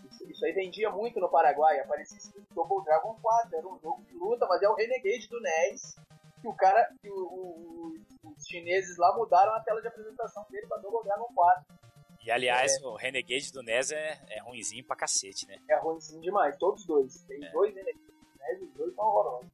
[0.09, 4.03] Isso, isso, aí vendia muito no Paraguai, aparecia escrito Double Dragon 4, era um jogo
[4.03, 5.95] de luta, mas é o Renegade do NES,
[6.41, 10.67] que o cara, que o, o, os chineses lá mudaram a tela de apresentação dele
[10.67, 11.86] para Double Dragon 4.
[12.27, 12.85] E aliás, é.
[12.85, 15.59] o Renegade do NES é, é ruimzinho pra cacete, né?
[15.69, 17.23] É ruimzinho demais, todos dois.
[17.23, 17.49] Tem é.
[17.51, 19.49] dois Renegades do NES e dois são horrorosos.